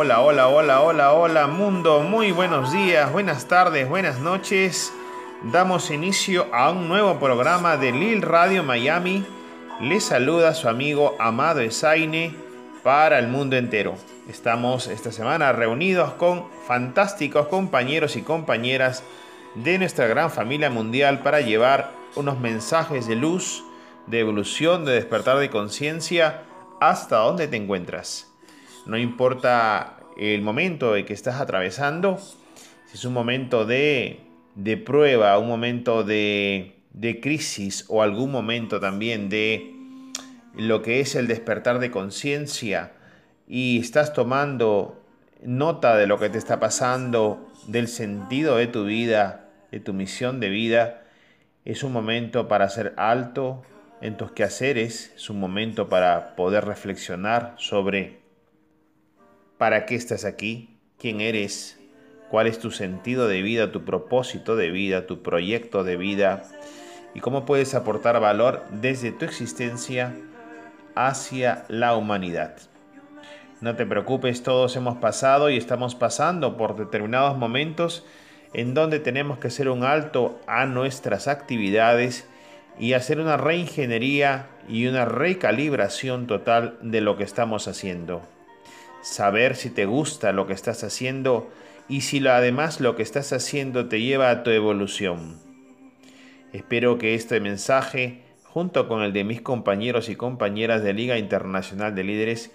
Hola, 0.00 0.20
hola, 0.20 0.46
hola, 0.46 0.80
hola, 0.80 1.12
hola 1.12 1.46
mundo, 1.48 2.04
muy 2.04 2.30
buenos 2.30 2.70
días, 2.70 3.10
buenas 3.10 3.48
tardes, 3.48 3.88
buenas 3.88 4.20
noches. 4.20 4.92
Damos 5.50 5.90
inicio 5.90 6.46
a 6.52 6.70
un 6.70 6.86
nuevo 6.86 7.18
programa 7.18 7.76
de 7.76 7.90
Lil 7.90 8.22
Radio 8.22 8.62
Miami. 8.62 9.26
Les 9.80 10.04
saluda 10.04 10.54
su 10.54 10.68
amigo 10.68 11.16
Amado 11.18 11.58
Esaine 11.62 12.32
para 12.84 13.18
el 13.18 13.26
mundo 13.26 13.56
entero. 13.56 13.96
Estamos 14.28 14.86
esta 14.86 15.10
semana 15.10 15.50
reunidos 15.50 16.12
con 16.12 16.46
fantásticos 16.68 17.48
compañeros 17.48 18.14
y 18.14 18.22
compañeras 18.22 19.02
de 19.56 19.78
nuestra 19.78 20.06
gran 20.06 20.30
familia 20.30 20.70
mundial 20.70 21.24
para 21.24 21.40
llevar 21.40 21.90
unos 22.14 22.38
mensajes 22.38 23.08
de 23.08 23.16
luz, 23.16 23.64
de 24.06 24.20
evolución, 24.20 24.84
de 24.84 24.92
despertar 24.92 25.38
de 25.38 25.50
conciencia 25.50 26.44
hasta 26.78 27.16
donde 27.16 27.48
te 27.48 27.56
encuentras. 27.56 28.28
No 28.88 28.96
importa 28.96 29.98
el 30.16 30.42
momento 30.42 30.96
en 30.96 31.04
que 31.04 31.12
estás 31.12 31.40
atravesando, 31.40 32.18
si 32.86 32.94
es 32.94 33.04
un 33.04 33.12
momento 33.12 33.66
de, 33.66 34.20
de 34.54 34.76
prueba, 34.78 35.38
un 35.38 35.46
momento 35.46 36.02
de, 36.02 36.74
de 36.92 37.20
crisis 37.20 37.84
o 37.88 38.02
algún 38.02 38.32
momento 38.32 38.80
también 38.80 39.28
de 39.28 39.74
lo 40.54 40.82
que 40.82 41.00
es 41.00 41.14
el 41.14 41.28
despertar 41.28 41.78
de 41.78 41.90
conciencia 41.90 42.92
y 43.46 43.78
estás 43.78 44.12
tomando 44.12 45.04
nota 45.42 45.96
de 45.96 46.06
lo 46.06 46.18
que 46.18 46.30
te 46.30 46.38
está 46.38 46.58
pasando, 46.58 47.46
del 47.66 47.88
sentido 47.88 48.56
de 48.56 48.66
tu 48.66 48.84
vida, 48.84 49.48
de 49.70 49.80
tu 49.80 49.92
misión 49.92 50.40
de 50.40 50.48
vida, 50.48 51.02
es 51.64 51.82
un 51.82 51.92
momento 51.92 52.48
para 52.48 52.64
hacer 52.64 52.94
alto 52.96 53.62
en 54.00 54.16
tus 54.16 54.32
quehaceres, 54.32 55.12
es 55.14 55.28
un 55.28 55.38
momento 55.38 55.88
para 55.88 56.34
poder 56.36 56.64
reflexionar 56.64 57.54
sobre 57.58 58.17
para 59.58 59.86
qué 59.86 59.96
estás 59.96 60.24
aquí, 60.24 60.78
quién 60.98 61.20
eres, 61.20 61.78
cuál 62.30 62.46
es 62.46 62.58
tu 62.58 62.70
sentido 62.70 63.28
de 63.28 63.42
vida, 63.42 63.72
tu 63.72 63.84
propósito 63.84 64.56
de 64.56 64.70
vida, 64.70 65.06
tu 65.06 65.22
proyecto 65.22 65.84
de 65.84 65.96
vida 65.96 66.44
y 67.14 67.20
cómo 67.20 67.44
puedes 67.44 67.74
aportar 67.74 68.20
valor 68.20 68.64
desde 68.70 69.12
tu 69.12 69.24
existencia 69.24 70.14
hacia 70.94 71.64
la 71.68 71.96
humanidad. 71.96 72.56
No 73.60 73.74
te 73.74 73.86
preocupes, 73.86 74.44
todos 74.44 74.76
hemos 74.76 74.98
pasado 74.98 75.50
y 75.50 75.56
estamos 75.56 75.96
pasando 75.96 76.56
por 76.56 76.76
determinados 76.76 77.36
momentos 77.36 78.06
en 78.52 78.72
donde 78.72 79.00
tenemos 79.00 79.38
que 79.38 79.48
hacer 79.48 79.68
un 79.68 79.82
alto 79.82 80.40
a 80.46 80.66
nuestras 80.66 81.26
actividades 81.26 82.26
y 82.78 82.92
hacer 82.92 83.18
una 83.18 83.36
reingeniería 83.36 84.46
y 84.68 84.86
una 84.86 85.04
recalibración 85.04 86.28
total 86.28 86.78
de 86.80 87.00
lo 87.00 87.16
que 87.16 87.24
estamos 87.24 87.66
haciendo. 87.66 88.22
Saber 89.08 89.56
si 89.56 89.70
te 89.70 89.86
gusta 89.86 90.32
lo 90.32 90.46
que 90.46 90.52
estás 90.52 90.84
haciendo 90.84 91.50
y 91.88 92.02
si 92.02 92.24
además 92.26 92.78
lo 92.78 92.94
que 92.94 93.02
estás 93.02 93.32
haciendo 93.32 93.88
te 93.88 94.02
lleva 94.02 94.28
a 94.28 94.42
tu 94.42 94.50
evolución. 94.50 95.40
Espero 96.52 96.98
que 96.98 97.14
este 97.14 97.40
mensaje, 97.40 98.20
junto 98.44 98.86
con 98.86 99.02
el 99.02 99.14
de 99.14 99.24
mis 99.24 99.40
compañeros 99.40 100.10
y 100.10 100.14
compañeras 100.14 100.82
de 100.82 100.92
Liga 100.92 101.16
Internacional 101.16 101.94
de 101.94 102.04
Líderes, 102.04 102.50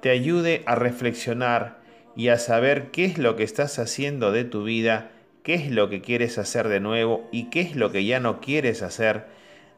te 0.00 0.10
ayude 0.10 0.62
a 0.66 0.76
reflexionar 0.76 1.78
y 2.14 2.28
a 2.28 2.38
saber 2.38 2.92
qué 2.92 3.04
es 3.04 3.18
lo 3.18 3.34
que 3.34 3.42
estás 3.42 3.80
haciendo 3.80 4.30
de 4.30 4.44
tu 4.44 4.62
vida, 4.62 5.10
qué 5.42 5.54
es 5.54 5.72
lo 5.72 5.90
que 5.90 6.02
quieres 6.02 6.38
hacer 6.38 6.68
de 6.68 6.78
nuevo 6.78 7.28
y 7.32 7.50
qué 7.50 7.62
es 7.62 7.74
lo 7.74 7.90
que 7.90 8.04
ya 8.04 8.20
no 8.20 8.40
quieres 8.40 8.82
hacer 8.82 9.26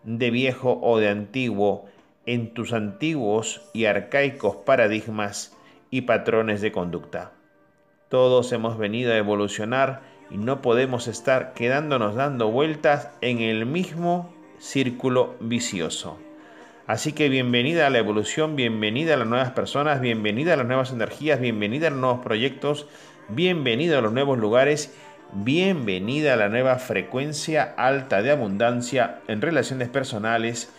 de 0.04 0.30
viejo 0.30 0.78
o 0.82 0.98
de 0.98 1.08
antiguo 1.08 1.86
en 2.26 2.52
tus 2.52 2.74
antiguos 2.74 3.62
y 3.72 3.86
arcaicos 3.86 4.56
paradigmas 4.56 5.54
y 5.90 6.02
patrones 6.02 6.60
de 6.60 6.72
conducta. 6.72 7.32
Todos 8.08 8.52
hemos 8.52 8.78
venido 8.78 9.12
a 9.12 9.16
evolucionar 9.16 10.02
y 10.30 10.38
no 10.38 10.62
podemos 10.62 11.08
estar 11.08 11.52
quedándonos 11.54 12.14
dando 12.14 12.50
vueltas 12.50 13.10
en 13.20 13.40
el 13.40 13.66
mismo 13.66 14.34
círculo 14.58 15.36
vicioso. 15.40 16.18
Así 16.86 17.12
que 17.12 17.28
bienvenida 17.28 17.86
a 17.86 17.90
la 17.90 17.98
evolución, 17.98 18.56
bienvenida 18.56 19.14
a 19.14 19.18
las 19.18 19.28
nuevas 19.28 19.50
personas, 19.50 20.00
bienvenida 20.00 20.54
a 20.54 20.56
las 20.56 20.66
nuevas 20.66 20.92
energías, 20.92 21.40
bienvenida 21.40 21.88
a 21.88 21.90
los 21.90 22.00
nuevos 22.00 22.20
proyectos, 22.20 22.86
bienvenida 23.28 23.98
a 23.98 24.02
los 24.02 24.12
nuevos 24.12 24.38
lugares 24.38 24.94
Bienvenida 25.32 26.32
a 26.32 26.36
la 26.36 26.48
nueva 26.48 26.78
frecuencia 26.78 27.74
alta 27.76 28.22
de 28.22 28.30
abundancia 28.30 29.20
en 29.28 29.42
relaciones 29.42 29.90
personales, 29.90 30.72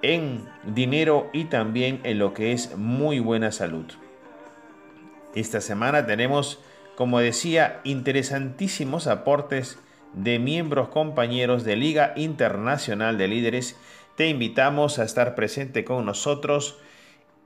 en 0.00 0.44
dinero 0.62 1.28
y 1.32 1.46
también 1.46 2.00
en 2.04 2.20
lo 2.20 2.34
que 2.34 2.52
es 2.52 2.76
muy 2.76 3.18
buena 3.18 3.50
salud. 3.50 3.86
Esta 5.34 5.60
semana 5.60 6.06
tenemos, 6.06 6.60
como 6.94 7.18
decía, 7.18 7.80
interesantísimos 7.84 9.06
aportes 9.06 9.78
de 10.12 10.38
miembros 10.38 10.88
compañeros 10.88 11.64
de 11.64 11.76
Liga 11.76 12.12
Internacional 12.16 13.18
de 13.18 13.28
Líderes. 13.28 13.76
Te 14.16 14.28
invitamos 14.28 14.98
a 14.98 15.04
estar 15.04 15.34
presente 15.34 15.84
con 15.84 16.06
nosotros 16.06 16.78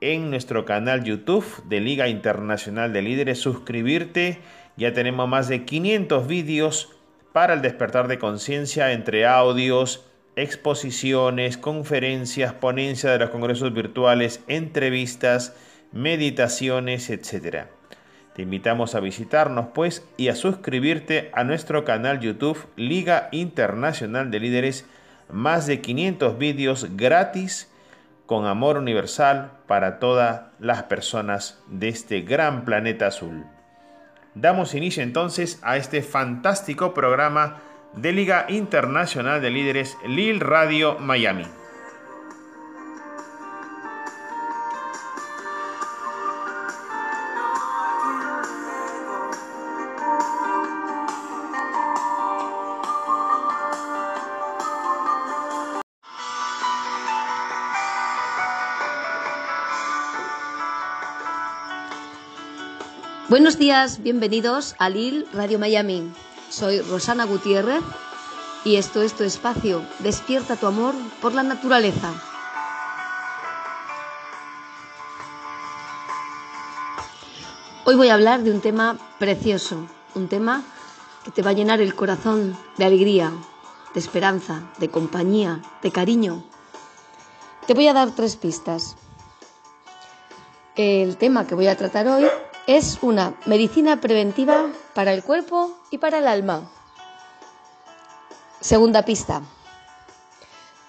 en 0.00 0.30
nuestro 0.30 0.64
canal 0.64 1.02
YouTube 1.02 1.46
de 1.64 1.80
Liga 1.80 2.08
Internacional 2.08 2.92
de 2.92 3.02
Líderes, 3.02 3.40
suscribirte 3.40 4.38
ya 4.76 4.92
tenemos 4.92 5.28
más 5.28 5.48
de 5.48 5.64
500 5.64 6.28
vídeos 6.28 6.90
para 7.32 7.54
el 7.54 7.62
despertar 7.62 8.06
de 8.06 8.20
conciencia 8.20 8.92
entre 8.92 9.26
audios, 9.26 10.04
exposiciones, 10.36 11.58
conferencias, 11.58 12.52
ponencias 12.52 13.12
de 13.12 13.18
los 13.18 13.30
congresos 13.30 13.74
virtuales, 13.74 14.40
entrevistas, 14.46 15.56
meditaciones, 15.90 17.10
etc. 17.10 17.66
Te 18.38 18.42
invitamos 18.42 18.94
a 18.94 19.00
visitarnos 19.00 19.70
pues 19.74 20.06
y 20.16 20.28
a 20.28 20.36
suscribirte 20.36 21.28
a 21.34 21.42
nuestro 21.42 21.84
canal 21.84 22.20
YouTube 22.20 22.68
Liga 22.76 23.28
Internacional 23.32 24.30
de 24.30 24.38
Líderes, 24.38 24.86
más 25.28 25.66
de 25.66 25.80
500 25.80 26.38
vídeos 26.38 26.86
gratis 26.96 27.68
con 28.26 28.46
amor 28.46 28.76
universal 28.76 29.50
para 29.66 29.98
todas 29.98 30.42
las 30.60 30.84
personas 30.84 31.60
de 31.66 31.88
este 31.88 32.20
gran 32.20 32.64
planeta 32.64 33.08
azul. 33.08 33.44
Damos 34.36 34.72
inicio 34.72 35.02
entonces 35.02 35.58
a 35.62 35.76
este 35.76 36.00
fantástico 36.00 36.94
programa 36.94 37.60
de 37.96 38.12
Liga 38.12 38.46
Internacional 38.48 39.42
de 39.42 39.50
Líderes 39.50 39.96
Lil 40.06 40.38
Radio 40.38 40.96
Miami. 41.00 41.46
Buenos 63.38 63.56
días, 63.56 64.02
bienvenidos 64.02 64.74
a 64.80 64.88
Lil 64.88 65.24
Radio 65.32 65.60
Miami. 65.60 66.12
Soy 66.48 66.80
Rosana 66.80 67.24
Gutiérrez 67.24 67.84
y 68.64 68.74
esto 68.74 69.00
es 69.00 69.14
tu 69.14 69.22
espacio. 69.22 69.80
Despierta 70.00 70.56
tu 70.56 70.66
amor 70.66 70.92
por 71.22 71.34
la 71.34 71.44
naturaleza. 71.44 72.12
Hoy 77.84 77.94
voy 77.94 78.08
a 78.08 78.14
hablar 78.14 78.42
de 78.42 78.50
un 78.50 78.60
tema 78.60 78.98
precioso, 79.20 79.86
un 80.16 80.26
tema 80.26 80.64
que 81.24 81.30
te 81.30 81.42
va 81.42 81.50
a 81.50 81.54
llenar 81.54 81.80
el 81.80 81.94
corazón 81.94 82.58
de 82.76 82.86
alegría, 82.86 83.32
de 83.94 84.00
esperanza, 84.00 84.64
de 84.78 84.90
compañía, 84.90 85.62
de 85.80 85.92
cariño. 85.92 86.42
Te 87.68 87.74
voy 87.74 87.86
a 87.86 87.92
dar 87.92 88.10
tres 88.16 88.34
pistas. 88.34 88.96
El 90.74 91.16
tema 91.18 91.46
que 91.46 91.54
voy 91.54 91.68
a 91.68 91.76
tratar 91.76 92.08
hoy 92.08 92.24
es 92.68 92.98
una 93.00 93.32
medicina 93.46 93.98
preventiva 93.98 94.66
para 94.92 95.14
el 95.14 95.24
cuerpo 95.24 95.72
y 95.90 95.96
para 95.96 96.18
el 96.18 96.28
alma. 96.28 96.70
Segunda 98.60 99.06
pista. 99.06 99.40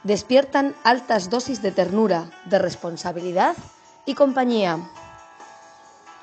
Despiertan 0.04 0.76
altas 0.84 1.30
dosis 1.30 1.62
de 1.62 1.72
ternura, 1.72 2.32
de 2.44 2.60
responsabilidad 2.60 3.56
y 4.06 4.14
compañía. 4.14 4.78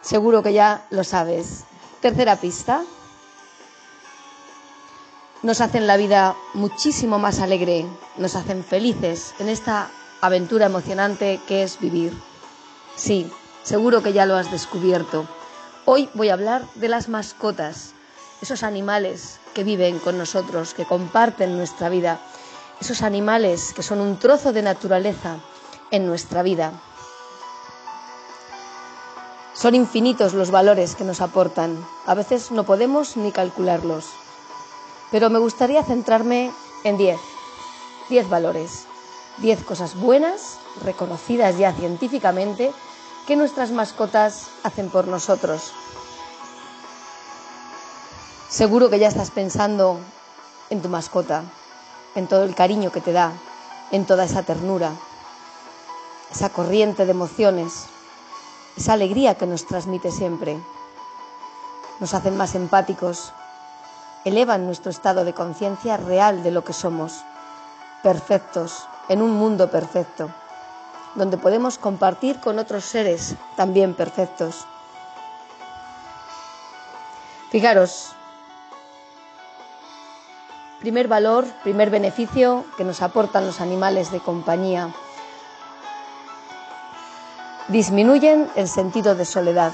Seguro 0.03 0.43
que 0.43 0.53
ya 0.53 0.85
lo 0.91 1.05
sabes. 1.05 1.65
Tercera 2.03 2.37
pista. 2.37 2.83
Nos 5.43 5.63
hacen 5.63 5.87
la 5.87 5.97
vida 5.97 6.37
muchísimo 6.53 7.19
más 7.19 7.41
alegre, 7.41 7.87
nos 8.19 8.37
hacen 8.37 8.63
felices 8.63 9.35
en 9.39 9.49
esta 9.49 9.91
aventura 10.21 10.67
emocionante 10.67 11.41
que 11.49 11.63
es 11.63 11.81
vivir. 11.81 12.13
Sí, 12.95 13.31
seguro 13.63 14.03
que 14.03 14.13
ya 14.13 14.27
lo 14.27 14.37
has 14.37 14.51
descubierto. 14.51 15.27
Hoy 15.89 16.09
voy 16.15 16.31
a 16.31 16.33
hablar 16.33 16.67
de 16.75 16.89
las 16.89 17.09
mascotas, 17.09 17.93
esos 18.43 18.65
animales 18.65 19.39
que 19.55 19.63
viven 19.63 20.01
con 20.01 20.19
nosotros, 20.19 20.75
que 20.75 20.85
comparten 20.85 21.57
nuestra 21.57 21.89
vida, 21.89 22.19
esos 22.81 23.03
animales 23.03 23.73
que 23.73 23.85
son 23.85 24.01
un 24.01 24.19
trozo 24.19 24.53
de 24.53 24.63
naturaleza 24.63 25.37
en 25.93 26.05
nuestra 26.05 26.43
vida. 26.43 26.73
Son 29.55 29.77
infinitos 29.77 30.35
los 30.35 30.51
valores 30.51 30.97
que 30.97 31.05
nos 31.05 31.21
aportan. 31.21 31.87
A 32.05 32.15
veces 32.15 32.51
no 32.51 32.65
podemos 32.65 33.17
ni 33.17 33.31
calcularlos. 33.31 34.07
Pero 35.13 35.31
me 35.31 35.39
gustaría 35.39 35.85
centrarme 35.85 36.51
en 36.83 36.99
diez. 36.99 37.21
Diez 38.09 38.29
valores. 38.29 38.87
Diez 39.39 39.63
cosas 39.63 39.95
buenas, 39.95 40.59
reconocidas 40.83 41.59
ya 41.59 41.73
científicamente, 41.73 42.73
que 43.27 43.35
nuestras 43.35 43.73
mascotas 43.73 44.47
hacen 44.63 44.89
por 44.89 45.09
nosotros. 45.09 45.73
Seguro 48.49 48.89
que 48.89 49.01
ya 49.01 49.09
estás 49.09 49.33
pensando 49.33 49.99
en 50.71 50.81
tu 50.81 50.89
mascota, 50.89 51.43
en 52.15 52.29
todo 52.29 52.45
el 52.45 52.55
cariño 52.55 52.93
que 52.93 53.01
te 53.01 53.13
da, 53.13 53.33
en 53.91 54.07
toda 54.07 54.25
esa 54.25 54.45
ternura, 54.45 54.93
esa 56.31 56.51
corriente 56.51 57.05
de 57.05 57.11
emociones, 57.11 57.87
esa 58.77 58.93
alegría 58.93 59.35
que 59.35 59.47
nos 59.47 59.67
transmite 59.67 60.13
siempre. 60.13 60.57
Nos 61.99 62.15
hacen 62.15 62.37
más 62.37 62.55
empáticos, 62.55 63.33
elevan 64.25 64.67
nuestro 64.67 64.91
estado 64.91 65.25
de 65.25 65.35
conciencia 65.35 65.97
real 65.97 66.45
de 66.45 66.53
lo 66.53 66.63
que 66.63 66.73
somos, 66.73 67.25
perfectos, 68.05 68.87
en 69.09 69.21
un 69.21 69.33
mundo 69.33 69.69
perfecto, 69.69 70.31
donde 71.17 71.39
podemos 71.39 71.79
compartir 71.79 72.39
con 72.41 72.59
otros 72.59 72.85
seres 72.85 73.35
también 73.57 73.95
perfectos. 73.95 74.67
Fijaros, 77.51 78.13
primer 80.81 81.09
valor, 81.09 81.47
primer 81.63 81.91
beneficio 81.91 82.65
que 82.77 82.85
nos 82.85 83.03
aportan 83.03 83.47
los 83.47 83.61
animales 83.61 84.13
de 84.13 84.21
compañía 84.21 84.95
disminuyen 87.69 88.49
el 88.55 88.69
sentido 88.69 89.15
de 89.15 89.25
soledad. 89.25 89.73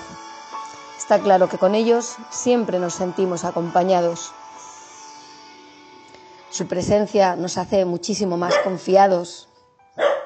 Está 0.97 1.19
claro 1.19 1.49
que 1.49 1.59
con 1.59 1.75
ellos 1.75 2.17
siempre 2.31 2.79
nos 2.79 2.95
sentimos 2.95 3.45
acompañados. 3.45 4.33
Su 6.51 6.67
presencia 6.67 7.37
nos 7.37 7.59
hace 7.59 7.85
muchísimo 7.85 8.37
más 8.37 8.55
confiados, 8.59 9.49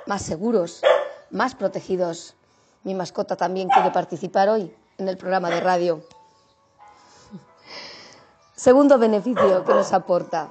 más 0.07 0.23
seguros, 0.23 0.83
más 1.31 1.55
protegidos. 1.55 2.35
Mi 2.85 2.95
mascota 2.95 3.37
también 3.37 3.69
quiere 3.69 3.91
participar 3.91 4.49
hoy 4.49 4.75
en 4.99 5.09
el 5.09 5.17
programa 5.17 5.51
de 5.51 5.61
radio. 5.61 6.03
Segundo 8.55 8.99
beneficio 8.99 9.65
que 9.65 9.75
nos 9.75 9.93
aporta. 9.93 10.49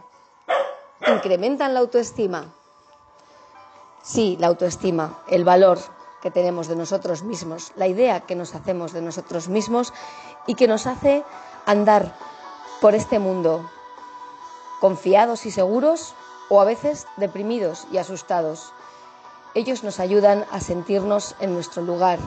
Incrementan 1.07 1.73
la 1.73 1.79
autoestima. 1.79 2.53
Sí, 4.03 4.37
la 4.39 4.47
autoestima, 4.47 5.19
el 5.29 5.43
valor, 5.43 5.79
que 6.21 6.29
tenemos 6.31 6.67
de 6.67 6.75
nosotros 6.75 7.23
mismos, 7.23 7.71
la 7.75 7.87
idea 7.87 8.21
que 8.21 8.35
nos 8.35 8.55
hacemos 8.55 8.93
de 8.93 9.01
nosotros 9.01 9.47
mismos 9.47 9.93
y 10.47 10.55
que 10.55 10.67
nos 10.67 10.87
hace 10.87 11.23
andar 11.65 12.15
por 12.81 12.95
este 12.95 13.19
mundo 13.19 13.69
confiados 14.81 15.45
y 15.45 15.51
seguros 15.51 16.13
o 16.49 16.61
a 16.61 16.65
veces 16.65 17.07
deprimidos 17.17 17.87
y 17.91 17.97
asustados. 17.97 18.71
Ellos 19.55 19.83
nos 19.83 19.99
ayudan 19.99 20.45
a 20.51 20.59
sentirnos 20.59 21.35
en 21.39 21.53
nuestro 21.53 21.81
lugar, 21.81 22.19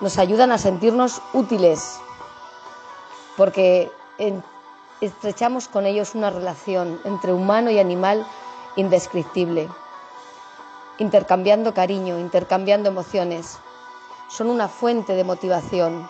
nos 0.00 0.18
ayudan 0.18 0.52
a 0.52 0.58
sentirnos 0.58 1.20
útiles, 1.32 1.98
porque 3.36 3.90
estrechamos 5.00 5.66
con 5.66 5.86
ellos 5.86 6.14
una 6.14 6.30
relación 6.30 7.00
entre 7.04 7.32
humano 7.32 7.70
y 7.70 7.78
animal 7.78 8.26
indescriptible 8.76 9.68
intercambiando 10.98 11.74
cariño, 11.74 12.18
intercambiando 12.18 12.88
emociones. 12.88 13.58
Son 14.28 14.50
una 14.50 14.68
fuente 14.68 15.14
de 15.14 15.24
motivación. 15.24 16.08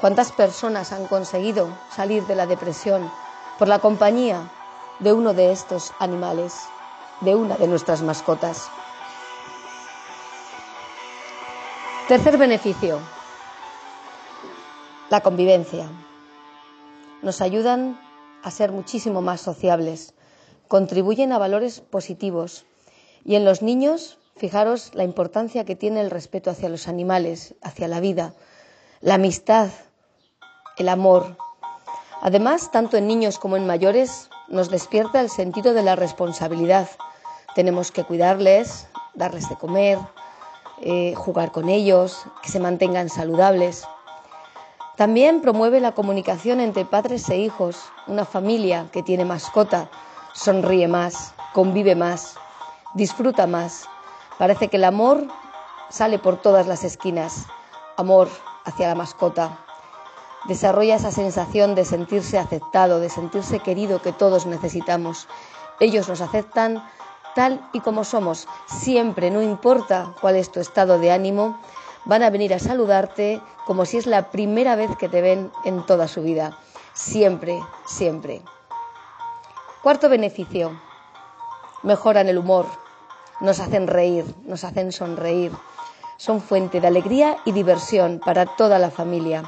¿Cuántas 0.00 0.32
personas 0.32 0.92
han 0.92 1.06
conseguido 1.06 1.68
salir 1.94 2.26
de 2.26 2.34
la 2.34 2.46
depresión 2.46 3.10
por 3.58 3.68
la 3.68 3.78
compañía 3.78 4.50
de 4.98 5.12
uno 5.12 5.32
de 5.32 5.52
estos 5.52 5.92
animales, 5.98 6.54
de 7.20 7.34
una 7.34 7.56
de 7.56 7.68
nuestras 7.68 8.02
mascotas? 8.02 8.68
Tercer 12.08 12.38
beneficio, 12.38 13.00
la 15.10 15.22
convivencia. 15.22 15.90
Nos 17.20 17.40
ayudan 17.40 17.98
a 18.44 18.52
ser 18.52 18.70
muchísimo 18.70 19.22
más 19.22 19.40
sociables, 19.40 20.14
contribuyen 20.68 21.32
a 21.32 21.38
valores 21.38 21.80
positivos, 21.80 22.64
y 23.24 23.34
en 23.34 23.44
los 23.44 23.60
niños, 23.60 24.18
fijaros 24.36 24.94
la 24.94 25.02
importancia 25.02 25.64
que 25.64 25.74
tiene 25.74 26.00
el 26.00 26.12
respeto 26.12 26.48
hacia 26.48 26.68
los 26.68 26.86
animales, 26.86 27.56
hacia 27.60 27.88
la 27.88 27.98
vida, 27.98 28.34
la 29.00 29.14
amistad, 29.14 29.70
el 30.76 30.88
amor. 30.88 31.36
Además, 32.22 32.70
tanto 32.70 32.96
en 32.96 33.08
niños 33.08 33.40
como 33.40 33.56
en 33.56 33.66
mayores, 33.66 34.30
nos 34.46 34.70
despierta 34.70 35.20
el 35.20 35.28
sentido 35.28 35.74
de 35.74 35.82
la 35.82 35.96
responsabilidad. 35.96 36.88
Tenemos 37.56 37.90
que 37.90 38.04
cuidarles, 38.04 38.86
darles 39.14 39.48
de 39.48 39.56
comer, 39.56 39.98
eh, 40.80 41.14
jugar 41.16 41.52
con 41.52 41.68
ellos, 41.68 42.24
que 42.42 42.50
se 42.50 42.60
mantengan 42.60 43.08
saludables. 43.08 43.86
También 44.96 45.40
promueve 45.40 45.80
la 45.80 45.92
comunicación 45.92 46.60
entre 46.60 46.84
padres 46.84 47.28
e 47.28 47.38
hijos. 47.38 47.82
Una 48.06 48.24
familia 48.24 48.88
que 48.92 49.02
tiene 49.02 49.24
mascota 49.24 49.90
sonríe 50.32 50.88
más, 50.88 51.34
convive 51.52 51.94
más, 51.94 52.36
disfruta 52.94 53.46
más. 53.46 53.88
Parece 54.38 54.68
que 54.68 54.76
el 54.76 54.84
amor 54.84 55.26
sale 55.88 56.18
por 56.18 56.40
todas 56.40 56.66
las 56.66 56.84
esquinas. 56.84 57.46
Amor 57.96 58.28
hacia 58.64 58.88
la 58.88 58.94
mascota. 58.94 59.58
Desarrolla 60.48 60.96
esa 60.96 61.10
sensación 61.10 61.74
de 61.74 61.84
sentirse 61.84 62.38
aceptado, 62.38 63.00
de 63.00 63.08
sentirse 63.08 63.58
querido 63.60 64.00
que 64.00 64.12
todos 64.12 64.46
necesitamos. 64.46 65.26
Ellos 65.80 66.08
nos 66.08 66.20
aceptan 66.20 66.82
tal 67.36 67.68
y 67.72 67.80
como 67.80 68.02
somos. 68.02 68.48
Siempre, 68.66 69.30
no 69.30 69.42
importa 69.42 70.14
cuál 70.20 70.34
es 70.34 70.50
tu 70.50 70.58
estado 70.58 70.98
de 70.98 71.12
ánimo, 71.12 71.60
van 72.06 72.22
a 72.22 72.30
venir 72.30 72.54
a 72.54 72.58
saludarte 72.58 73.40
como 73.66 73.84
si 73.84 73.98
es 73.98 74.06
la 74.06 74.30
primera 74.30 74.74
vez 74.74 74.90
que 74.96 75.08
te 75.08 75.20
ven 75.20 75.52
en 75.64 75.84
toda 75.86 76.08
su 76.08 76.22
vida. 76.22 76.58
Siempre, 76.94 77.60
siempre. 77.86 78.42
Cuarto 79.82 80.08
beneficio. 80.08 80.80
Mejoran 81.82 82.28
el 82.28 82.38
humor, 82.38 82.66
nos 83.40 83.60
hacen 83.60 83.86
reír, 83.86 84.24
nos 84.44 84.64
hacen 84.64 84.90
sonreír. 84.90 85.52
Son 86.16 86.40
fuente 86.40 86.80
de 86.80 86.86
alegría 86.86 87.36
y 87.44 87.52
diversión 87.52 88.18
para 88.24 88.46
toda 88.46 88.78
la 88.78 88.90
familia. 88.90 89.44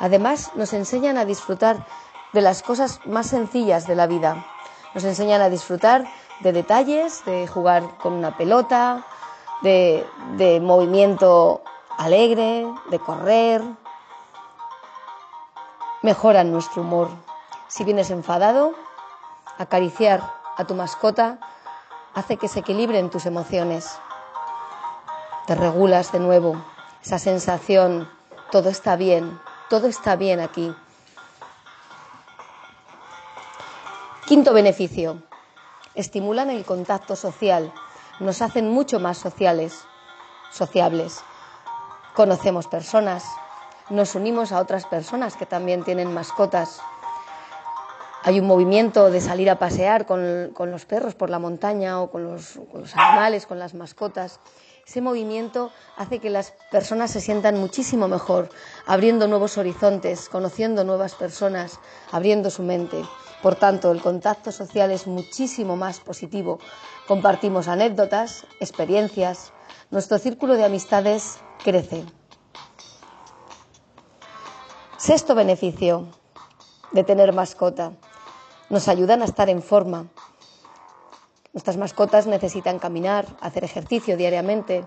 Además, 0.00 0.50
nos 0.56 0.72
enseñan 0.72 1.16
a 1.16 1.24
disfrutar 1.24 1.86
de 2.32 2.40
las 2.40 2.62
cosas 2.64 2.98
más 3.06 3.28
sencillas 3.28 3.86
de 3.86 3.94
la 3.94 4.08
vida. 4.08 4.44
Nos 4.94 5.04
enseñan 5.04 5.40
a 5.40 5.48
disfrutar 5.48 6.04
de 6.40 6.52
detalles, 6.52 7.24
de 7.24 7.46
jugar 7.46 7.96
con 7.98 8.12
una 8.12 8.36
pelota, 8.36 9.04
de, 9.62 10.06
de 10.36 10.60
movimiento 10.60 11.62
alegre, 11.96 12.66
de 12.90 12.98
correr. 12.98 13.62
Mejoran 16.02 16.52
nuestro 16.52 16.82
humor. 16.82 17.08
Si 17.68 17.84
vienes 17.84 18.10
enfadado, 18.10 18.74
acariciar 19.58 20.22
a 20.56 20.64
tu 20.64 20.74
mascota 20.74 21.38
hace 22.14 22.36
que 22.36 22.48
se 22.48 22.60
equilibren 22.60 23.10
tus 23.10 23.26
emociones. 23.26 23.98
Te 25.46 25.54
regulas 25.54 26.12
de 26.12 26.20
nuevo, 26.20 26.62
esa 27.02 27.18
sensación, 27.18 28.08
todo 28.50 28.68
está 28.70 28.96
bien, 28.96 29.38
todo 29.68 29.88
está 29.88 30.16
bien 30.16 30.40
aquí. 30.40 30.74
Quinto 34.26 34.54
beneficio, 34.54 35.22
estimulan 35.94 36.50
el 36.50 36.64
contacto 36.64 37.16
social, 37.16 37.72
nos 38.20 38.42
hacen 38.42 38.68
mucho 38.68 39.00
más 39.00 39.18
sociales, 39.18 39.84
sociables. 40.52 41.20
Conocemos 42.14 42.68
personas, 42.68 43.24
nos 43.90 44.14
unimos 44.14 44.52
a 44.52 44.60
otras 44.60 44.86
personas 44.86 45.36
que 45.36 45.46
también 45.46 45.84
tienen 45.84 46.12
mascotas, 46.12 46.80
hay 48.26 48.40
un 48.40 48.46
movimiento 48.46 49.10
de 49.10 49.20
salir 49.20 49.50
a 49.50 49.58
pasear 49.58 50.06
con, 50.06 50.54
los 50.58 50.86
perros 50.86 51.14
por 51.14 51.28
la 51.28 51.38
montaña 51.38 52.00
o 52.00 52.10
con 52.10 52.24
los, 52.24 52.58
animales, 52.94 53.44
con 53.44 53.58
las 53.58 53.74
mascotas. 53.74 54.40
Ese 54.86 55.02
movimiento 55.02 55.70
hace 55.98 56.20
que 56.20 56.30
las 56.30 56.54
personas 56.70 57.10
se 57.10 57.20
sientan 57.20 57.58
muchísimo 57.58 58.08
mejor, 58.08 58.48
abriendo 58.86 59.28
nuevos 59.28 59.58
horizontes, 59.58 60.30
conociendo 60.30 60.84
nuevas 60.84 61.14
personas, 61.14 61.78
abriendo 62.12 62.48
su 62.48 62.62
mente. 62.62 63.04
Por 63.44 63.56
tanto, 63.56 63.92
el 63.92 64.00
contacto 64.00 64.50
social 64.52 64.90
es 64.90 65.06
muchísimo 65.06 65.76
más 65.76 66.00
positivo. 66.00 66.60
Compartimos 67.06 67.68
anécdotas, 67.68 68.46
experiencias, 68.58 69.52
nuestro 69.90 70.16
círculo 70.16 70.54
de 70.54 70.64
amistades 70.64 71.36
crece. 71.62 72.06
Sexto 74.96 75.34
beneficio 75.34 76.06
de 76.92 77.04
tener 77.04 77.34
mascota 77.34 77.92
nos 78.70 78.88
ayudan 78.88 79.20
a 79.20 79.26
estar 79.26 79.50
en 79.50 79.60
forma. 79.60 80.06
Nuestras 81.52 81.76
mascotas 81.76 82.26
necesitan 82.26 82.78
caminar, 82.78 83.26
hacer 83.42 83.62
ejercicio 83.62 84.16
diariamente. 84.16 84.86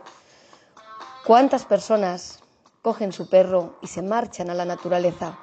¿Cuántas 1.28 1.64
personas 1.66 2.40
cogen 2.82 3.12
su 3.12 3.28
perro 3.28 3.76
y 3.82 3.88
se 3.88 4.02
marchan 4.02 4.50
a 4.50 4.54
la 4.54 4.64
naturaleza. 4.64 5.38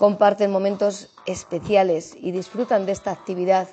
Comparten 0.00 0.50
momentos 0.50 1.10
especiales 1.26 2.14
y 2.16 2.32
disfrutan 2.32 2.86
de 2.86 2.92
esta 2.92 3.10
actividad, 3.10 3.68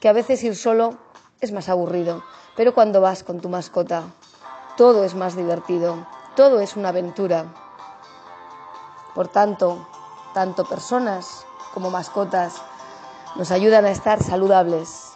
que 0.00 0.10
a 0.10 0.12
veces 0.12 0.44
ir 0.44 0.54
solo 0.54 0.98
es 1.40 1.50
más 1.50 1.70
aburrido, 1.70 2.22
pero 2.58 2.74
cuando 2.74 3.00
vas 3.00 3.24
con 3.24 3.40
tu 3.40 3.48
mascota, 3.48 4.02
todo 4.76 5.02
es 5.02 5.14
más 5.14 5.34
divertido, 5.34 6.06
todo 6.36 6.60
es 6.60 6.76
una 6.76 6.90
aventura. 6.90 7.46
Por 9.14 9.28
tanto, 9.28 9.88
tanto 10.34 10.66
personas 10.66 11.46
como 11.72 11.88
mascotas 11.88 12.52
nos 13.36 13.50
ayudan 13.50 13.86
a 13.86 13.92
estar 13.92 14.22
saludables. 14.22 15.14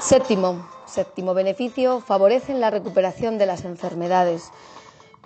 Séptimo, 0.00 0.68
séptimo 0.84 1.32
beneficio, 1.32 2.00
favorecen 2.00 2.58
la 2.60 2.70
recuperación 2.70 3.38
de 3.38 3.46
las 3.46 3.64
enfermedades. 3.64 4.50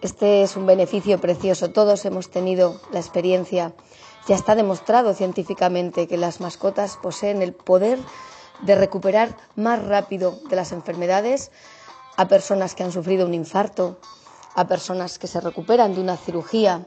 Este 0.05 0.43
es 0.43 0.55
un 0.55 0.67
beneficio 0.67 1.19
precioso. 1.19 1.71
Todos 1.71 2.05
hemos 2.05 2.29
tenido 2.29 2.79
la 2.93 3.01
experiencia. 3.01 3.73
Ya 4.29 4.35
está 4.35 4.55
demostrado 4.55 5.15
científicamente 5.15 6.07
que 6.07 6.19
las 6.19 6.43
mascotas 6.43 6.99
poseen 6.99 7.41
el 7.41 7.55
poder 7.55 7.99
de 8.61 8.75
recuperar 8.75 9.35
más 9.57 9.83
rápido 9.83 10.39
de 10.51 10.57
las 10.57 10.73
enfermedades 10.73 11.51
a 12.19 12.29
personas 12.29 12.75
que 12.75 12.83
han 12.83 12.93
sufrido 12.93 13.25
un 13.25 13.33
infarto, 13.33 13.99
a 14.55 14.67
personas 14.67 15.19
que 15.19 15.27
se 15.27 15.41
recuperan 15.41 15.95
de 15.95 16.03
una 16.03 16.19
cirugía. 16.19 16.85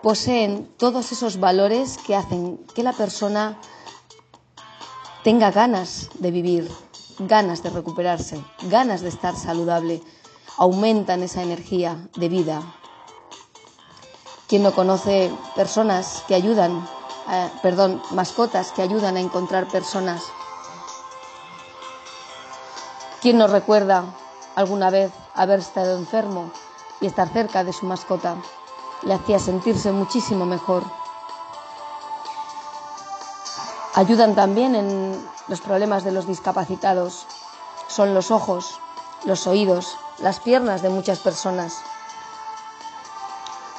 Poseen 0.00 0.72
todos 0.76 1.10
esos 1.10 1.40
valores 1.40 1.98
que 2.06 2.14
hacen 2.14 2.58
que 2.72 2.84
la 2.84 2.92
persona 2.92 3.58
tenga 5.24 5.50
ganas 5.50 6.08
de 6.20 6.30
vivir, 6.30 6.70
ganas 7.18 7.64
de 7.64 7.70
recuperarse, 7.70 8.40
ganas 8.70 9.00
de 9.00 9.08
estar 9.08 9.34
saludable, 9.34 10.00
aumentan 10.58 11.22
esa 11.22 11.42
energía 11.42 12.08
de 12.16 12.28
vida. 12.28 12.62
¿Quién 14.48 14.62
no 14.62 14.72
conoce 14.72 15.30
personas 15.54 16.24
que 16.26 16.34
ayudan, 16.34 16.86
eh, 17.30 17.50
perdón, 17.62 18.02
mascotas 18.10 18.72
que 18.72 18.82
ayudan 18.82 19.16
a 19.16 19.20
encontrar 19.20 19.68
personas? 19.68 20.22
¿Quién 23.22 23.38
no 23.38 23.46
recuerda 23.46 24.04
alguna 24.56 24.90
vez 24.90 25.12
haber 25.34 25.60
estado 25.60 25.96
enfermo 25.96 26.50
y 27.00 27.06
estar 27.06 27.28
cerca 27.28 27.62
de 27.62 27.72
su 27.72 27.86
mascota? 27.86 28.36
Le 29.02 29.14
hacía 29.14 29.38
sentirse 29.38 29.92
muchísimo 29.92 30.44
mejor. 30.44 30.82
Ayudan 33.94 34.34
también 34.34 34.74
en 34.74 35.28
los 35.46 35.60
problemas 35.60 36.04
de 36.04 36.12
los 36.12 36.26
discapacitados. 36.26 37.26
Son 37.88 38.14
los 38.14 38.30
ojos, 38.30 38.78
los 39.24 39.46
oídos, 39.46 39.96
las 40.20 40.40
piernas 40.40 40.82
de 40.82 40.88
muchas 40.88 41.20
personas. 41.20 41.82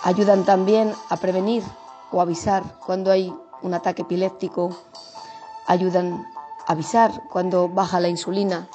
Ayudan 0.03 0.45
también 0.45 0.93
a 1.09 1.17
prevenir 1.17 1.63
o 2.11 2.21
avisar 2.21 2.63
cuando 2.85 3.11
hay 3.11 3.33
un 3.61 3.73
ataque 3.73 4.03
epiléptico. 4.03 4.75
Ayudan 5.67 6.25
a 6.65 6.71
avisar 6.71 7.23
cuando 7.29 7.67
baja 7.67 7.99
la 7.99 8.07
insulina. 8.07 8.67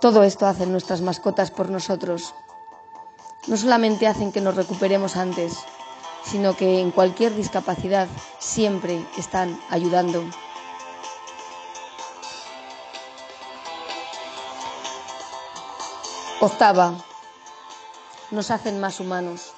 Todo 0.00 0.24
esto 0.24 0.46
hacen 0.46 0.72
nuestras 0.72 1.00
mascotas 1.00 1.50
por 1.50 1.68
nosotros. 1.68 2.34
No 3.46 3.56
solamente 3.56 4.06
hacen 4.06 4.32
que 4.32 4.40
nos 4.40 4.56
recuperemos 4.56 5.16
antes, 5.16 5.58
sino 6.24 6.56
que 6.56 6.80
en 6.80 6.90
cualquier 6.90 7.34
discapacidad 7.34 8.08
siempre 8.38 9.04
están 9.16 9.60
ayudando. 9.70 10.24
Octava, 16.44 16.98
nos 18.32 18.50
hacen 18.50 18.80
más 18.80 18.98
humanos, 18.98 19.52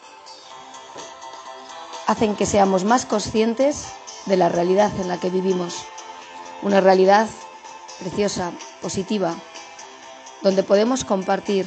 hacen 2.06 2.36
que 2.36 2.44
seamos 2.44 2.84
más 2.84 3.06
conscientes 3.06 3.86
de 4.26 4.36
la 4.36 4.50
realidad 4.50 4.92
en 5.00 5.08
la 5.08 5.18
que 5.18 5.30
vivimos, 5.30 5.76
una 6.60 6.82
realidad 6.82 7.26
preciosa, 8.00 8.52
positiva, 8.82 9.34
donde 10.42 10.62
podemos 10.62 11.06
compartir 11.06 11.66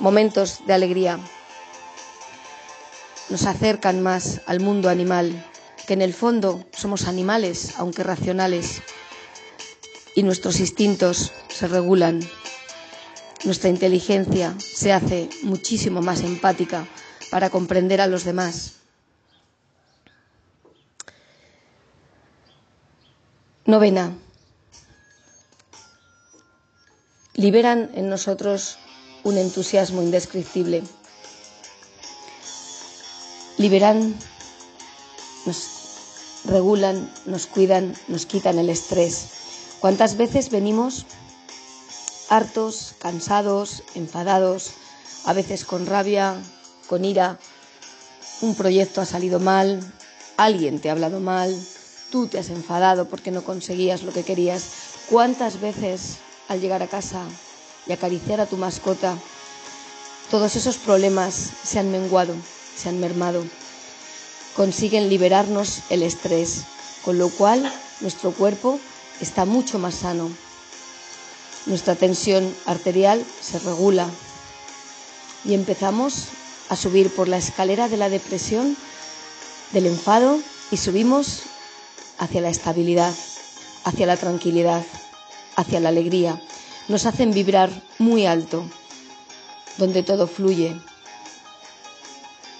momentos 0.00 0.66
de 0.66 0.74
alegría, 0.74 1.20
nos 3.28 3.46
acercan 3.46 4.02
más 4.02 4.40
al 4.46 4.58
mundo 4.58 4.88
animal, 4.88 5.46
que 5.86 5.94
en 5.94 6.02
el 6.02 6.12
fondo 6.12 6.64
somos 6.72 7.06
animales, 7.06 7.74
aunque 7.78 8.02
racionales, 8.02 8.82
y 10.16 10.24
nuestros 10.24 10.58
instintos 10.58 11.32
se 11.48 11.68
regulan. 11.68 12.20
Nuestra 13.44 13.70
inteligencia 13.70 14.54
se 14.58 14.92
hace 14.92 15.28
muchísimo 15.42 16.02
más 16.02 16.20
empática 16.20 16.86
para 17.30 17.50
comprender 17.50 18.00
a 18.00 18.06
los 18.06 18.24
demás. 18.24 18.74
Novena. 23.64 24.12
Liberan 27.34 27.90
en 27.94 28.08
nosotros 28.10 28.78
un 29.24 29.38
entusiasmo 29.38 30.02
indescriptible 30.02 30.82
liberan, 33.60 34.16
nos 35.44 35.68
regulan, 36.46 37.12
nos 37.26 37.46
cuidan, 37.46 37.94
nos 38.08 38.24
quitan 38.24 38.58
el 38.58 38.70
estrés. 38.70 39.26
¿Cuántas 39.80 40.16
veces 40.16 40.48
venimos 40.50 41.04
hartos, 42.30 42.94
cansados, 42.98 43.82
enfadados, 43.94 44.70
a 45.26 45.34
veces 45.34 45.66
con 45.66 45.84
rabia, 45.84 46.36
con 46.88 47.04
ira? 47.04 47.38
Un 48.40 48.54
proyecto 48.54 49.02
ha 49.02 49.04
salido 49.04 49.38
mal, 49.38 49.80
alguien 50.38 50.80
te 50.80 50.88
ha 50.88 50.92
hablado 50.92 51.20
mal, 51.20 51.54
tú 52.10 52.26
te 52.26 52.38
has 52.38 52.48
enfadado 52.48 53.10
porque 53.10 53.30
no 53.30 53.44
conseguías 53.44 54.02
lo 54.02 54.12
que 54.12 54.24
querías. 54.24 54.64
¿Cuántas 55.10 55.60
veces 55.60 56.16
al 56.48 56.62
llegar 56.62 56.82
a 56.82 56.88
casa 56.88 57.22
y 57.86 57.92
acariciar 57.92 58.40
a 58.40 58.46
tu 58.46 58.56
mascota, 58.56 59.14
todos 60.30 60.56
esos 60.56 60.78
problemas 60.78 61.50
se 61.62 61.78
han 61.78 61.90
menguado? 61.90 62.34
se 62.80 62.88
han 62.88 63.00
mermado. 63.00 63.44
Consiguen 64.56 65.08
liberarnos 65.08 65.82
el 65.90 66.02
estrés, 66.02 66.64
con 67.04 67.18
lo 67.18 67.28
cual 67.28 67.70
nuestro 68.00 68.32
cuerpo 68.32 68.80
está 69.20 69.44
mucho 69.44 69.78
más 69.78 69.94
sano. 69.94 70.30
Nuestra 71.66 71.94
tensión 71.94 72.54
arterial 72.66 73.24
se 73.40 73.58
regula 73.58 74.08
y 75.44 75.54
empezamos 75.54 76.28
a 76.68 76.76
subir 76.76 77.14
por 77.14 77.28
la 77.28 77.36
escalera 77.36 77.88
de 77.88 77.96
la 77.96 78.08
depresión, 78.08 78.76
del 79.72 79.86
enfado 79.86 80.38
y 80.70 80.76
subimos 80.76 81.42
hacia 82.18 82.40
la 82.40 82.48
estabilidad, 82.48 83.14
hacia 83.84 84.06
la 84.06 84.16
tranquilidad, 84.16 84.84
hacia 85.56 85.80
la 85.80 85.90
alegría. 85.90 86.40
Nos 86.88 87.06
hacen 87.06 87.32
vibrar 87.32 87.70
muy 87.98 88.26
alto, 88.26 88.64
donde 89.76 90.02
todo 90.02 90.26
fluye, 90.26 90.80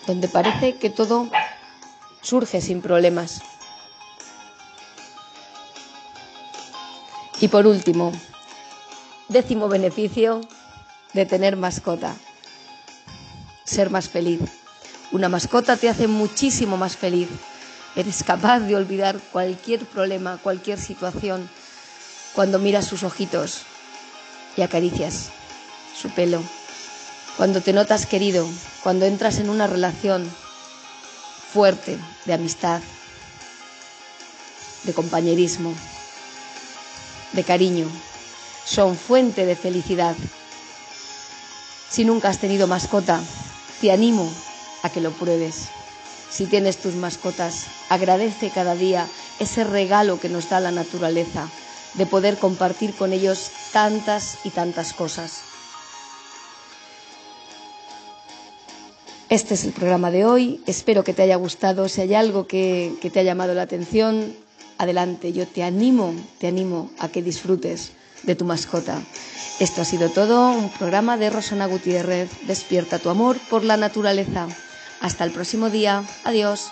donde 0.06 0.28
parece 0.28 0.76
que 0.76 0.90
todo 0.90 1.28
surge 2.20 2.60
sin 2.60 2.82
problemas. 2.82 3.42
Y 7.40 7.48
por 7.48 7.66
último, 7.66 8.12
décimo 9.30 9.68
beneficio 9.68 10.40
de 11.14 11.24
tener 11.24 11.56
mascota, 11.56 12.14
ser 13.64 13.88
más 13.88 14.08
feliz. 14.08 14.40
Una 15.12 15.28
mascota 15.28 15.76
te 15.76 15.88
hace 15.88 16.08
muchísimo 16.08 16.76
más 16.76 16.96
feliz. 16.96 17.28
Eres 17.96 18.22
capaz 18.22 18.60
de 18.60 18.76
olvidar 18.76 19.18
cualquier 19.32 19.86
problema, 19.86 20.38
cualquier 20.42 20.78
situación, 20.78 21.48
cuando 22.34 22.58
miras 22.58 22.86
sus 22.86 23.02
ojitos 23.02 23.62
y 24.56 24.62
acaricias 24.62 25.30
su 25.96 26.10
pelo, 26.10 26.42
cuando 27.36 27.60
te 27.60 27.72
notas 27.72 28.06
querido, 28.06 28.48
cuando 28.82 29.06
entras 29.06 29.38
en 29.38 29.50
una 29.50 29.66
relación 29.66 30.28
fuerte 31.52 31.98
de 32.24 32.32
amistad, 32.32 32.80
de 34.84 34.92
compañerismo, 34.92 35.74
de 37.32 37.44
cariño, 37.44 37.86
son 38.70 38.94
fuente 38.96 39.46
de 39.46 39.56
felicidad. 39.56 40.14
Si 41.90 42.04
nunca 42.04 42.28
has 42.28 42.38
tenido 42.38 42.68
mascota, 42.68 43.20
te 43.80 43.90
animo 43.90 44.30
a 44.84 44.90
que 44.90 45.00
lo 45.00 45.10
pruebes. 45.10 45.70
Si 46.30 46.46
tienes 46.46 46.76
tus 46.76 46.94
mascotas, 46.94 47.66
agradece 47.88 48.50
cada 48.50 48.76
día 48.76 49.08
ese 49.40 49.64
regalo 49.64 50.20
que 50.20 50.28
nos 50.28 50.48
da 50.48 50.60
la 50.60 50.70
naturaleza 50.70 51.48
de 51.94 52.06
poder 52.06 52.38
compartir 52.38 52.94
con 52.94 53.12
ellos 53.12 53.50
tantas 53.72 54.38
y 54.44 54.50
tantas 54.50 54.92
cosas. 54.92 55.40
Este 59.28 59.54
es 59.54 59.64
el 59.64 59.72
programa 59.72 60.12
de 60.12 60.24
hoy. 60.24 60.62
Espero 60.66 61.02
que 61.02 61.12
te 61.12 61.22
haya 61.22 61.36
gustado. 61.36 61.88
Si 61.88 62.02
hay 62.02 62.14
algo 62.14 62.46
que, 62.46 62.96
te 63.00 63.18
ha 63.18 63.24
llamado 63.24 63.52
la 63.52 63.62
atención, 63.62 64.32
adelante. 64.78 65.32
Yo 65.32 65.48
te 65.48 65.64
animo, 65.64 66.14
te 66.38 66.46
animo 66.46 66.92
a 67.00 67.08
que 67.08 67.22
disfrutes 67.22 67.94
de 68.22 68.34
tu 68.34 68.44
mascota. 68.44 68.98
Esto 69.60 69.82
ha 69.82 69.84
sido 69.84 70.08
todo, 70.08 70.52
un 70.52 70.70
programa 70.70 71.16
de 71.16 71.30
Rosana 71.30 71.66
Gutiérrez. 71.66 72.30
Despierta 72.46 72.98
tu 72.98 73.10
amor 73.10 73.38
por 73.50 73.64
la 73.64 73.76
naturaleza. 73.76 74.48
Hasta 75.00 75.24
el 75.24 75.32
próximo 75.32 75.70
día. 75.70 76.02
Adiós. 76.24 76.70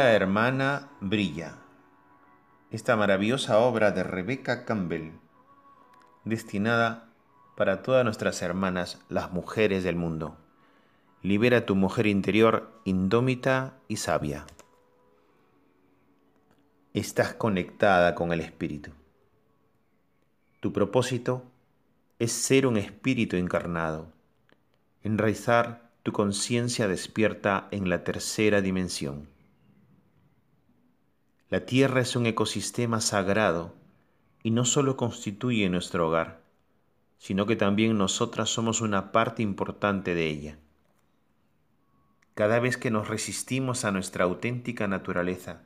Hermana, 0.00 0.88
brilla. 1.00 1.58
Esta 2.70 2.96
maravillosa 2.96 3.58
obra 3.58 3.90
de 3.90 4.02
Rebecca 4.02 4.64
Campbell, 4.64 5.10
destinada 6.24 7.08
para 7.56 7.82
todas 7.82 8.02
nuestras 8.02 8.40
hermanas, 8.40 9.02
las 9.10 9.32
mujeres 9.32 9.84
del 9.84 9.96
mundo. 9.96 10.38
Libera 11.20 11.66
tu 11.66 11.74
mujer 11.74 12.06
interior 12.06 12.72
indómita 12.84 13.74
y 13.86 13.96
sabia. 13.96 14.46
Estás 16.94 17.34
conectada 17.34 18.14
con 18.14 18.32
el 18.32 18.40
espíritu. 18.40 18.92
Tu 20.60 20.72
propósito 20.72 21.42
es 22.18 22.32
ser 22.32 22.66
un 22.66 22.78
espíritu 22.78 23.36
encarnado, 23.36 24.06
enraizar 25.02 25.90
tu 26.02 26.12
conciencia 26.12 26.88
despierta 26.88 27.68
en 27.70 27.90
la 27.90 28.04
tercera 28.04 28.62
dimensión. 28.62 29.28
La 31.52 31.66
tierra 31.66 32.00
es 32.00 32.16
un 32.16 32.24
ecosistema 32.24 33.02
sagrado 33.02 33.74
y 34.42 34.52
no 34.52 34.64
solo 34.64 34.96
constituye 34.96 35.68
nuestro 35.68 36.08
hogar, 36.08 36.40
sino 37.18 37.44
que 37.44 37.56
también 37.56 37.98
nosotras 37.98 38.48
somos 38.48 38.80
una 38.80 39.12
parte 39.12 39.42
importante 39.42 40.14
de 40.14 40.30
ella. 40.30 40.58
Cada 42.32 42.58
vez 42.58 42.78
que 42.78 42.90
nos 42.90 43.08
resistimos 43.08 43.84
a 43.84 43.92
nuestra 43.92 44.24
auténtica 44.24 44.88
naturaleza, 44.88 45.60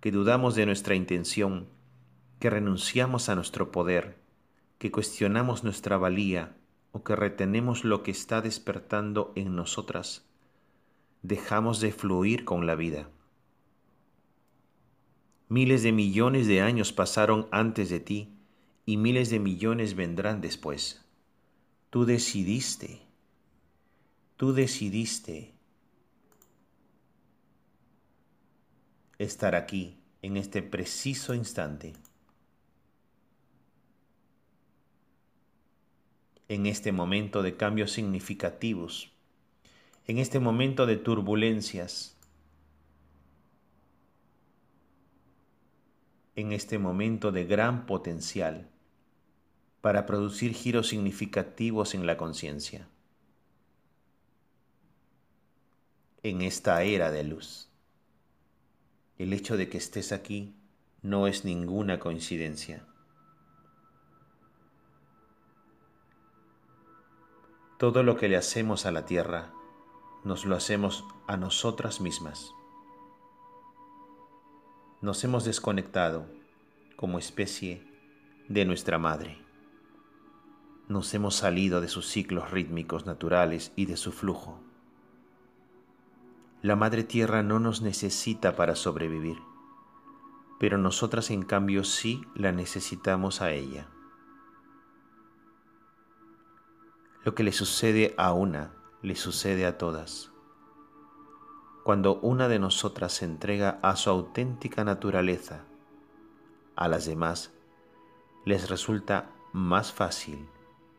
que 0.00 0.10
dudamos 0.10 0.54
de 0.54 0.64
nuestra 0.64 0.94
intención, 0.94 1.68
que 2.38 2.48
renunciamos 2.48 3.28
a 3.28 3.34
nuestro 3.34 3.70
poder, 3.70 4.16
que 4.78 4.90
cuestionamos 4.90 5.64
nuestra 5.64 5.98
valía 5.98 6.56
o 6.92 7.04
que 7.04 7.14
retenemos 7.14 7.84
lo 7.84 8.02
que 8.02 8.10
está 8.10 8.40
despertando 8.40 9.34
en 9.36 9.54
nosotras, 9.54 10.24
dejamos 11.20 11.78
de 11.80 11.92
fluir 11.92 12.46
con 12.46 12.66
la 12.66 12.74
vida. 12.74 13.10
Miles 15.50 15.82
de 15.82 15.90
millones 15.90 16.46
de 16.46 16.60
años 16.60 16.92
pasaron 16.92 17.48
antes 17.50 17.90
de 17.90 17.98
ti 17.98 18.28
y 18.86 18.96
miles 18.96 19.30
de 19.30 19.40
millones 19.40 19.96
vendrán 19.96 20.40
después. 20.40 21.04
Tú 21.90 22.04
decidiste, 22.04 23.00
tú 24.36 24.52
decidiste 24.52 25.52
estar 29.18 29.56
aquí 29.56 29.96
en 30.22 30.36
este 30.36 30.62
preciso 30.62 31.34
instante, 31.34 31.94
en 36.46 36.66
este 36.66 36.92
momento 36.92 37.42
de 37.42 37.56
cambios 37.56 37.90
significativos, 37.90 39.10
en 40.06 40.18
este 40.18 40.38
momento 40.38 40.86
de 40.86 40.96
turbulencias, 40.96 42.16
en 46.40 46.52
este 46.52 46.78
momento 46.78 47.32
de 47.32 47.44
gran 47.44 47.86
potencial 47.86 48.68
para 49.80 50.06
producir 50.06 50.54
giros 50.54 50.88
significativos 50.88 51.94
en 51.94 52.06
la 52.06 52.16
conciencia. 52.16 52.88
En 56.22 56.42
esta 56.42 56.82
era 56.82 57.10
de 57.10 57.24
luz. 57.24 57.68
El 59.18 59.32
hecho 59.32 59.56
de 59.56 59.68
que 59.68 59.78
estés 59.78 60.12
aquí 60.12 60.54
no 61.02 61.26
es 61.26 61.44
ninguna 61.44 61.98
coincidencia. 61.98 62.84
Todo 67.78 68.02
lo 68.02 68.16
que 68.16 68.28
le 68.28 68.36
hacemos 68.36 68.84
a 68.84 68.92
la 68.92 69.06
tierra, 69.06 69.52
nos 70.24 70.44
lo 70.44 70.54
hacemos 70.54 71.04
a 71.26 71.38
nosotras 71.38 72.02
mismas 72.02 72.52
nos 75.00 75.24
hemos 75.24 75.44
desconectado 75.44 76.26
como 76.96 77.18
especie 77.18 77.82
de 78.48 78.66
nuestra 78.66 78.98
madre. 78.98 79.38
Nos 80.88 81.14
hemos 81.14 81.36
salido 81.36 81.80
de 81.80 81.88
sus 81.88 82.06
ciclos 82.06 82.50
rítmicos 82.50 83.06
naturales 83.06 83.72
y 83.76 83.86
de 83.86 83.96
su 83.96 84.12
flujo. 84.12 84.60
La 86.60 86.76
Madre 86.76 87.02
Tierra 87.02 87.42
no 87.42 87.58
nos 87.60 87.80
necesita 87.80 88.56
para 88.56 88.76
sobrevivir, 88.76 89.38
pero 90.58 90.76
nosotras 90.76 91.30
en 91.30 91.44
cambio 91.44 91.84
sí 91.84 92.22
la 92.34 92.52
necesitamos 92.52 93.40
a 93.40 93.52
ella. 93.52 93.88
Lo 97.24 97.34
que 97.34 97.42
le 97.42 97.52
sucede 97.52 98.14
a 98.18 98.34
una, 98.34 98.74
le 99.00 99.16
sucede 99.16 99.64
a 99.64 99.78
todas. 99.78 100.29
Cuando 101.84 102.20
una 102.20 102.48
de 102.48 102.58
nosotras 102.58 103.12
se 103.12 103.24
entrega 103.24 103.78
a 103.82 103.96
su 103.96 104.10
auténtica 104.10 104.84
naturaleza, 104.84 105.64
a 106.76 106.88
las 106.88 107.06
demás 107.06 107.52
les 108.44 108.68
resulta 108.68 109.30
más 109.52 109.92
fácil 109.92 110.46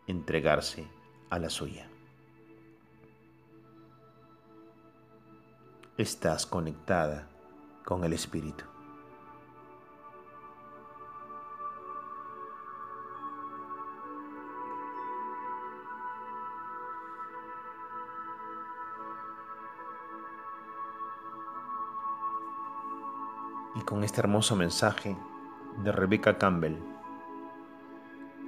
entregarse 0.07 0.87
a 1.29 1.39
la 1.39 1.49
suya. 1.49 1.87
Estás 5.97 6.45
conectada 6.45 7.27
con 7.85 8.03
el 8.03 8.13
Espíritu. 8.13 8.70
Y 23.73 23.81
con 23.81 24.03
este 24.03 24.19
hermoso 24.19 24.57
mensaje 24.57 25.15
de 25.83 25.91
Rebecca 25.93 26.37
Campbell, 26.37 26.75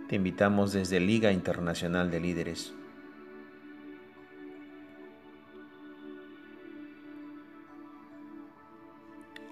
te 0.09 0.17
invitamos 0.17 0.73
desde 0.73 0.99
Liga 0.99 1.31
Internacional 1.31 2.11
de 2.11 2.19
Líderes. 2.19 2.73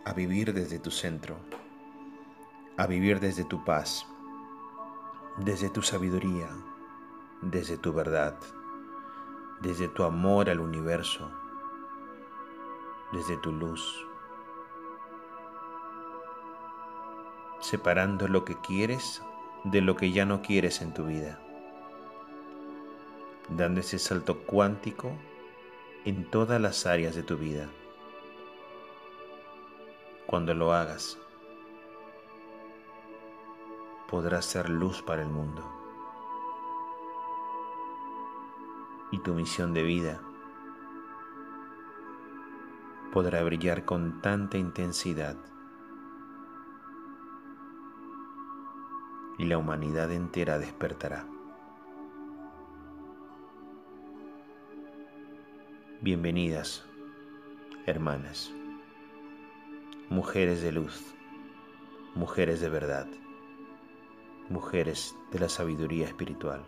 A 0.03 0.13
vivir 0.13 0.53
desde 0.53 0.77
tu 0.77 0.91
centro, 0.91 1.37
a 2.75 2.85
vivir 2.85 3.21
desde 3.21 3.45
tu 3.45 3.63
paz, 3.63 4.05
desde 5.37 5.69
tu 5.69 5.81
sabiduría, 5.81 6.49
desde 7.41 7.77
tu 7.77 7.93
verdad, 7.93 8.37
desde 9.61 9.87
tu 9.87 10.03
amor 10.03 10.49
al 10.49 10.59
universo, 10.59 11.31
desde 13.13 13.37
tu 13.37 13.53
luz 13.53 14.10
separando 17.61 18.27
lo 18.27 18.43
que 18.43 18.59
quieres 18.59 19.21
de 19.63 19.81
lo 19.81 19.95
que 19.95 20.11
ya 20.11 20.25
no 20.25 20.41
quieres 20.41 20.81
en 20.81 20.93
tu 20.93 21.05
vida, 21.05 21.39
dando 23.49 23.79
ese 23.79 23.99
salto 23.99 24.39
cuántico 24.39 25.11
en 26.03 26.29
todas 26.29 26.59
las 26.59 26.87
áreas 26.87 27.15
de 27.15 27.23
tu 27.23 27.37
vida. 27.37 27.69
Cuando 30.25 30.53
lo 30.55 30.73
hagas, 30.73 31.19
podrás 34.09 34.45
ser 34.45 34.69
luz 34.69 35.01
para 35.03 35.21
el 35.21 35.29
mundo. 35.29 35.63
Y 39.11 39.19
tu 39.19 39.33
misión 39.33 39.73
de 39.73 39.83
vida 39.83 40.21
podrá 43.11 43.43
brillar 43.43 43.83
con 43.83 44.21
tanta 44.21 44.57
intensidad 44.57 45.35
y 49.41 49.45
la 49.45 49.57
humanidad 49.57 50.11
entera 50.11 50.59
despertará. 50.59 51.25
Bienvenidas, 55.99 56.85
hermanas, 57.87 58.53
mujeres 60.09 60.61
de 60.61 60.71
luz 60.71 61.15
mujeres 62.13 62.59
de 62.59 62.69
verdad, 62.69 63.07
mujeres 64.49 65.15
de 65.31 65.39
la 65.39 65.49
sabiduría 65.49 66.05
espiritual. 66.05 66.61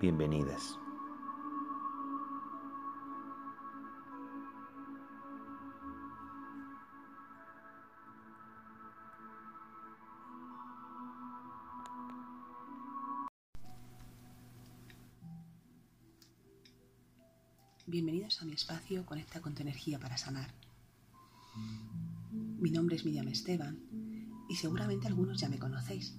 Bienvenidas. 0.00 0.78
Bienvenidos 17.90 18.42
a 18.42 18.44
mi 18.44 18.52
espacio 18.52 19.06
Conecta 19.06 19.40
con 19.40 19.54
tu 19.54 19.62
energía 19.62 19.98
para 19.98 20.18
sanar. 20.18 20.52
Mi 22.58 22.70
nombre 22.70 22.96
es 22.96 23.06
Miriam 23.06 23.28
Esteban 23.28 23.80
y 24.46 24.56
seguramente 24.56 25.06
algunos 25.06 25.40
ya 25.40 25.48
me 25.48 25.58
conocéis. 25.58 26.14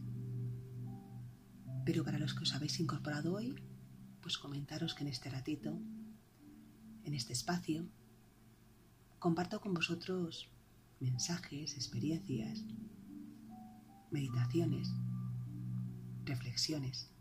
Pero 1.86 2.04
para 2.04 2.18
los 2.18 2.34
que 2.34 2.42
os 2.42 2.56
habéis 2.56 2.80
incorporado 2.80 3.36
hoy, 3.36 3.54
pues 4.20 4.40
comentaros 4.40 4.96
que 4.96 5.04
en 5.04 5.10
este 5.10 5.30
ratito, 5.30 5.80
en 7.04 7.14
este 7.14 7.34
espacio, 7.34 7.88
comparto 9.20 9.62
con 9.62 9.76
vosotros 9.76 10.50
mensajes, 11.00 11.76
experiencias, 11.76 12.66
meditaciones, 14.10 14.92
reflexiones 16.26 17.12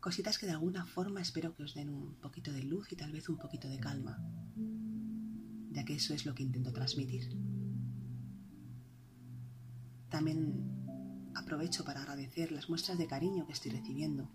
Cositas 0.00 0.38
que 0.38 0.46
de 0.46 0.52
alguna 0.52 0.86
forma 0.86 1.20
espero 1.20 1.54
que 1.54 1.62
os 1.62 1.74
den 1.76 1.90
un 1.92 2.16
poquito 2.24 2.50
de 2.52 2.64
luz 2.64 2.90
y 2.90 2.96
tal 2.96 3.12
vez 3.12 3.28
un 3.28 3.36
poquito 3.36 3.68
de 3.68 3.78
calma, 3.78 4.16
ya 5.70 5.84
que 5.84 5.94
eso 5.94 6.14
es 6.14 6.24
lo 6.24 6.34
que 6.34 6.42
intento 6.42 6.72
transmitir. 6.72 7.36
También 10.08 11.30
aprovecho 11.34 11.84
para 11.84 12.00
agradecer 12.00 12.50
las 12.50 12.70
muestras 12.70 12.96
de 12.96 13.06
cariño 13.06 13.46
que 13.46 13.52
estoy 13.52 13.72
recibiendo 13.72 14.30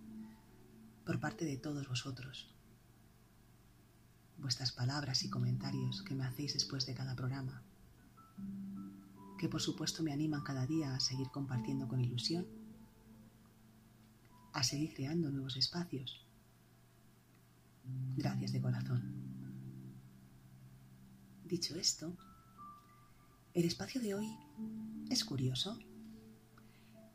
por 1.03 1.19
parte 1.19 1.45
de 1.45 1.57
todos 1.57 1.87
vosotros. 1.87 2.53
Vuestras 4.37 4.71
palabras 4.71 5.23
y 5.23 5.31
comentarios 5.31 6.03
que 6.03 6.13
me 6.13 6.25
hacéis 6.25 6.53
después 6.53 6.85
de 6.85 6.93
cada 6.93 7.15
programa, 7.15 7.63
que 9.39 9.49
por 9.49 9.61
supuesto 9.61 10.03
me 10.03 10.13
animan 10.13 10.43
cada 10.43 10.67
día 10.67 10.93
a 10.93 10.99
seguir 10.99 11.29
compartiendo 11.31 11.87
con 11.87 12.01
ilusión 12.01 12.64
a 14.55 14.63
seguir 14.63 14.93
creando 14.93 15.29
nuevos 15.29 15.57
espacios. 15.57 16.25
Gracias 18.15 18.53
de 18.53 18.61
corazón. 18.61 19.03
Dicho 21.43 21.75
esto, 21.75 22.15
el 23.53 23.65
espacio 23.65 23.99
de 23.99 24.15
hoy 24.15 24.33
es 25.09 25.25
curioso 25.25 25.77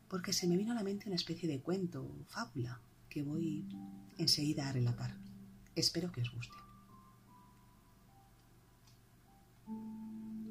porque 0.07 0.33
se 0.33 0.47
me 0.47 0.55
vino 0.55 0.71
a 0.71 0.75
la 0.75 0.83
mente 0.83 1.07
una 1.07 1.15
especie 1.15 1.49
de 1.49 1.61
cuento 1.61 2.03
o 2.03 2.25
fábula 2.25 2.79
que 3.09 3.23
voy 3.23 3.67
enseguida 4.19 4.69
a 4.69 4.73
relatar. 4.73 5.17
Espero 5.75 6.11
que 6.11 6.21
os 6.21 6.31
guste. 6.31 6.57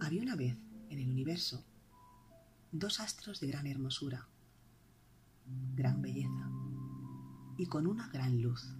Había 0.00 0.22
una 0.22 0.34
vez 0.34 0.56
en 0.88 0.98
el 0.98 1.08
universo 1.08 1.64
dos 2.72 2.98
astros 2.98 3.38
de 3.38 3.46
gran 3.46 3.68
hermosura, 3.68 4.26
gran 5.76 6.02
belleza 6.02 6.59
y 7.60 7.66
con 7.66 7.86
una 7.86 8.08
gran 8.08 8.40
luz. 8.40 8.74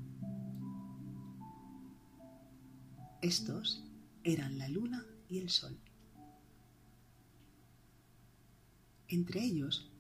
Estos 3.21 3.85
eran 4.25 4.57
la 4.57 4.69
luna 4.71 5.05
y 5.29 5.39
el 5.39 5.51
sol. 5.51 5.79
Entre 9.07 9.45
ellos 9.45 9.93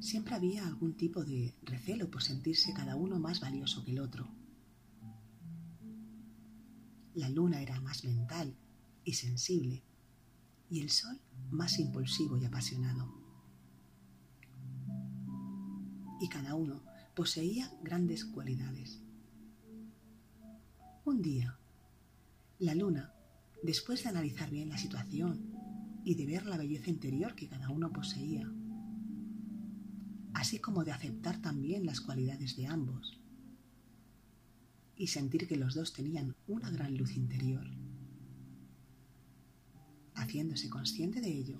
siempre 0.00 0.34
había 0.34 0.66
algún 0.66 0.98
tipo 0.98 1.24
de 1.24 1.54
recelo 1.62 2.10
por 2.10 2.22
sentirse 2.22 2.74
cada 2.74 2.94
uno 2.94 3.18
más 3.18 3.40
valioso 3.40 3.82
que 3.86 3.92
el 3.92 4.00
otro. 4.00 4.28
La 7.14 7.30
luna 7.30 7.62
era 7.62 7.80
más 7.80 8.04
mental 8.04 8.54
y 9.02 9.14
sensible 9.14 9.82
y 10.68 10.80
el 10.80 10.90
sol 10.90 11.18
más 11.50 11.78
impulsivo 11.78 12.36
y 12.36 12.44
apasionado. 12.44 13.14
Y 16.20 16.28
cada 16.28 16.54
uno 16.54 16.89
poseía 17.14 17.72
grandes 17.82 18.24
cualidades. 18.24 19.00
Un 21.04 21.22
día, 21.22 21.58
la 22.58 22.74
luna, 22.74 23.12
después 23.62 24.02
de 24.02 24.10
analizar 24.10 24.50
bien 24.50 24.68
la 24.68 24.78
situación 24.78 25.50
y 26.04 26.14
de 26.14 26.26
ver 26.26 26.46
la 26.46 26.56
belleza 26.56 26.88
interior 26.88 27.34
que 27.34 27.48
cada 27.48 27.68
uno 27.68 27.92
poseía, 27.92 28.50
así 30.34 30.58
como 30.60 30.84
de 30.84 30.92
aceptar 30.92 31.42
también 31.42 31.84
las 31.84 32.00
cualidades 32.00 32.56
de 32.56 32.66
ambos, 32.66 33.18
y 34.96 35.08
sentir 35.08 35.48
que 35.48 35.56
los 35.56 35.74
dos 35.74 35.92
tenían 35.92 36.36
una 36.46 36.70
gran 36.70 36.96
luz 36.96 37.16
interior, 37.16 37.66
haciéndose 40.14 40.68
consciente 40.68 41.20
de 41.20 41.32
ello, 41.32 41.58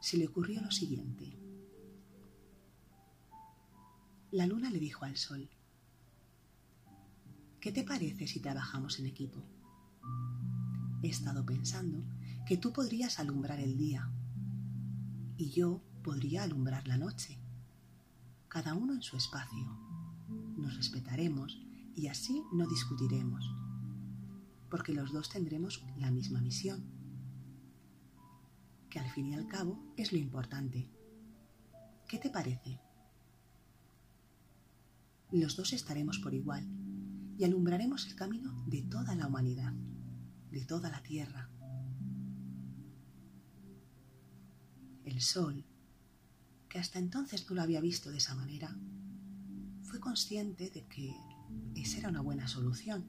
se 0.00 0.16
le 0.16 0.26
ocurrió 0.26 0.60
lo 0.62 0.70
siguiente 0.70 1.43
la 4.34 4.48
luna 4.48 4.68
le 4.68 4.80
dijo 4.80 5.04
al 5.04 5.16
sol, 5.16 5.48
¿qué 7.60 7.70
te 7.70 7.84
parece 7.84 8.26
si 8.26 8.40
trabajamos 8.40 8.98
en 8.98 9.06
equipo? 9.06 9.40
He 11.04 11.08
estado 11.08 11.46
pensando 11.46 12.02
que 12.44 12.56
tú 12.56 12.72
podrías 12.72 13.20
alumbrar 13.20 13.60
el 13.60 13.76
día 13.76 14.10
y 15.36 15.50
yo 15.50 15.80
podría 16.02 16.42
alumbrar 16.42 16.88
la 16.88 16.98
noche, 16.98 17.38
cada 18.48 18.74
uno 18.74 18.94
en 18.94 19.02
su 19.02 19.16
espacio. 19.16 19.78
Nos 20.56 20.76
respetaremos 20.76 21.56
y 21.94 22.08
así 22.08 22.42
no 22.52 22.66
discutiremos, 22.66 23.48
porque 24.68 24.94
los 24.94 25.12
dos 25.12 25.28
tendremos 25.28 25.84
la 25.96 26.10
misma 26.10 26.40
misión, 26.40 26.84
que 28.90 28.98
al 28.98 29.08
fin 29.12 29.26
y 29.28 29.34
al 29.34 29.46
cabo 29.46 29.94
es 29.96 30.12
lo 30.12 30.18
importante. 30.18 30.90
¿Qué 32.08 32.18
te 32.18 32.30
parece? 32.30 32.83
Los 35.40 35.56
dos 35.56 35.72
estaremos 35.72 36.18
por 36.18 36.34
igual 36.34 36.68
y 37.36 37.44
alumbraremos 37.44 38.06
el 38.06 38.14
camino 38.14 38.64
de 38.66 38.82
toda 38.82 39.14
la 39.14 39.26
humanidad, 39.26 39.72
de 40.50 40.64
toda 40.64 40.90
la 40.90 41.02
tierra. 41.02 41.50
El 45.04 45.20
sol, 45.20 45.64
que 46.68 46.78
hasta 46.78 46.98
entonces 46.98 47.48
no 47.48 47.56
lo 47.56 47.62
había 47.62 47.80
visto 47.80 48.10
de 48.10 48.18
esa 48.18 48.34
manera, 48.34 48.76
fue 49.82 50.00
consciente 50.00 50.70
de 50.70 50.86
que 50.86 51.14
esa 51.74 51.98
era 51.98 52.08
una 52.08 52.20
buena 52.20 52.48
solución. 52.48 53.04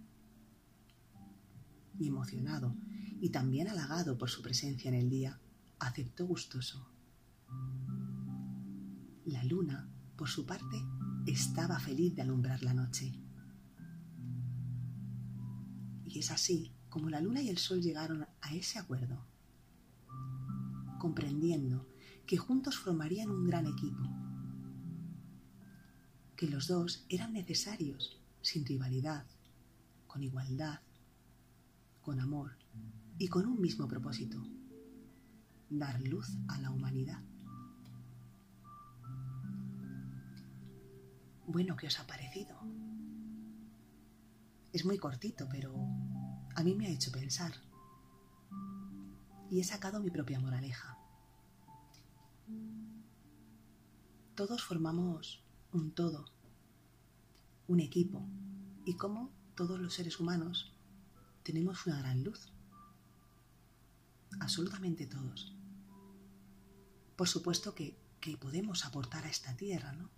Y 1.97 2.07
emocionado 2.07 2.75
y 3.21 3.29
también 3.29 3.69
halagado 3.69 4.17
por 4.17 4.29
su 4.29 4.41
presencia 4.41 4.89
en 4.89 4.95
el 4.95 5.09
día, 5.09 5.39
aceptó 5.79 6.25
gustoso. 6.25 6.89
La 9.25 9.43
luna, 9.43 9.89
por 10.17 10.27
su 10.27 10.45
parte, 10.45 10.83
estaba 11.25 11.79
feliz 11.79 12.15
de 12.15 12.21
alumbrar 12.21 12.61
la 12.63 12.73
noche. 12.73 13.13
Y 16.05 16.19
es 16.19 16.31
así 16.31 16.71
como 16.89 17.09
la 17.09 17.19
luna 17.19 17.41
y 17.41 17.49
el 17.49 17.57
sol 17.57 17.81
llegaron 17.81 18.25
a 18.41 18.53
ese 18.53 18.79
acuerdo, 18.79 19.25
comprendiendo 20.99 21.87
que 22.25 22.37
juntos 22.37 22.77
formarían 22.77 23.29
un 23.29 23.45
gran 23.45 23.65
equipo, 23.65 24.01
que 26.35 26.47
los 26.47 26.67
dos 26.67 27.05
eran 27.09 27.33
necesarios, 27.33 28.21
sin 28.41 28.65
rivalidad, 28.65 29.25
con 30.07 30.23
igualdad, 30.23 30.79
con 32.01 32.19
amor 32.19 32.57
y 33.17 33.27
con 33.27 33.45
un 33.45 33.59
mismo 33.59 33.87
propósito, 33.87 34.41
dar 35.69 36.01
luz 36.01 36.37
a 36.47 36.59
la 36.59 36.71
humanidad. 36.71 37.23
Bueno, 41.47 41.75
¿qué 41.75 41.87
os 41.87 41.99
ha 41.99 42.07
parecido? 42.07 42.59
Es 44.73 44.83
muy 44.83 44.97
cortito, 44.97 45.47
pero 45.49 45.73
a 46.55 46.63
mí 46.63 46.73
me 46.75 46.87
ha 46.87 46.89
hecho 46.89 47.11
pensar. 47.11 47.53
Y 49.51 49.59
he 49.59 49.63
sacado 49.63 50.01
mi 50.01 50.09
propia 50.09 50.39
moraleja. 50.39 50.97
Todos 54.33 54.63
formamos 54.63 55.45
un 55.71 55.91
todo, 55.93 56.25
un 57.67 57.79
equipo, 57.79 58.27
y 58.83 58.97
como 58.97 59.31
todos 59.55 59.79
los 59.79 59.93
seres 59.93 60.19
humanos 60.19 60.75
tenemos 61.43 61.85
una 61.85 61.99
gran 61.99 62.23
luz. 62.23 62.51
Absolutamente 64.39 65.05
todos. 65.05 65.55
Por 67.15 67.29
supuesto 67.29 67.75
que, 67.75 67.97
que 68.19 68.35
podemos 68.35 68.83
aportar 68.85 69.25
a 69.25 69.29
esta 69.29 69.55
tierra, 69.55 69.93
¿no? 69.93 70.09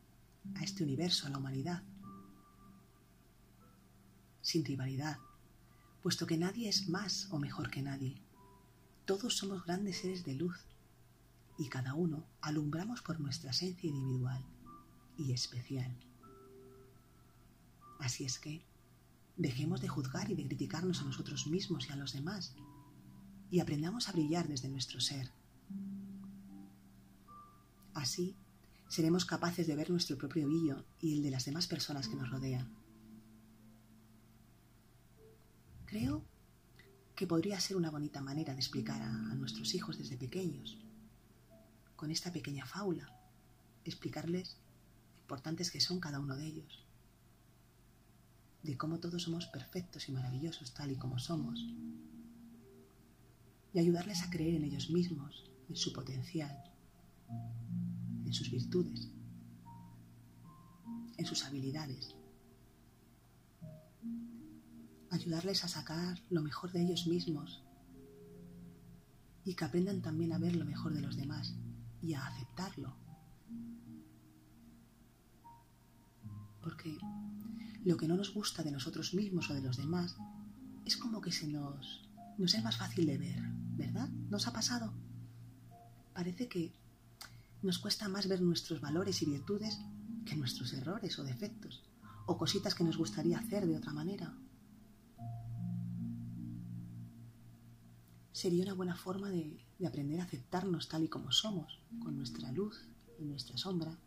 A 0.55 0.63
este 0.63 0.83
universo, 0.83 1.27
a 1.27 1.29
la 1.29 1.37
humanidad, 1.37 1.83
sin 4.41 4.63
rivalidad, 4.63 5.17
puesto 6.01 6.25
que 6.25 6.37
nadie 6.37 6.69
es 6.69 6.87
más 6.89 7.27
o 7.31 7.39
mejor 7.39 7.69
que 7.69 7.81
nadie. 7.81 8.21
todos 9.05 9.37
somos 9.37 9.63
grandes 9.65 9.99
seres 9.99 10.25
de 10.25 10.35
luz 10.35 10.57
y 11.57 11.69
cada 11.69 11.93
uno 11.93 12.25
alumbramos 12.41 13.01
por 13.01 13.19
nuestra 13.19 13.51
esencia 13.51 13.89
individual 13.89 14.43
y 15.17 15.31
especial. 15.31 15.95
Así 17.99 18.25
es 18.25 18.37
que 18.37 18.65
dejemos 19.37 19.81
de 19.81 19.87
juzgar 19.87 20.29
y 20.29 20.35
de 20.35 20.45
criticarnos 20.45 21.01
a 21.01 21.05
nosotros 21.05 21.47
mismos 21.47 21.87
y 21.87 21.91
a 21.91 21.95
los 21.95 22.13
demás 22.13 22.55
y 23.49 23.59
aprendamos 23.59 24.09
a 24.09 24.11
brillar 24.11 24.47
desde 24.47 24.69
nuestro 24.69 24.99
ser. 24.99 25.31
Así 27.93 28.35
seremos 28.87 29.25
capaces 29.25 29.67
de 29.67 29.75
ver 29.75 29.89
nuestro 29.89 30.17
propio 30.17 30.47
brillo 30.47 30.85
y 31.01 31.17
el 31.17 31.23
de 31.23 31.31
las 31.31 31.45
demás 31.45 31.67
personas 31.67 32.07
que 32.07 32.15
nos 32.15 32.29
rodean. 32.29 32.67
Creo 35.85 36.23
que 37.15 37.27
podría 37.27 37.59
ser 37.59 37.77
una 37.77 37.89
bonita 37.89 38.21
manera 38.21 38.53
de 38.53 38.59
explicar 38.59 39.01
a, 39.01 39.11
nuestros 39.35 39.73
hijos 39.73 39.97
desde 39.97 40.17
pequeños, 40.17 40.77
con 41.95 42.11
esta 42.11 42.31
pequeña 42.31 42.65
fábula, 42.65 43.11
explicarles 43.83 44.57
importantes 45.21 45.71
que 45.71 45.81
son 45.81 45.99
cada 45.99 46.19
uno 46.19 46.35
de 46.35 46.45
ellos, 46.45 46.85
de 48.63 48.77
cómo 48.77 48.99
todos 48.99 49.23
somos 49.23 49.47
perfectos 49.47 50.07
y 50.09 50.11
maravillosos 50.11 50.73
tal 50.73 50.91
y 50.91 50.95
como 50.95 51.19
somos, 51.19 51.65
y 53.73 53.79
ayudarles 53.79 54.21
a 54.23 54.29
creer 54.29 54.55
en 54.55 54.65
ellos 54.65 54.89
mismos, 54.89 55.49
en 55.69 55.75
su 55.75 55.93
potencial, 55.93 56.55
en 58.27 58.33
sus 58.33 58.51
virtudes, 58.51 59.09
en 61.17 61.25
sus 61.25 61.43
habilidades 61.45 62.17
ayudarles 65.09 65.63
a 65.63 65.67
sacar 65.67 66.21
lo 66.29 66.41
mejor 66.41 66.71
de 66.71 66.81
ellos 66.81 67.07
mismos 67.07 67.63
y 69.43 69.55
que 69.55 69.65
aprendan 69.65 70.01
también 70.01 70.33
a 70.33 70.37
ver 70.37 70.55
lo 70.55 70.65
mejor 70.65 70.93
de 70.93 71.01
los 71.01 71.15
demás 71.15 71.55
y 72.01 72.13
a 72.13 72.25
aceptarlo. 72.25 72.95
Porque 76.61 76.97
lo 77.85 77.95
que 77.97 78.07
no 78.07 78.17
nos 78.17 78.33
gusta 78.33 78.63
de 78.63 78.71
nosotros 78.71 79.13
mismos 79.13 79.49
o 79.49 79.53
de 79.53 79.61
los 79.61 79.77
demás 79.77 80.15
es 80.85 80.97
como 80.97 81.21
que 81.21 81.31
se 81.31 81.47
nos, 81.47 82.09
nos 82.37 82.53
es 82.53 82.63
más 82.63 82.77
fácil 82.77 83.05
de 83.05 83.17
ver, 83.17 83.41
¿verdad? 83.77 84.09
¿Nos 84.29 84.47
ha 84.47 84.53
pasado? 84.53 84.93
Parece 86.13 86.47
que 86.49 86.73
nos 87.61 87.79
cuesta 87.79 88.07
más 88.07 88.27
ver 88.27 88.41
nuestros 88.41 88.81
valores 88.81 89.21
y 89.21 89.25
virtudes 89.25 89.79
que 90.25 90.35
nuestros 90.35 90.73
errores 90.73 91.17
o 91.19 91.23
defectos, 91.23 91.83
o 92.25 92.37
cositas 92.37 92.75
que 92.75 92.83
nos 92.83 92.97
gustaría 92.97 93.39
hacer 93.39 93.65
de 93.65 93.77
otra 93.77 93.93
manera, 93.93 94.37
sería 98.37 98.65
una 98.65 98.73
buena 98.73 98.95
forma 98.95 99.29
de, 99.29 99.65
aprender 99.83 100.19
a 100.19 100.25
aceptarnos 100.25 100.87
tal 100.87 101.03
y 101.03 101.07
como 101.07 101.31
somos, 101.31 101.79
con 101.99 102.15
nuestra 102.15 102.51
luz 102.51 102.87
y 103.17 103.25
nuestra 103.25 103.57
sombra. 103.57 103.97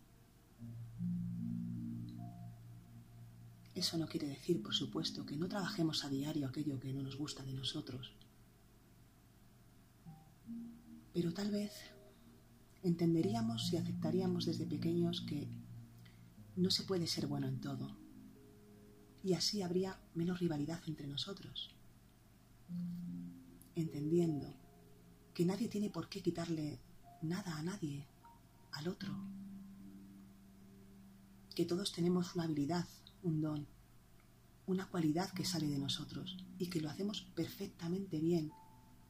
Eso 3.75 3.99
no 3.99 4.07
quiere 4.07 4.29
decir, 4.29 4.63
por 4.63 4.75
supuesto, 4.75 5.27
que 5.27 5.37
no 5.37 5.49
trabajemos 5.49 6.05
a 6.05 6.09
diario 6.09 6.47
aquello 6.47 6.79
que 6.79 6.93
no 6.93 7.03
nos 7.03 7.17
gusta 7.17 7.43
de 7.43 7.55
nosotros. 7.55 8.13
Pero 11.13 11.33
tal 11.33 11.51
vez 11.51 11.73
entenderíamos 12.83 13.73
y 13.73 13.77
aceptaríamos 13.77 14.47
desde 14.47 14.67
pequeños 14.67 15.21
que 15.23 15.49
no 16.57 16.71
se 16.71 16.85
puede 16.85 17.07
ser 17.07 17.27
bueno 17.27 17.49
en 17.49 17.61
todo. 17.61 17.97
Y 19.23 19.35
así 19.35 19.63
habría 19.63 20.01
menos 20.15 20.41
rivalidad 20.41 20.81
entre 20.87 21.07
nosotros 21.07 21.75
entendiendo 23.75 24.55
que 25.35 25.45
nadie 25.45 25.69
tiene 25.69 25.91
por 25.91 26.09
qué 26.09 26.23
quitarle 26.23 26.81
nada 27.23 27.57
a 27.57 27.63
nadie, 27.63 28.07
al 28.73 28.89
otro, 28.89 29.15
que 31.55 31.65
todos 31.65 31.93
tenemos 31.93 32.35
una 32.35 32.45
habilidad, 32.45 32.87
un 33.23 33.41
don, 33.41 33.67
una 34.67 34.87
cualidad 34.89 35.31
que 35.33 35.45
sale 35.45 35.67
de 35.67 35.79
nosotros 35.79 36.37
y 36.59 36.69
que 36.69 36.81
lo 36.81 36.91
hacemos 36.91 37.23
perfectamente 37.35 38.21
bien 38.21 38.53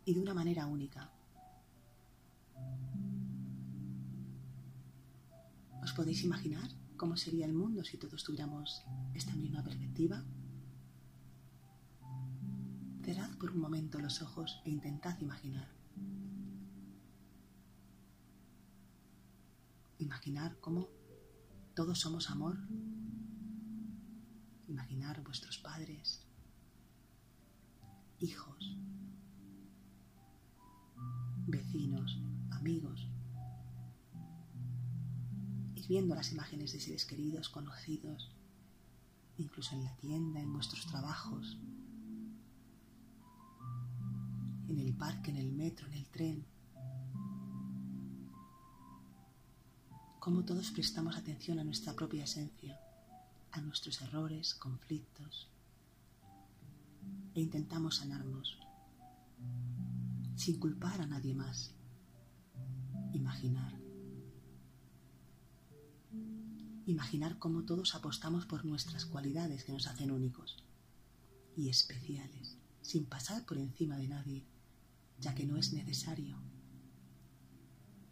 y 0.05 0.15
de 0.15 0.21
una 0.21 0.35
manera 0.35 0.67
única. 0.67 1.11
¿Os 5.83 5.93
podéis 5.93 6.25
imaginar 6.25 6.69
cómo 6.97 7.17
sería 7.17 7.47
el 7.47 7.55
mundo 7.55 7.85
si 7.85 7.97
todos 7.97 8.23
tuviéramos 8.23 8.85
esta 9.15 9.35
misma 9.35 9.63
perspectiva? 9.63 10.23
Cerrad 13.03 13.37
por 13.39 13.51
un 13.53 13.61
momento 13.61 13.99
los 13.99 14.21
ojos 14.21 14.61
e 14.65 14.71
intentad 14.71 15.19
imaginar. 15.21 15.69
Imaginar 19.99 20.61
cómo 20.61 20.89
todos 21.75 21.99
somos 21.99 22.31
amor. 22.31 22.59
Imaginar 24.69 25.23
vuestros 25.25 25.59
padres, 25.59 26.27
hijos, 28.21 28.79
vecinos, 31.47 32.21
amigos. 32.51 33.10
Viendo 35.91 36.15
las 36.15 36.31
imágenes 36.31 36.73
de 36.73 36.79
seres 36.79 37.05
queridos, 37.05 37.49
conocidos, 37.49 38.31
incluso 39.39 39.75
en 39.75 39.83
la 39.83 39.97
tienda, 39.97 40.39
en 40.39 40.53
vuestros 40.53 40.87
trabajos, 40.87 41.59
en 44.69 44.79
el 44.79 44.95
parque, 44.95 45.33
en 45.33 45.39
el 45.39 45.51
metro, 45.51 45.89
en 45.89 45.95
el 45.95 46.07
tren. 46.07 46.47
Cómo 50.21 50.45
todos 50.45 50.71
prestamos 50.71 51.17
atención 51.17 51.59
a 51.59 51.65
nuestra 51.65 51.93
propia 51.93 52.23
esencia, 52.23 52.79
a 53.51 53.61
nuestros 53.61 54.01
errores, 54.01 54.55
conflictos, 54.55 55.49
e 57.35 57.41
intentamos 57.41 57.97
sanarnos, 57.97 58.61
sin 60.37 60.61
culpar 60.61 61.01
a 61.01 61.07
nadie 61.07 61.35
más. 61.35 61.75
Imaginar. 63.13 63.80
Imaginar 66.91 67.39
cómo 67.39 67.63
todos 67.63 67.95
apostamos 67.95 68.47
por 68.47 68.65
nuestras 68.65 69.07
cualidades 69.07 69.63
que 69.63 69.71
nos 69.71 69.87
hacen 69.87 70.11
únicos 70.11 70.57
y 71.57 71.69
especiales, 71.69 72.57
sin 72.83 73.05
pasar 73.05 73.45
por 73.47 73.59
encima 73.59 73.97
de 73.97 74.09
nadie 74.09 74.45
ya 75.21 75.33
que 75.37 75.47
no 75.47 75.57
es 75.57 75.73
necesario 75.73 76.37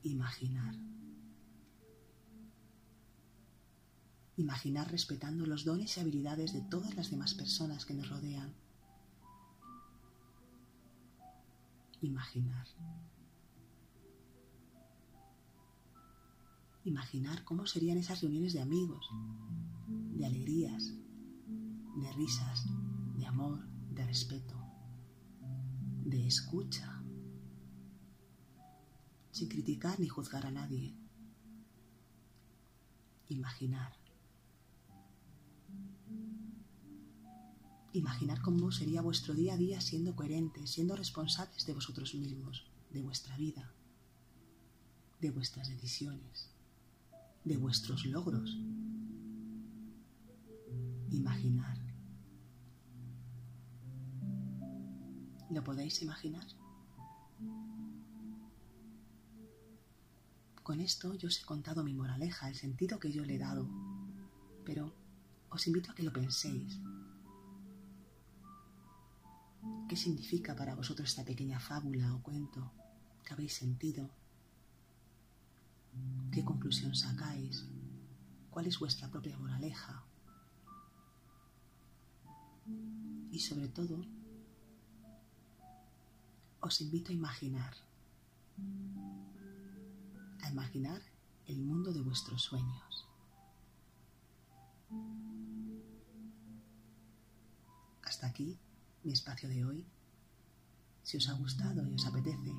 imaginar. 0.04 0.76
Imaginar 4.36 4.92
respetando 4.92 5.44
los 5.44 5.64
dones 5.64 5.96
y 5.96 6.00
habilidades 6.00 6.52
de 6.52 6.60
todas 6.60 6.94
las 6.94 7.10
demás 7.10 7.34
personas 7.34 7.84
que 7.84 7.94
nos 7.94 8.08
rodean. 8.08 8.54
Imaginar. 12.00 12.68
Imaginar 16.88 17.44
cómo 17.44 17.66
serían 17.66 17.98
esas 17.98 18.22
reuniones 18.22 18.54
de 18.54 18.62
amigos, 18.62 19.10
de 19.88 20.24
alegrías, 20.24 20.94
de 21.96 22.12
risas, 22.14 22.64
de 23.14 23.26
amor, 23.26 23.68
de 23.90 24.06
respeto, 24.06 24.58
de 26.06 26.26
escucha 26.26 27.04
sin 29.32 29.50
criticar 29.50 30.00
ni 30.00 30.08
juzgar 30.08 30.46
a 30.46 30.50
nadie. 30.50 30.96
Imaginar. 33.28 33.92
Imaginar 37.92 38.40
cómo 38.40 38.72
sería 38.72 39.02
vuestro 39.02 39.34
día 39.34 39.52
a 39.52 39.56
día 39.58 39.82
siendo 39.82 40.16
coherentes, 40.16 40.70
siendo 40.70 40.96
responsables 40.96 41.66
de 41.66 41.74
vosotros 41.74 42.14
mismos, 42.14 42.66
de 42.90 43.02
vuestra 43.02 43.36
vida, 43.36 43.74
de 45.20 45.30
vuestras 45.30 45.68
decisiones, 45.68 46.57
de 47.48 47.56
vuestros 47.56 48.04
logros. 48.04 48.58
Imaginar. 51.10 51.78
¿Lo 55.50 55.64
podéis 55.64 56.02
imaginar? 56.02 56.46
Con 60.62 60.80
esto 60.80 61.14
yo 61.14 61.28
os 61.28 61.40
he 61.40 61.46
contado 61.46 61.82
mi 61.82 61.94
moraleja, 61.94 62.48
el 62.48 62.54
sentido 62.54 63.00
que 63.00 63.10
yo 63.10 63.24
le 63.24 63.36
he 63.36 63.38
dado, 63.38 63.66
pero 64.66 64.94
os 65.48 65.66
invito 65.66 65.90
a 65.90 65.94
que 65.94 66.02
lo 66.02 66.12
penséis. 66.12 66.78
¿Qué 69.88 69.96
significa 69.96 70.54
para 70.54 70.74
vosotros 70.74 71.08
esta 71.08 71.24
pequeña 71.24 71.58
fábula 71.58 72.14
o 72.14 72.22
cuento 72.22 72.70
que 73.24 73.32
habéis 73.32 73.54
sentido? 73.54 74.10
¿Qué 76.32 76.44
conclusión 76.44 76.94
sacáis? 76.94 77.66
¿Cuál 78.50 78.66
es 78.66 78.78
vuestra 78.78 79.08
propia 79.08 79.36
moraleja? 79.38 80.04
Y 83.30 83.38
sobre 83.40 83.68
todo, 83.68 84.04
os 86.60 86.80
invito 86.80 87.12
a 87.12 87.14
imaginar, 87.14 87.74
a 90.42 90.50
imaginar 90.50 91.00
el 91.46 91.60
mundo 91.60 91.92
de 91.92 92.02
vuestros 92.02 92.42
sueños. 92.42 93.08
Hasta 98.02 98.26
aquí 98.26 98.58
mi 99.04 99.12
espacio 99.12 99.48
de 99.48 99.64
hoy. 99.64 99.86
Si 101.02 101.16
os 101.16 101.28
ha 101.28 101.32
gustado 101.34 101.86
y 101.88 101.94
os 101.94 102.06
apetece, 102.06 102.52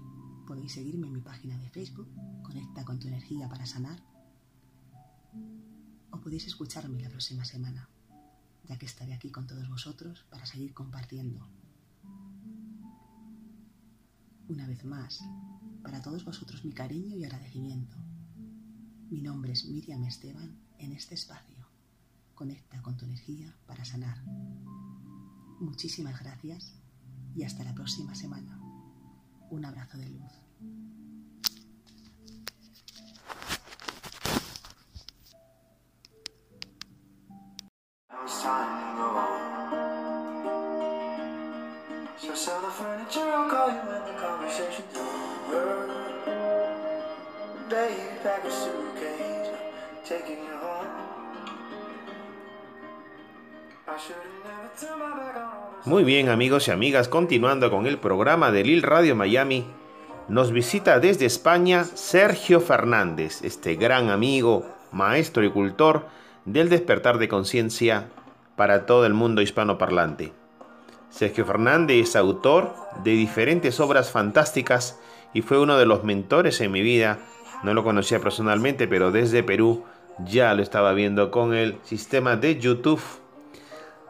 podéis 0.50 0.74
seguirme 0.74 1.06
en 1.06 1.14
mi 1.14 1.22
página 1.22 1.56
de 1.60 1.70
Facebook, 1.70 2.10
Conecta 2.42 2.84
con 2.84 2.98
tu 2.98 3.08
energía 3.08 3.48
para 3.48 3.68
sanar, 3.68 4.02
o 6.10 6.20
podéis 6.20 6.48
escucharme 6.48 7.00
la 7.00 7.10
próxima 7.10 7.46
semana, 7.46 7.88
ya 8.68 8.76
que 8.80 8.88
estaré 8.88 9.14
aquí 9.14 9.30
con 9.30 9.46
todos 9.46 9.70
vosotros 9.70 10.26
para 10.32 10.48
seguir 10.48 10.74
compartiendo. 10.74 11.48
Una 14.48 14.66
vez 14.66 14.84
más, 14.86 15.22
para 15.84 16.02
todos 16.02 16.26
vosotros 16.26 16.66
mi 16.66 16.74
cariño 16.74 17.16
y 17.16 17.26
agradecimiento. 17.26 17.98
Mi 19.12 19.22
nombre 19.22 19.52
es 19.52 19.66
Miriam 19.66 20.04
Esteban 20.06 20.58
en 20.80 20.94
este 20.94 21.14
espacio. 21.14 21.68
Conecta 22.34 22.82
con 22.82 22.98
tu 22.98 23.06
energía 23.06 23.56
para 23.68 23.86
sanar. 23.86 24.24
Muchísimas 25.60 26.20
gracias 26.20 26.74
y 27.36 27.44
hasta 27.44 27.64
la 27.64 27.76
próxima 27.76 28.16
semana. 28.16 28.59
Un 29.52 29.66
abrazo 29.66 29.98
de 29.98 30.10
luz. 30.10 30.49
Muy 55.90 56.04
bien 56.04 56.30
amigos 56.30 56.68
y 56.68 56.72
amigas, 56.72 57.08
continuando 57.08 57.72
con 57.72 57.88
el 57.88 57.98
programa 57.98 58.52
de 58.52 58.64
Lil 58.64 58.84
Radio 58.84 59.16
Miami, 59.16 59.66
nos 60.28 60.52
visita 60.52 61.00
desde 61.00 61.26
España 61.26 61.84
Sergio 61.84 62.62
Fernández, 62.62 63.44
este 63.44 63.74
gran 63.74 64.12
amigo, 64.12 64.68
maestro 64.92 65.44
y 65.44 65.50
cultor 65.50 66.06
del 66.46 66.70
despertar 66.70 67.18
de 67.18 67.28
conciencia 67.28 68.08
para 68.56 68.86
todo 68.86 69.08
el 69.08 69.16
mundo 69.16 69.42
hispanoparlante. 69.42 70.32
Sergio 71.10 71.44
Fernández 71.44 72.10
es 72.10 72.16
autor 72.16 72.76
de 73.04 73.14
diferentes 73.14 73.80
obras 73.80 74.12
fantásticas 74.12 75.00
y 75.34 75.42
fue 75.42 75.58
uno 75.58 75.76
de 75.80 75.88
los 75.88 76.04
mentores 76.04 76.62
en 76.62 76.72
mi 76.72 76.84
vida. 76.84 77.18
No 77.64 77.74
lo 77.74 77.84
conocía 77.84 78.20
personalmente, 78.20 78.88
pero 78.88 79.12
desde 79.12 79.42
Perú 79.42 79.86
ya 80.24 80.54
lo 80.54 80.62
estaba 80.62 80.94
viendo 80.94 81.32
con 81.32 81.56
el 81.56 81.80
sistema 81.82 82.36
de 82.36 82.60
YouTube 82.60 83.02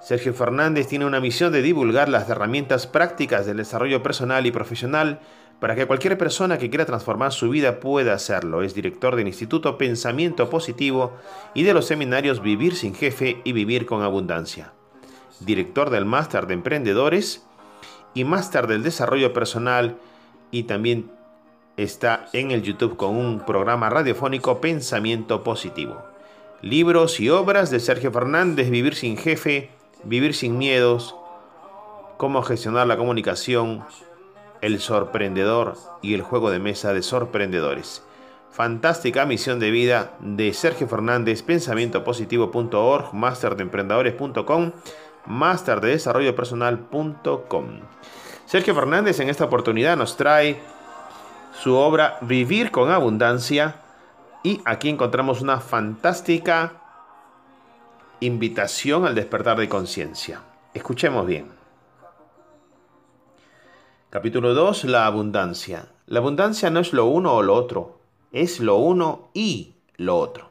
Sergio 0.10 0.34
Fernández 0.34 0.88
tiene 0.88 1.06
una 1.06 1.20
misión 1.20 1.52
de 1.52 1.62
divulgar 1.62 2.10
las 2.10 2.28
herramientas 2.28 2.88
prácticas 2.88 3.46
del 3.46 3.58
desarrollo 3.58 4.02
personal 4.02 4.44
y 4.48 4.52
profesional 4.52 5.20
para 5.60 5.76
que 5.76 5.86
cualquier 5.86 6.18
persona 6.18 6.58
que 6.58 6.72
quiera 6.72 6.88
transformar 6.88 7.32
su 7.32 7.52
vida 7.52 7.80
pueda 7.80 8.16
hacerlo. 8.16 8.64
Es 8.64 8.74
director 8.74 9.16
del 9.16 9.28
Instituto 9.28 9.78
Pensamiento 9.78 10.50
Positivo 10.50 11.14
y 11.54 11.62
de 11.62 11.76
los 11.76 11.86
seminarios 11.86 12.42
Vivir 12.42 12.76
sin 12.76 12.96
Jefe 12.96 13.40
y 13.44 13.52
Vivir 13.52 13.86
con 13.86 14.02
Abundancia. 14.02 14.74
Director 15.42 15.92
del 15.92 16.06
Máster 16.06 16.48
de 16.48 16.56
Emprendedores 16.56 17.46
y 18.16 18.24
Máster 18.24 18.66
del 18.66 18.82
Desarrollo 18.82 19.32
Personal 19.32 20.00
y 20.50 20.64
también 20.64 21.12
está 21.78 22.30
en 22.34 22.50
el 22.50 22.64
YouTube 22.64 22.98
con 22.98 23.16
un 23.16 23.46
programa 23.46 23.92
radiofónico 23.92 24.60
Pensamiento 24.60 25.44
Positivo. 25.44 26.02
Libros 26.64 27.20
y 27.20 27.30
obras 27.30 27.70
de 27.70 27.80
Sergio 27.80 28.12
Fernández, 28.12 28.72
Vivir 28.72 28.96
sin 28.96 29.16
Jefe, 29.16 29.70
Vivir 30.04 30.34
sin 30.34 30.58
miedos, 30.58 31.16
cómo 32.18 32.42
gestionar 32.42 32.88
la 32.88 32.98
comunicación, 32.98 33.86
el 34.62 34.80
sorprendedor 34.80 35.76
y 36.02 36.14
el 36.14 36.22
juego 36.22 36.52
de 36.52 36.60
mesa 36.60 36.94
de 36.94 37.02
sorprendedores. 37.02 38.04
Fantástica 38.52 39.26
misión 39.26 39.60
de 39.60 39.72
vida 39.72 40.14
de 40.20 40.54
Sergio 40.54 40.88
Fernández, 40.88 41.44
pensamientopositivo.org, 41.44 43.14
masterdeemprendedores.com, 43.14 44.72
master 45.26 45.82
de 45.82 45.90
desarrollo 45.90 46.36
personal.com. 46.36 47.66
Sergio 48.46 48.74
Fernández 48.74 49.20
en 49.20 49.30
esta 49.30 49.46
oportunidad 49.46 49.96
nos 49.96 50.18
trae 50.18 50.60
su 51.62 51.76
obra 51.76 52.18
Vivir 52.22 52.72
con 52.72 52.90
Abundancia 52.90 53.76
y 54.44 54.62
aquí 54.66 54.90
encontramos 54.90 55.42
una 55.42 55.60
fantástica 55.60 56.79
Invitación 58.22 59.06
al 59.06 59.16
despertar 59.16 59.58
de 59.58 59.70
conciencia. 59.70 60.42
Escuchemos 60.74 61.26
bien. 61.26 61.48
Capítulo 64.10 64.54
2. 64.54 64.84
La 64.84 65.06
abundancia. 65.06 65.88
La 66.06 66.20
abundancia 66.20 66.70
no 66.70 66.82
es 66.82 66.92
lo 66.92 67.06
uno 67.06 67.36
o 67.36 67.44
lo 67.44 67.56
otro, 67.56 68.02
es 68.34 68.60
lo 68.60 68.76
uno 68.76 69.30
y 69.34 69.76
lo 69.96 70.18
otro. 70.18 70.50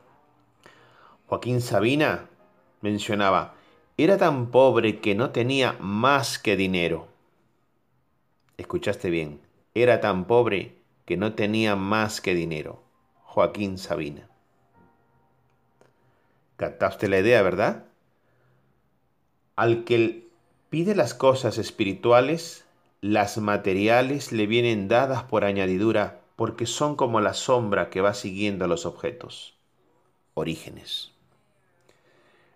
Joaquín 1.26 1.60
Sabina 1.60 2.30
mencionaba, 2.80 3.54
era 3.98 4.16
tan 4.16 4.50
pobre 4.50 5.00
que 5.00 5.14
no 5.14 5.28
tenía 5.28 5.76
más 5.78 6.38
que 6.38 6.56
dinero. 6.56 7.08
Escuchaste 8.56 9.10
bien, 9.10 9.42
era 9.74 10.00
tan 10.00 10.24
pobre 10.24 10.78
que 11.04 11.18
no 11.18 11.34
tenía 11.34 11.76
más 11.76 12.22
que 12.22 12.34
dinero. 12.34 12.82
Joaquín 13.24 13.76
Sabina. 13.76 14.27
Captaste 16.58 17.06
la 17.06 17.20
idea, 17.20 17.40
¿verdad? 17.42 17.84
Al 19.54 19.84
que 19.84 20.26
pide 20.70 20.96
las 20.96 21.14
cosas 21.14 21.56
espirituales, 21.56 22.64
las 23.00 23.38
materiales 23.38 24.32
le 24.32 24.48
vienen 24.48 24.88
dadas 24.88 25.22
por 25.22 25.44
añadidura 25.44 26.20
porque 26.34 26.66
son 26.66 26.96
como 26.96 27.20
la 27.20 27.34
sombra 27.34 27.90
que 27.90 28.00
va 28.00 28.12
siguiendo 28.12 28.64
a 28.64 28.68
los 28.68 28.86
objetos. 28.86 29.56
Orígenes. 30.34 31.12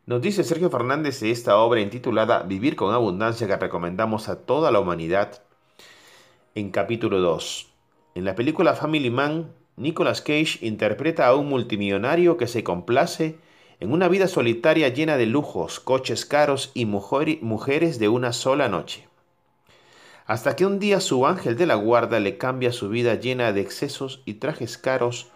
Nos 0.04 0.20
dice 0.20 0.42
Sergio 0.42 0.68
Fernández 0.68 1.20
de 1.20 1.30
esta 1.30 1.56
obra 1.58 1.80
intitulada 1.80 2.42
Vivir 2.42 2.74
con 2.74 2.92
Abundancia 2.92 3.46
que 3.46 3.56
recomendamos 3.56 4.28
a 4.28 4.40
toda 4.40 4.72
la 4.72 4.80
humanidad 4.80 5.44
en 6.56 6.72
capítulo 6.72 7.20
2. 7.20 7.68
En 8.16 8.24
la 8.24 8.34
película 8.34 8.74
Family 8.74 9.10
Man, 9.10 9.52
Nicolas 9.76 10.22
Cage 10.22 10.58
interpreta 10.60 11.28
a 11.28 11.36
un 11.36 11.48
multimillonario 11.48 12.36
que 12.36 12.48
se 12.48 12.64
complace 12.64 13.38
en 13.82 13.92
una 13.92 14.06
vida 14.06 14.28
solitaria 14.28 14.90
llena 14.90 15.16
de 15.16 15.26
lujos, 15.26 15.80
coches 15.80 16.24
caros 16.24 16.70
y 16.72 16.86
mujeres 16.86 17.98
de 17.98 18.08
una 18.08 18.32
sola 18.32 18.68
noche. 18.68 19.08
Hasta 20.24 20.54
que 20.54 20.64
un 20.64 20.78
día 20.78 21.00
su 21.00 21.26
ángel 21.26 21.56
de 21.56 21.66
la 21.66 21.74
guarda 21.74 22.20
le 22.20 22.38
cambia 22.38 22.70
su 22.70 22.88
vida 22.90 23.16
llena 23.16 23.52
de 23.52 23.60
excesos 23.60 24.22
y 24.24 24.34
trajes 24.34 24.78
caros 24.78 25.32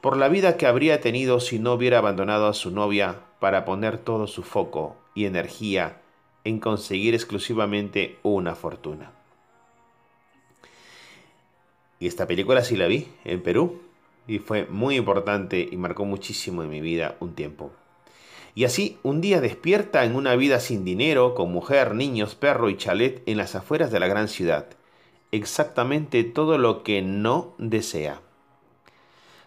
por 0.00 0.16
la 0.16 0.30
vida 0.30 0.56
que 0.56 0.66
habría 0.66 1.02
tenido 1.02 1.40
si 1.40 1.58
no 1.58 1.74
hubiera 1.74 1.98
abandonado 1.98 2.46
a 2.46 2.54
su 2.54 2.70
novia 2.70 3.20
para 3.38 3.66
poner 3.66 3.98
todo 3.98 4.26
su 4.26 4.44
foco 4.44 4.96
y 5.14 5.26
energía 5.26 6.00
en 6.44 6.58
conseguir 6.58 7.14
exclusivamente 7.14 8.16
una 8.22 8.54
fortuna. 8.54 9.12
Y 11.98 12.06
esta 12.06 12.26
película 12.26 12.64
sí 12.64 12.76
la 12.76 12.86
vi 12.86 13.08
en 13.26 13.42
Perú 13.42 13.82
y 14.26 14.38
fue 14.38 14.64
muy 14.64 14.96
importante 14.96 15.68
y 15.70 15.76
marcó 15.76 16.06
muchísimo 16.06 16.62
en 16.62 16.70
mi 16.70 16.80
vida 16.80 17.16
un 17.20 17.34
tiempo. 17.34 17.72
Y 18.54 18.64
así 18.64 18.98
un 19.02 19.20
día 19.20 19.40
despierta 19.40 20.04
en 20.04 20.16
una 20.16 20.34
vida 20.36 20.60
sin 20.60 20.84
dinero, 20.84 21.34
con 21.34 21.52
mujer, 21.52 21.94
niños, 21.94 22.34
perro 22.34 22.68
y 22.68 22.76
chalet 22.76 23.22
en 23.26 23.36
las 23.36 23.54
afueras 23.54 23.90
de 23.90 24.00
la 24.00 24.08
gran 24.08 24.28
ciudad. 24.28 24.66
Exactamente 25.32 26.24
todo 26.24 26.58
lo 26.58 26.82
que 26.82 27.02
no 27.02 27.54
desea. 27.58 28.20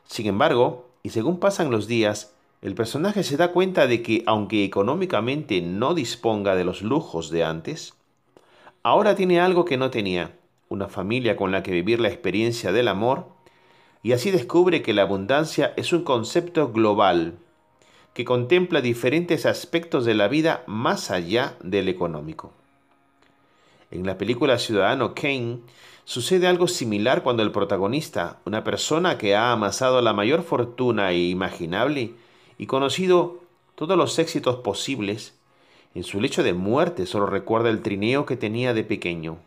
Sin 0.06 0.28
embargo, 0.28 0.90
y 1.04 1.10
según 1.10 1.40
pasan 1.40 1.70
los 1.70 1.88
días, 1.88 2.34
el 2.62 2.76
personaje 2.76 3.24
se 3.24 3.36
da 3.36 3.52
cuenta 3.52 3.88
de 3.88 4.02
que 4.02 4.24
aunque 4.26 4.64
económicamente 4.64 5.62
no 5.62 5.94
disponga 5.94 6.56
de 6.56 6.64
los 6.64 6.82
lujos 6.82 7.30
de 7.30 7.44
antes, 7.44 7.94
ahora 8.84 9.16
tiene 9.16 9.42
algo 9.42 9.66
que 9.66 9.76
no 9.76 9.90
tenía, 9.90 10.38
una 10.70 10.88
familia 10.88 11.36
con 11.36 11.52
la 11.52 11.62
que 11.62 11.72
vivir 11.72 12.00
la 12.00 12.08
experiencia 12.08 12.72
del 12.72 12.88
amor, 12.88 13.28
y 14.02 14.14
así 14.14 14.32
descubre 14.32 14.82
que 14.82 14.94
la 14.94 15.02
abundancia 15.02 15.74
es 15.76 15.92
un 15.92 16.04
concepto 16.04 16.72
global, 16.72 17.38
que 18.14 18.26
contempla 18.26 18.82
diferentes 18.82 19.46
aspectos 19.46 20.06
de 20.06 20.14
la 20.14 20.28
vida 20.28 20.64
más 20.68 21.12
allá 21.12 21.58
del 21.64 21.90
económico. 21.90 22.52
En 23.92 24.06
la 24.06 24.18
película 24.18 24.60
Ciudadano 24.60 25.14
Kane 25.14 25.60
sucede 26.06 26.48
algo 26.48 26.68
similar 26.68 27.24
cuando 27.24 27.44
el 27.44 27.52
protagonista, 27.52 28.40
una 28.46 28.64
persona 28.64 29.18
que 29.18 29.36
ha 29.36 29.52
amasado 29.52 30.02
la 30.02 30.14
mayor 30.14 30.44
fortuna 30.44 31.14
imaginable 31.14 32.14
y 32.58 32.66
conocido 32.66 33.40
todos 33.76 33.98
los 33.98 34.18
éxitos 34.20 34.58
posibles, 34.58 35.36
en 35.96 36.04
su 36.04 36.20
lecho 36.20 36.44
de 36.44 36.54
muerte 36.54 37.06
solo 37.06 37.28
recuerda 37.28 37.70
el 37.70 37.82
trineo 37.82 38.26
que 38.26 38.36
tenía 38.36 38.74
de 38.74 38.84
pequeño. 38.84 39.38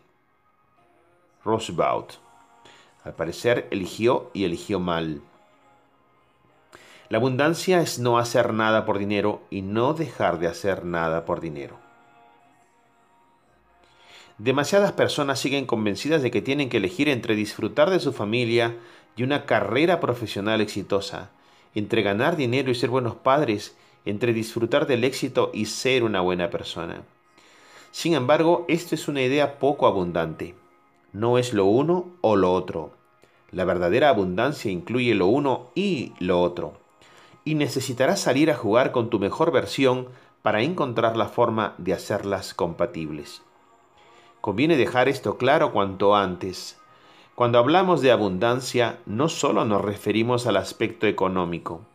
Roosevelt. 1.43 2.13
Al 3.03 3.13
parecer 3.15 3.67
eligió 3.71 4.29
y 4.33 4.43
eligió 4.43 4.79
mal. 4.79 5.21
La 7.09 7.19
abundancia 7.19 7.79
es 7.79 7.99
no 7.99 8.17
hacer 8.17 8.53
nada 8.53 8.85
por 8.85 8.99
dinero 8.99 9.41
y 9.49 9.61
no 9.61 9.93
dejar 9.93 10.39
de 10.39 10.47
hacer 10.47 10.83
nada 10.83 11.23
por 11.23 11.39
dinero. 11.39 11.77
Demasiadas 14.37 14.91
personas 14.91 15.39
siguen 15.39 15.65
convencidas 15.65 16.21
de 16.21 16.31
que 16.31 16.41
tienen 16.41 16.67
que 16.67 16.77
elegir 16.77 17.07
entre 17.07 17.35
disfrutar 17.35 17.89
de 17.89 18.01
su 18.01 18.11
familia 18.11 18.75
y 19.15 19.23
una 19.23 19.45
carrera 19.45 20.01
profesional 20.01 20.59
exitosa, 20.59 21.31
entre 21.73 22.01
ganar 22.01 22.35
dinero 22.35 22.71
y 22.71 22.75
ser 22.75 22.89
buenos 22.89 23.15
padres, 23.15 23.77
entre 24.03 24.33
disfrutar 24.33 24.85
del 24.85 25.05
éxito 25.05 25.49
y 25.53 25.65
ser 25.65 26.03
una 26.03 26.19
buena 26.19 26.49
persona. 26.49 27.03
Sin 27.91 28.15
embargo, 28.15 28.65
esto 28.67 28.95
es 28.95 29.07
una 29.07 29.21
idea 29.21 29.59
poco 29.59 29.87
abundante. 29.87 30.55
No 31.13 31.37
es 31.37 31.53
lo 31.53 31.65
uno 31.65 32.11
o 32.19 32.35
lo 32.35 32.53
otro. 32.53 32.91
La 33.51 33.63
verdadera 33.63 34.09
abundancia 34.09 34.69
incluye 34.69 35.15
lo 35.15 35.27
uno 35.27 35.71
y 35.73 36.11
lo 36.19 36.41
otro. 36.41 36.86
Y 37.47 37.55
necesitarás 37.55 38.19
salir 38.19 38.51
a 38.51 38.55
jugar 38.55 38.91
con 38.91 39.09
tu 39.09 39.19
mejor 39.19 39.53
versión 39.53 40.09
para 40.41 40.63
encontrar 40.63 41.15
la 41.15 41.29
forma 41.29 41.75
de 41.77 41.93
hacerlas 41.93 42.53
compatibles. 42.53 43.41
Conviene 44.41 44.75
dejar 44.75 45.07
esto 45.07 45.37
claro 45.37 45.71
cuanto 45.71 46.13
antes. 46.13 46.77
Cuando 47.35 47.57
hablamos 47.57 48.01
de 48.01 48.11
abundancia, 48.11 48.99
no 49.05 49.29
solo 49.29 49.63
nos 49.63 49.81
referimos 49.81 50.45
al 50.45 50.57
aspecto 50.57 51.07
económico. 51.07 51.85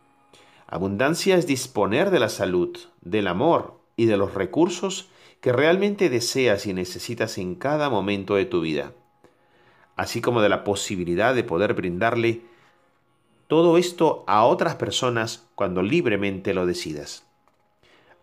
Abundancia 0.65 1.35
es 1.35 1.45
disponer 1.45 2.09
de 2.09 2.19
la 2.19 2.29
salud, 2.29 2.75
del 3.01 3.27
amor 3.27 3.75
y 3.95 4.07
de 4.07 4.17
los 4.17 4.33
recursos 4.33 5.07
que 5.39 5.53
realmente 5.53 6.09
deseas 6.09 6.65
y 6.65 6.73
necesitas 6.73 7.37
en 7.37 7.53
cada 7.53 7.91
momento 7.91 8.33
de 8.33 8.45
tu 8.45 8.61
vida, 8.61 8.93
así 9.97 10.19
como 10.19 10.41
de 10.41 10.49
la 10.49 10.63
posibilidad 10.63 11.35
de 11.35 11.43
poder 11.43 11.75
brindarle 11.75 12.41
todo 13.47 13.77
esto 13.77 14.23
a 14.27 14.45
otras 14.45 14.75
personas 14.75 15.47
cuando 15.55 15.81
libremente 15.81 16.53
lo 16.53 16.65
decidas. 16.65 17.25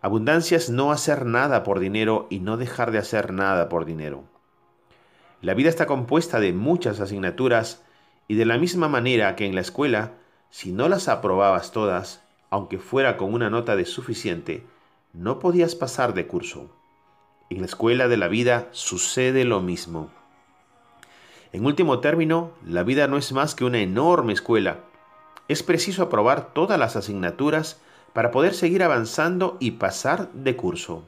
Abundancia 0.01 0.57
es 0.57 0.69
no 0.69 0.91
hacer 0.91 1.25
nada 1.25 1.63
por 1.63 1.79
dinero 1.79 2.27
y 2.29 2.39
no 2.39 2.57
dejar 2.57 2.91
de 2.91 2.97
hacer 2.97 3.31
nada 3.31 3.69
por 3.69 3.85
dinero. 3.85 4.23
La 5.41 5.53
vida 5.53 5.69
está 5.69 5.85
compuesta 5.85 6.39
de 6.39 6.53
muchas 6.53 6.99
asignaturas 6.99 7.83
y 8.27 8.35
de 8.35 8.45
la 8.45 8.57
misma 8.57 8.89
manera 8.89 9.35
que 9.35 9.45
en 9.45 9.55
la 9.55 9.61
escuela, 9.61 10.13
si 10.49 10.71
no 10.71 10.89
las 10.89 11.07
aprobabas 11.07 11.71
todas, 11.71 12.23
aunque 12.49 12.79
fuera 12.79 13.17
con 13.17 13.33
una 13.33 13.49
nota 13.49 13.75
de 13.75 13.85
suficiente, 13.85 14.65
no 15.13 15.39
podías 15.39 15.75
pasar 15.75 16.13
de 16.13 16.27
curso. 16.27 16.69
En 17.49 17.59
la 17.59 17.65
escuela 17.65 18.07
de 18.07 18.17
la 18.17 18.27
vida 18.27 18.69
sucede 18.71 19.45
lo 19.45 19.61
mismo. 19.61 20.09
En 21.53 21.65
último 21.65 21.99
término, 21.99 22.51
la 22.65 22.83
vida 22.83 23.07
no 23.07 23.17
es 23.17 23.33
más 23.33 23.55
que 23.55 23.65
una 23.65 23.79
enorme 23.79 24.33
escuela. 24.33 24.79
Es 25.51 25.63
preciso 25.63 26.03
aprobar 26.03 26.53
todas 26.53 26.79
las 26.79 26.95
asignaturas 26.95 27.81
para 28.13 28.31
poder 28.31 28.53
seguir 28.53 28.83
avanzando 28.83 29.57
y 29.59 29.71
pasar 29.71 30.31
de 30.31 30.55
curso. 30.55 31.03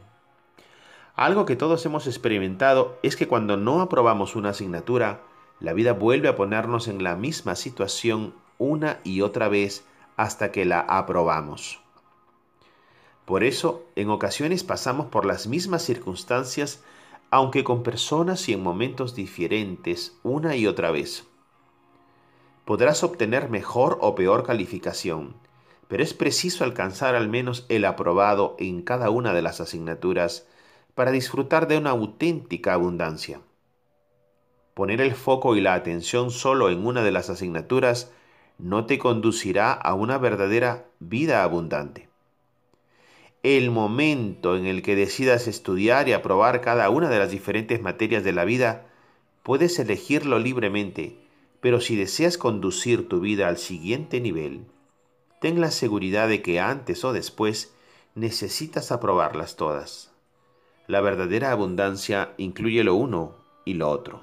Algo 1.16 1.46
que 1.46 1.56
todos 1.56 1.86
hemos 1.86 2.08
experimentado 2.08 3.00
es 3.04 3.16
que 3.16 3.30
cuando 3.30 3.56
no 3.56 3.80
aprobamos 3.80 4.36
una 4.36 4.50
asignatura, 4.50 5.22
la 5.62 5.72
vida 5.72 5.94
vuelve 5.94 6.28
a 6.28 6.36
ponernos 6.36 6.90
en 6.90 7.06
la 7.06 7.16
misma 7.16 7.56
situación 7.56 8.34
una 8.58 9.00
y 9.06 9.22
otra 9.22 9.48
vez 9.48 9.86
hasta 10.18 10.52
que 10.52 10.66
la 10.66 10.82
aprobamos. 10.82 11.80
Por 13.24 13.46
eso, 13.46 13.86
en 13.96 14.10
ocasiones 14.10 14.66
pasamos 14.66 15.06
por 15.06 15.26
las 15.26 15.48
mismas 15.48 15.84
circunstancias, 15.84 16.84
aunque 17.32 17.64
con 17.64 17.82
personas 17.82 18.50
y 18.50 18.54
en 18.56 18.62
momentos 18.62 19.16
diferentes 19.16 20.18
una 20.22 20.58
y 20.58 20.68
otra 20.68 20.92
vez. 20.92 21.26
Podrás 22.66 23.04
obtener 23.04 23.50
mejor 23.50 23.98
o 24.00 24.16
peor 24.16 24.44
calificación, 24.46 25.36
pero 25.90 26.02
es 26.02 26.14
preciso 26.14 26.64
alcanzar 26.64 27.14
al 27.14 27.28
menos 27.28 27.66
el 27.68 27.84
aprobado 27.84 28.56
en 28.58 28.82
cada 28.82 29.10
una 29.10 29.34
de 29.34 29.42
las 29.42 29.60
asignaturas 29.60 30.48
para 30.96 31.12
disfrutar 31.12 31.68
de 31.68 31.78
una 31.78 31.90
auténtica 31.90 32.74
abundancia. 32.74 33.42
Poner 34.74 35.02
el 35.02 35.14
foco 35.14 35.56
y 35.56 35.62
la 35.62 35.74
atención 35.74 36.32
solo 36.32 36.70
en 36.70 36.86
una 36.86 37.04
de 37.04 37.12
las 37.12 37.30
asignaturas 37.30 38.12
no 38.58 38.86
te 38.86 38.98
conducirá 38.98 39.74
a 39.74 39.94
una 39.94 40.18
verdadera 40.18 40.86
vida 41.00 41.44
abundante. 41.44 42.08
El 43.44 43.72
momento 43.72 44.56
en 44.56 44.66
el 44.66 44.82
que 44.82 44.96
decidas 44.96 45.48
estudiar 45.48 46.08
y 46.08 46.14
aprobar 46.14 46.62
cada 46.62 46.90
una 46.90 47.10
de 47.10 47.20
las 47.20 47.30
diferentes 47.30 47.82
materias 47.82 48.24
de 48.24 48.32
la 48.32 48.46
vida, 48.46 48.86
puedes 49.44 49.78
elegirlo 49.80 50.40
libremente, 50.40 51.23
pero 51.64 51.80
si 51.80 51.96
deseas 51.96 52.38
conducir 52.38 53.08
tu 53.08 53.22
vida 53.22 53.48
al 53.48 53.58
siguiente 53.58 54.20
nivel, 54.20 54.66
ten 55.40 55.62
la 55.62 55.72
seguridad 55.72 56.28
de 56.28 56.42
que 56.42 56.60
antes 56.60 57.06
o 57.06 57.14
después 57.14 57.74
necesitas 58.16 58.92
aprobarlas 58.92 59.56
todas. 59.56 60.12
La 60.88 61.00
verdadera 61.00 61.52
abundancia 61.52 62.34
incluye 62.36 62.84
lo 62.84 62.96
uno 62.96 63.38
y 63.64 63.76
lo 63.76 63.90
otro. 63.90 64.20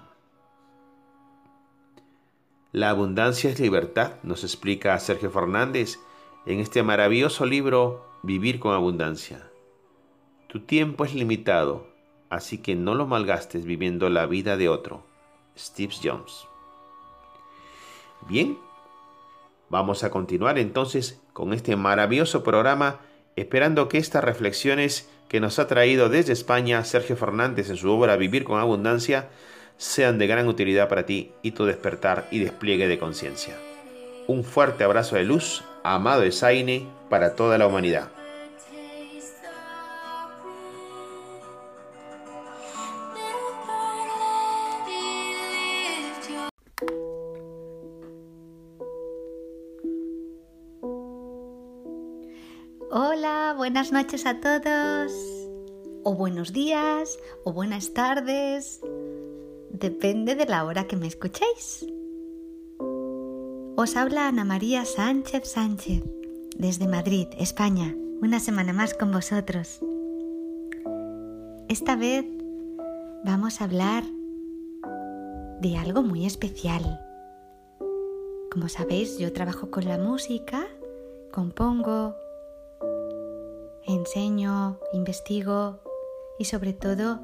La 2.72 2.90
abundancia 2.90 3.48
es 3.48 3.58
libertad, 3.58 4.16
nos 4.22 4.44
explica 4.44 4.98
Sergio 4.98 5.30
Fernández 5.30 5.98
en 6.44 6.60
este 6.60 6.82
maravilloso 6.82 7.46
libro 7.46 8.04
Vivir 8.22 8.60
con 8.60 8.74
Abundancia. 8.74 9.48
Tu 10.46 10.60
tiempo 10.60 11.06
es 11.06 11.14
limitado, 11.14 11.86
así 12.28 12.58
que 12.58 12.74
no 12.74 12.94
lo 12.94 13.06
malgastes 13.06 13.64
viviendo 13.64 14.10
la 14.10 14.26
vida 14.26 14.58
de 14.58 14.68
otro. 14.68 15.06
Steve 15.56 15.94
Jobs. 16.02 16.49
Bien, 18.28 18.58
Vamos 19.70 20.02
a 20.02 20.10
continuar 20.10 20.58
entonces 20.58 21.20
con 21.32 21.52
este 21.52 21.76
maravilloso 21.76 22.42
programa, 22.42 22.98
esperando 23.36 23.88
que 23.88 23.98
estas 23.98 24.24
reflexiones 24.24 25.08
que 25.28 25.38
nos 25.38 25.60
ha 25.60 25.68
traído 25.68 26.08
desde 26.08 26.32
España 26.32 26.84
Sergio 26.84 27.16
Fernández 27.16 27.70
en 27.70 27.76
su 27.76 27.88
obra 27.88 28.16
Vivir 28.16 28.42
con 28.42 28.58
Abundancia 28.58 29.28
sean 29.76 30.18
de 30.18 30.26
gran 30.26 30.48
utilidad 30.48 30.88
para 30.88 31.06
ti 31.06 31.30
y 31.42 31.52
tu 31.52 31.66
despertar 31.66 32.26
y 32.32 32.40
despliegue 32.40 32.88
de 32.88 32.98
conciencia. 32.98 33.56
Un 34.26 34.42
fuerte 34.42 34.82
abrazo 34.82 35.14
de 35.14 35.22
luz, 35.22 35.62
amado 35.84 36.24
Esaine, 36.24 36.88
para 37.08 37.36
toda 37.36 37.56
la 37.56 37.68
humanidad. 37.68 38.10
Buenas 53.60 53.92
noches 53.92 54.24
a 54.24 54.40
todos, 54.40 55.12
o 56.02 56.14
buenos 56.14 56.54
días, 56.54 57.18
o 57.44 57.52
buenas 57.52 57.92
tardes, 57.92 58.80
depende 59.68 60.34
de 60.34 60.46
la 60.46 60.64
hora 60.64 60.84
que 60.84 60.96
me 60.96 61.06
escuchéis. 61.06 61.86
Os 63.76 63.96
habla 63.96 64.28
Ana 64.28 64.46
María 64.46 64.86
Sánchez 64.86 65.46
Sánchez, 65.46 66.02
desde 66.56 66.88
Madrid, 66.88 67.26
España, 67.38 67.94
una 68.22 68.40
semana 68.40 68.72
más 68.72 68.94
con 68.94 69.12
vosotros. 69.12 69.80
Esta 71.68 71.96
vez 71.96 72.24
vamos 73.26 73.60
a 73.60 73.64
hablar 73.64 74.04
de 75.60 75.76
algo 75.76 76.02
muy 76.02 76.24
especial. 76.24 76.98
Como 78.50 78.70
sabéis, 78.70 79.18
yo 79.18 79.34
trabajo 79.34 79.70
con 79.70 79.84
la 79.84 79.98
música, 79.98 80.66
compongo, 81.30 82.14
enseño, 83.94 84.78
investigo 84.92 85.80
y 86.38 86.44
sobre 86.44 86.72
todo 86.72 87.20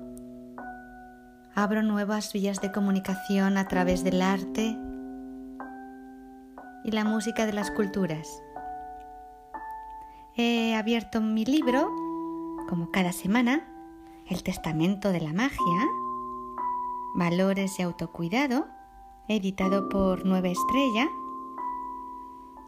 abro 1.55 1.83
nuevas 1.83 2.33
vías 2.33 2.61
de 2.61 2.71
comunicación 2.71 3.57
a 3.57 3.67
través 3.67 4.05
del 4.05 4.21
arte 4.21 4.77
y 6.85 6.91
la 6.91 7.05
música 7.05 7.47
de 7.47 7.53
las 7.53 7.71
culturas. 7.71 8.43
He 10.37 10.75
abierto 10.75 11.21
mi 11.21 11.47
libro, 11.47 11.91
como 12.69 12.91
cada 12.91 13.13
semana, 13.13 13.67
El 14.29 14.43
Testamento 14.43 15.13
de 15.13 15.23
la 15.23 15.33
Magia, 15.33 15.89
Valores 17.15 17.79
y 17.79 17.83
Autocuidado, 17.83 18.67
editado 19.29 19.89
por 19.89 20.27
Nueva 20.27 20.49
Estrella, 20.49 21.09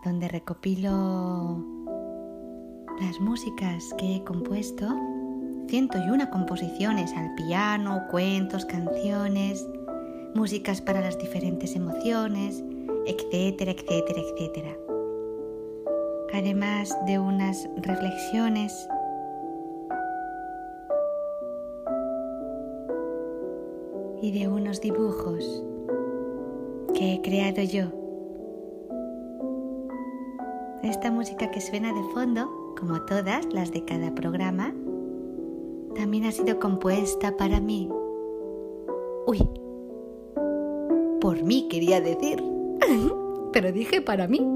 donde 0.03 0.29
recopilo 0.29 1.63
las 3.01 3.21
músicas 3.21 3.95
que 3.97 4.17
he 4.17 4.25
compuesto, 4.25 4.87
101 5.69 6.31
composiciones 6.31 7.13
al 7.13 7.35
piano, 7.35 8.03
cuentos, 8.11 8.65
canciones, 8.65 9.69
músicas 10.35 10.81
para 10.81 11.01
las 11.01 11.19
diferentes 11.19 11.77
emociones, 11.77 12.65
etcétera, 13.07 13.73
etcétera, 13.73 14.21
etcétera. 14.21 14.77
Además 16.33 16.97
de 17.07 17.19
unas 17.19 17.69
reflexiones 17.77 18.89
y 24.21 24.39
de 24.39 24.49
unos 24.49 24.81
dibujos 24.81 25.63
que 26.95 27.15
he 27.15 27.23
creado 27.23 27.63
yo. 27.63 27.85
Esta 30.83 31.11
música 31.11 31.51
que 31.51 31.61
suena 31.61 31.93
de 31.93 32.03
fondo, 32.15 32.58
como 32.79 33.01
todas 33.03 33.53
las 33.53 33.73
de 33.73 33.85
cada 33.85 34.15
programa, 34.15 34.73
también 35.97 36.27
ha 36.27 36.33
sido 36.33 36.61
compuesta 36.61 37.37
para 37.37 37.61
mí. 37.61 37.89
Uy, 39.27 39.39
por 41.21 41.43
mí 41.43 41.67
quería 41.69 42.01
decir, 42.01 42.43
pero 43.53 43.73
dije 43.73 44.01
para 44.01 44.29
mí. 44.29 44.47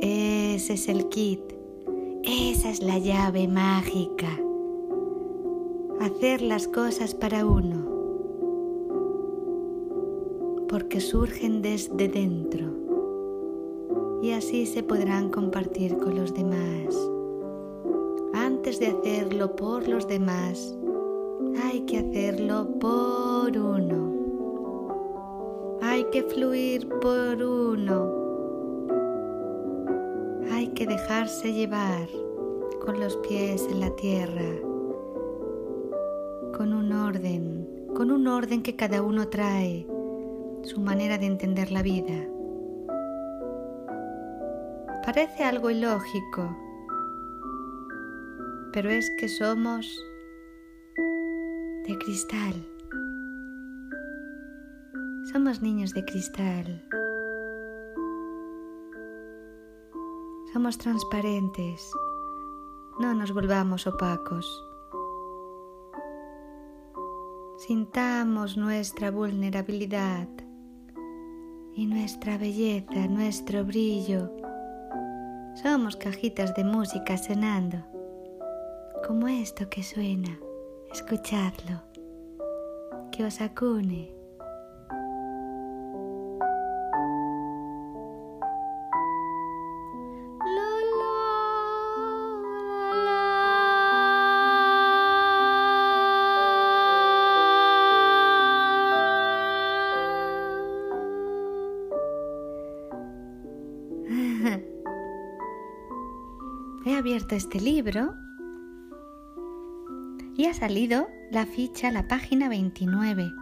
Ese 0.00 0.74
es 0.74 0.88
el 0.88 1.08
kit, 1.08 1.40
esa 2.22 2.70
es 2.70 2.80
la 2.80 2.98
llave 2.98 3.48
mágica. 3.48 4.28
Hacer 6.00 6.42
las 6.42 6.68
cosas 6.68 7.14
para 7.14 7.44
uno, 7.44 7.84
porque 10.68 11.00
surgen 11.00 11.60
desde 11.60 12.06
dentro 12.06 12.77
y 14.22 14.32
así 14.32 14.66
se 14.66 14.82
podrán 14.82 15.30
compartir 15.30 15.96
con 15.96 16.16
los 16.16 16.34
demás 16.34 16.96
antes 18.34 18.80
de 18.80 18.88
hacerlo 18.88 19.56
por 19.56 19.88
los 19.88 20.06
demás, 20.06 20.76
hay 21.62 21.80
que 21.82 21.98
hacerlo 21.98 22.68
por 22.78 23.56
uno. 23.56 24.14
Hay 25.80 26.04
que 26.12 26.22
fluir 26.22 26.88
por 27.00 27.42
uno. 27.42 28.12
Hay 30.50 30.68
que 30.68 30.86
dejarse 30.86 31.52
llevar 31.52 32.08
con 32.84 33.00
los 33.00 33.16
pies 33.18 33.66
en 33.70 33.80
la 33.80 33.94
tierra, 33.96 34.50
con 36.56 36.72
un 36.74 36.92
orden, 36.92 37.86
con 37.94 38.10
un 38.10 38.26
orden 38.26 38.62
que 38.62 38.76
cada 38.76 39.02
uno 39.02 39.28
trae, 39.28 39.86
su 40.62 40.80
manera 40.80 41.16
de 41.16 41.26
entender 41.26 41.70
la 41.70 41.82
vida. 41.82 42.26
Parece 45.08 45.42
algo 45.42 45.70
ilógico, 45.70 46.54
pero 48.74 48.90
es 48.90 49.10
que 49.18 49.26
somos 49.26 50.04
de 51.86 51.96
cristal. 51.96 52.54
Somos 55.32 55.62
niños 55.62 55.94
de 55.94 56.04
cristal. 56.04 56.86
Somos 60.52 60.76
transparentes. 60.76 61.90
No 63.00 63.14
nos 63.14 63.32
volvamos 63.32 63.86
opacos. 63.86 64.62
Sintamos 67.66 68.58
nuestra 68.58 69.10
vulnerabilidad 69.10 70.28
y 71.72 71.86
nuestra 71.86 72.36
belleza, 72.36 73.06
nuestro 73.08 73.64
brillo. 73.64 74.37
Somos 75.62 75.96
cajitas 75.96 76.54
de 76.54 76.62
música 76.62 77.16
sonando 77.18 77.78
como 79.04 79.26
esto 79.26 79.68
que 79.68 79.82
suena. 79.82 80.38
Escuchadlo, 80.92 81.82
que 83.10 83.24
os 83.24 83.40
acune. 83.40 84.17
Este 107.38 107.60
libro 107.60 108.14
y 110.36 110.46
ha 110.46 110.54
salido 110.54 111.08
la 111.30 111.46
ficha, 111.46 111.92
la 111.92 112.08
página 112.08 112.48
29. 112.48 113.32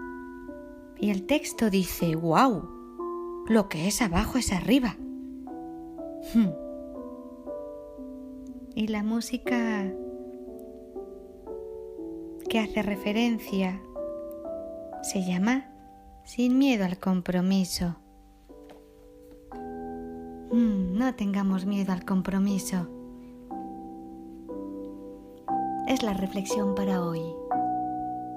Y 0.98 1.10
el 1.10 1.26
texto 1.26 1.70
dice, 1.70 2.14
wow, 2.14 2.68
lo 3.48 3.68
que 3.70 3.88
es 3.88 4.02
abajo 4.02 4.36
es 4.36 4.52
arriba. 4.52 4.96
Hmm. 6.34 6.50
Y 8.74 8.88
la 8.88 9.02
música 9.02 9.90
que 12.50 12.60
hace 12.60 12.82
referencia 12.82 13.80
se 15.02 15.24
llama 15.24 15.70
Sin 16.24 16.58
miedo 16.58 16.84
al 16.84 16.98
compromiso. 16.98 17.96
Hmm, 20.52 20.98
no 20.98 21.14
tengamos 21.14 21.64
miedo 21.64 21.92
al 21.92 22.04
compromiso 22.04 22.95
es 25.96 26.02
la 26.02 26.12
reflexión 26.12 26.74
para 26.74 27.02
hoy. 27.02 27.22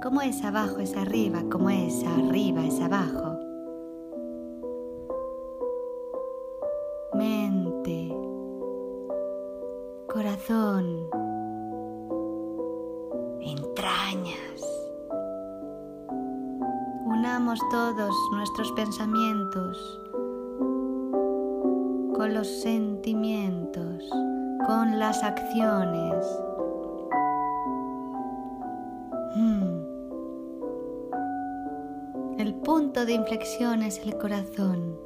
Como 0.01 0.21
es 0.21 0.45
abajo 0.45 0.79
es 0.79 0.95
arriba, 0.95 1.43
como 1.51 1.69
es 1.69 2.05
arriba 2.05 2.65
es 2.65 2.79
abajo. 2.79 3.28
Inflexión 33.29 33.83
es 33.83 33.99
el 33.99 34.17
corazón. 34.17 34.97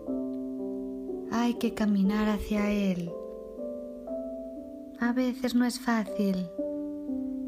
Hay 1.29 1.55
que 1.55 1.73
caminar 1.73 2.29
hacia 2.29 2.71
él. 2.71 3.11
A 5.01 5.11
veces 5.11 5.55
no 5.55 5.65
es 5.65 5.77
fácil. 5.77 6.49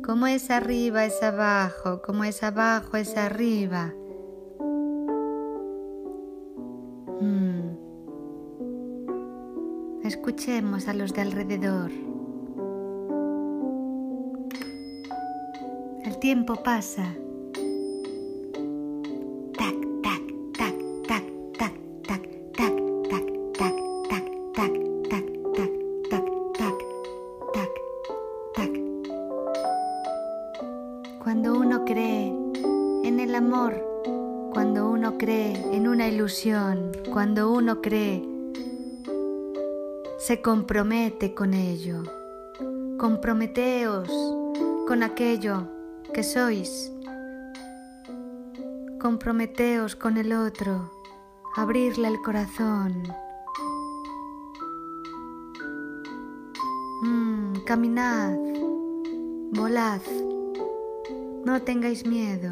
Como 0.03 0.27
es 0.27 0.51
arriba 0.51 1.05
es 1.05 1.23
abajo, 1.23 2.01
como 2.01 2.25
es 2.25 2.43
abajo 2.43 2.97
es 2.97 3.15
arriba. 3.15 3.93
Hmm. 7.21 7.77
Escuchemos 10.03 10.89
a 10.89 10.93
los 10.93 11.13
de 11.13 11.21
alrededor. 11.21 11.91
tiempo 16.19 16.55
pasa. 16.55 17.13
Se 40.25 40.41
compromete 40.41 41.35
con 41.35 41.53
ello. 41.53 42.01
Comprometeos 42.97 44.09
con 44.87 45.03
aquello 45.03 45.67
que 46.15 46.23
sois. 46.23 46.91
Comprometeos 48.99 49.95
con 49.95 50.17
el 50.17 50.33
otro, 50.33 50.91
abrirle 51.55 52.07
el 52.07 52.19
corazón. 52.23 53.03
Mm, 57.03 57.59
caminad, 57.67 58.35
volad, 59.51 60.01
no 61.45 61.61
tengáis 61.61 62.03
miedo. 62.03 62.51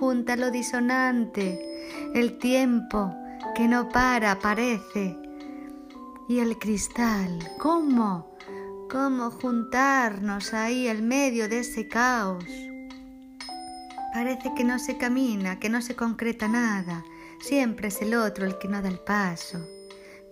Junta 0.00 0.34
lo 0.34 0.50
disonante, 0.50 1.60
el 2.14 2.38
tiempo 2.38 3.14
que 3.54 3.68
no 3.68 3.90
para 3.90 4.38
parece. 4.38 5.14
Y 6.26 6.38
el 6.38 6.58
cristal, 6.58 7.38
¿cómo? 7.58 8.34
¿Cómo 8.90 9.30
juntarnos 9.30 10.54
ahí 10.54 10.88
en 10.88 11.06
medio 11.06 11.50
de 11.50 11.58
ese 11.58 11.86
caos? 11.86 12.46
Parece 14.14 14.54
que 14.56 14.64
no 14.64 14.78
se 14.78 14.96
camina, 14.96 15.60
que 15.60 15.68
no 15.68 15.82
se 15.82 15.94
concreta 15.94 16.48
nada. 16.48 17.04
Siempre 17.38 17.88
es 17.88 18.00
el 18.00 18.14
otro 18.14 18.46
el 18.46 18.56
que 18.58 18.68
no 18.68 18.80
da 18.80 18.88
el 18.88 19.00
paso. 19.00 19.58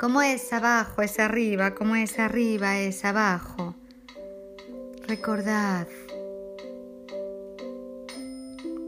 Como 0.01 0.23
es 0.23 0.51
abajo 0.51 1.03
es 1.03 1.19
arriba, 1.19 1.75
como 1.75 1.95
es 1.95 2.19
arriba 2.19 2.79
es 2.79 3.05
abajo. 3.05 3.75
Recordad, 5.07 5.87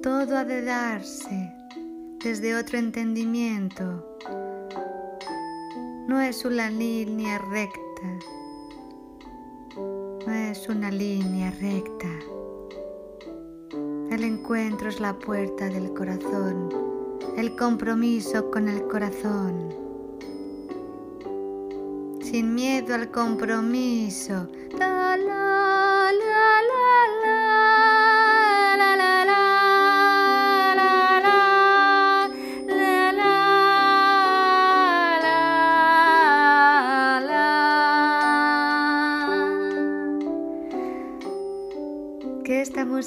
todo 0.03 0.39
ha 0.39 0.45
de 0.45 0.63
darse 0.63 1.53
desde 2.25 2.57
otro 2.57 2.79
entendimiento. 2.79 4.17
No 6.09 6.21
es 6.21 6.45
una 6.45 6.71
línea 6.71 7.39
recta, 7.39 8.19
no 9.77 10.33
es 10.33 10.69
una 10.69 10.91
línea 10.91 11.51
recta. 11.51 12.09
El 14.11 14.25
encuentro 14.25 14.89
es 14.89 15.01
la 15.01 15.19
puerta 15.19 15.67
del 15.67 15.93
corazón, 15.93 16.71
el 17.37 17.55
compromiso 17.57 18.51
con 18.51 18.69
el 18.69 18.87
corazón. 18.89 19.69
Sin 22.23 22.55
miedo 22.55 22.95
al 22.95 23.11
compromiso. 23.11 24.49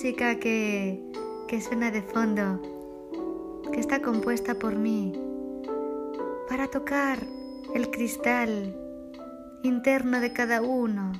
Música 0.03 0.37
que, 0.37 1.01
que 1.47 1.61
suena 1.61 1.89
de 1.89 2.01
fondo, 2.01 2.59
que 3.71 3.79
está 3.79 4.01
compuesta 4.01 4.53
por 4.53 4.75
mí, 4.75 5.13
para 6.49 6.67
tocar 6.67 7.19
el 7.73 7.89
cristal 7.89 8.75
interno 9.63 10.19
de 10.19 10.33
cada 10.33 10.61
uno, 10.61 11.13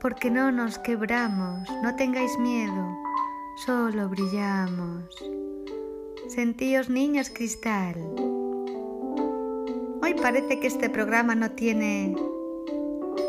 porque 0.00 0.30
no 0.30 0.52
nos 0.52 0.78
quebramos, 0.78 1.68
no 1.82 1.96
tengáis 1.96 2.38
miedo, 2.38 2.96
solo 3.66 4.08
brillamos. 4.08 5.04
Sentíos 6.28 6.88
niños 6.88 7.28
cristal. 7.28 7.96
Hoy 10.00 10.14
parece 10.22 10.60
que 10.60 10.68
este 10.68 10.88
programa 10.90 11.34
no 11.34 11.50
tiene 11.50 12.14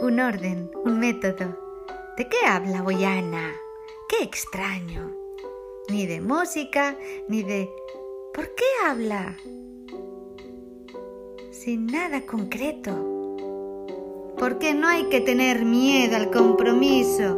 un 0.03 0.19
orden, 0.19 0.69
un 0.85 0.99
método. 0.99 1.57
¿De 2.15 2.29
qué 2.29 2.45
habla 2.45 2.83
Boyana? 2.83 3.55
Qué 4.09 4.23
extraño. 4.23 5.11
Ni 5.89 6.05
de 6.05 6.21
música, 6.21 6.97
ni 7.27 7.43
de... 7.43 7.69
¿Por 8.33 8.55
qué 8.55 8.63
habla? 8.85 9.35
Sin 11.51 11.87
nada 11.87 12.25
concreto. 12.25 12.91
Porque 14.37 14.73
no 14.73 14.87
hay 14.87 15.09
que 15.09 15.19
tener 15.19 15.65
miedo 15.65 16.15
al 16.15 16.31
compromiso, 16.31 17.35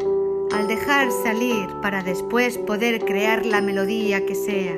al 0.51 0.67
dejar 0.67 1.11
salir 1.11 1.67
para 1.81 2.03
después 2.03 2.59
poder 2.59 3.03
crear 3.03 3.47
la 3.47 3.61
melodía 3.61 4.25
que 4.27 4.35
sea. 4.35 4.77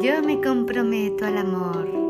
Yo 0.00 0.22
me 0.22 0.40
comprometo 0.40 1.24
al 1.24 1.38
amor 1.38 2.01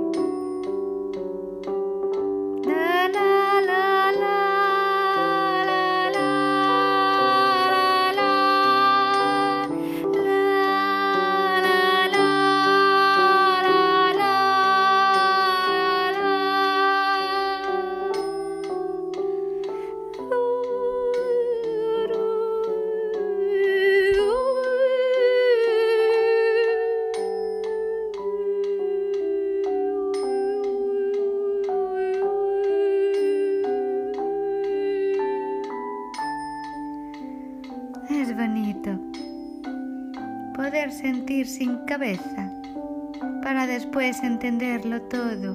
para 43.42 43.64
después 43.68 44.20
entenderlo 44.24 45.02
todo. 45.02 45.54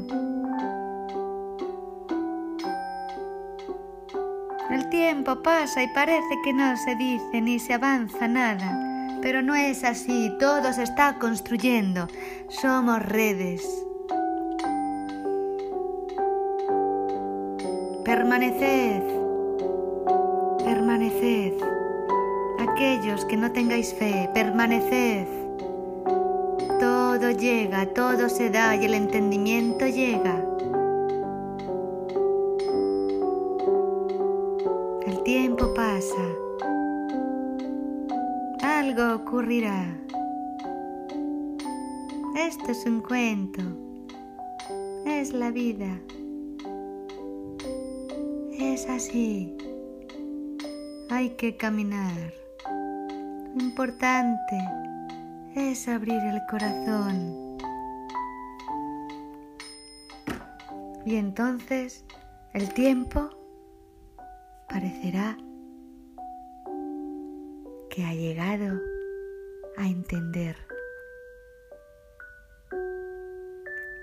El 4.69 4.87
tiempo 4.89 5.41
pasa 5.43 5.83
y 5.83 5.87
parece 5.93 6.35
que 6.45 6.53
no 6.53 6.77
se 6.77 6.95
dice 6.95 7.41
ni 7.41 7.59
se 7.59 7.73
avanza 7.73 8.29
nada, 8.29 9.19
pero 9.21 9.41
no 9.41 9.55
es 9.55 9.83
así, 9.83 10.31
todo 10.39 10.71
se 10.71 10.83
está 10.83 11.19
construyendo, 11.19 12.07
somos 12.47 13.05
redes. 13.05 13.67
Permaneced, 18.05 19.03
permaneced. 20.63 21.55
Aquellos 22.59 23.25
que 23.25 23.35
no 23.35 23.51
tengáis 23.51 23.93
fe, 23.93 24.29
permaneced 24.33 25.36
llega, 27.37 27.85
todo 27.93 28.29
se 28.29 28.49
da 28.49 28.75
y 28.75 28.85
el 28.85 28.93
entendimiento 28.93 29.85
llega. 29.87 30.43
El 35.05 35.23
tiempo 35.23 35.73
pasa. 35.73 36.25
Algo 38.61 39.15
ocurrirá. 39.15 39.97
Esto 42.35 42.71
es 42.71 42.85
un 42.85 43.01
cuento. 43.01 43.61
Es 45.05 45.33
la 45.33 45.51
vida. 45.51 45.99
Es 48.59 48.89
así. 48.89 49.55
Hay 51.09 51.29
que 51.31 51.55
caminar. 51.55 52.33
Importante 53.59 54.86
es 55.57 55.87
abrir 55.87 56.21
el 56.21 56.39
corazón. 56.45 57.57
Y 61.03 61.15
entonces 61.15 62.05
el 62.53 62.71
tiempo 62.75 63.29
parecerá 64.69 65.35
que 67.89 68.05
ha 68.05 68.13
llegado 68.13 68.79
a 69.77 69.87
entender 69.87 70.55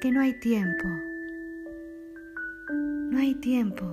que 0.01 0.11
no 0.11 0.23
hay 0.23 0.39
tiempo, 0.41 0.89
no 3.11 3.19
hay 3.19 3.35
tiempo. 3.37 3.85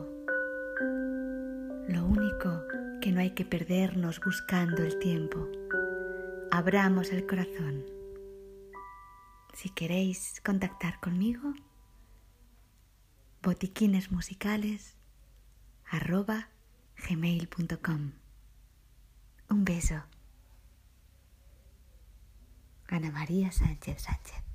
Lo 1.89 2.05
único 2.05 2.63
que 3.01 3.11
no 3.11 3.19
hay 3.19 3.31
que 3.31 3.45
perdernos 3.45 4.19
buscando 4.19 4.83
el 4.83 4.97
tiempo 4.97 5.47
abramos 6.51 7.11
el 7.11 7.25
corazón. 7.25 7.85
Si 9.53 9.69
queréis 9.69 10.41
contactar 10.43 10.99
conmigo, 10.99 11.53
botiquinesmusicales 13.41 14.95
arroba 15.85 16.49
gmail.com. 17.07 18.11
Un 19.49 19.65
beso. 19.65 20.03
Ana 22.87 23.11
María 23.11 23.51
Sánchez 23.51 24.01
Sánchez. 24.01 24.50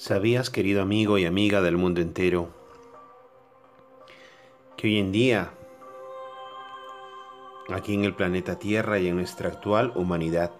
¿Sabías, 0.00 0.48
querido 0.48 0.80
amigo 0.80 1.18
y 1.18 1.26
amiga 1.26 1.60
del 1.60 1.76
mundo 1.76 2.00
entero, 2.00 2.48
que 4.78 4.86
hoy 4.86 4.98
en 4.98 5.12
día, 5.12 5.50
aquí 7.68 7.92
en 7.92 8.04
el 8.04 8.14
planeta 8.14 8.58
Tierra 8.58 8.98
y 8.98 9.08
en 9.08 9.16
nuestra 9.16 9.50
actual 9.50 9.92
humanidad, 9.94 10.52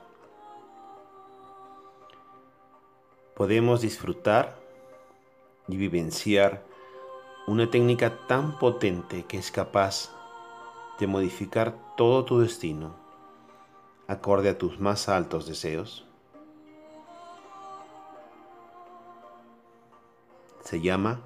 podemos 3.34 3.80
disfrutar 3.80 4.61
y 5.68 5.78
vivenciar 5.78 6.62
una 7.47 7.70
técnica 7.70 8.18
tan 8.26 8.59
potente 8.59 9.24
que 9.24 9.38
es 9.38 9.51
capaz 9.51 10.14
de 10.99 11.07
modificar 11.07 11.74
todo 11.97 12.26
tu 12.26 12.41
destino 12.41 12.95
acorde 14.07 14.51
a 14.51 14.59
tus 14.59 14.78
más 14.78 15.09
altos 15.09 15.47
deseos? 15.47 16.09
Se 20.70 20.80
llama 20.80 21.20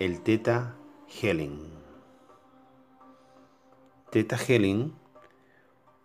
el 0.00 0.20
Teta 0.22 0.74
Healing. 1.06 1.70
Teta 4.10 4.36
Healing, 4.36 4.96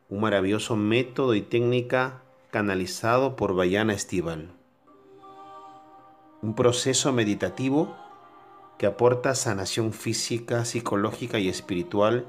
un 0.10 0.22
maravilloso 0.22 0.76
método 0.76 1.34
y 1.34 1.42
técnica 1.42 2.22
canalizado 2.52 3.36
por 3.36 3.56
Bayana 3.56 3.94
Estival. 3.94 4.52
Un 6.44 6.54
proceso 6.54 7.12
meditativo 7.12 7.98
que 8.78 8.86
aporta 8.86 9.34
sanación 9.34 9.92
física, 9.92 10.64
psicológica 10.64 11.40
y 11.40 11.50
espiritual 11.50 12.28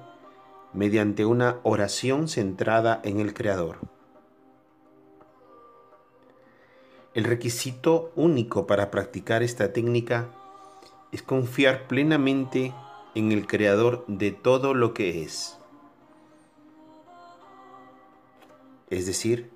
mediante 0.73 1.27
una 1.27 1.59
oración 1.65 2.29
centrada 2.29 2.99
en 3.05 3.21
el 3.21 3.35
Creador. 3.35 3.96
El 7.17 7.25
requisito 7.25 8.13
único 8.15 8.67
para 8.67 8.91
practicar 8.91 9.43
esta 9.43 9.73
técnica 9.73 10.29
es 11.13 11.23
confiar 11.23 11.89
plenamente 11.89 12.75
en 13.15 13.33
el 13.33 13.47
creador 13.47 14.05
de 14.07 14.33
todo 14.33 14.75
lo 14.75 14.93
que 14.93 15.23
es. 15.23 15.57
Es 18.91 19.07
decir, 19.07 19.49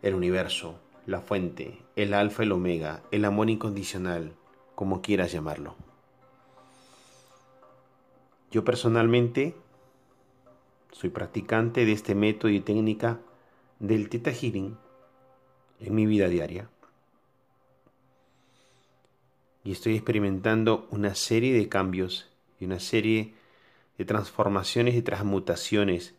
el 0.00 0.14
universo, 0.14 0.78
la 1.04 1.20
fuente, 1.20 1.82
el 1.94 2.14
alfa, 2.14 2.42
el 2.42 2.52
omega, 2.52 3.02
el 3.10 3.26
amor 3.26 3.50
incondicional, 3.50 4.32
como 4.74 5.02
quieras 5.02 5.30
llamarlo. 5.30 5.76
Yo 8.50 8.64
personalmente 8.64 9.54
soy 10.90 11.10
practicante 11.10 11.84
de 11.84 11.92
este 11.92 12.14
método 12.14 12.50
y 12.50 12.60
técnica 12.60 13.20
del 13.78 14.08
Theta 14.08 14.32
Healing 14.32 14.87
en 15.80 15.94
mi 15.94 16.06
vida 16.06 16.28
diaria. 16.28 16.68
Y 19.64 19.72
estoy 19.72 19.94
experimentando 19.94 20.88
una 20.90 21.14
serie 21.14 21.52
de 21.52 21.68
cambios 21.68 22.28
y 22.58 22.64
una 22.64 22.80
serie 22.80 23.34
de 23.98 24.04
transformaciones 24.04 24.94
y 24.94 25.02
transmutaciones 25.02 26.14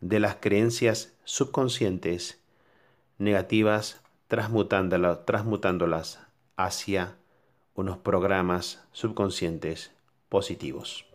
de 0.00 0.20
las 0.20 0.36
creencias 0.36 1.14
subconscientes 1.24 2.40
negativas, 3.18 4.02
transmutándolas, 4.28 6.20
hacia 6.56 7.16
unos 7.74 7.98
programas 7.98 8.82
subconscientes 8.92 9.92
positivos. 10.28 11.06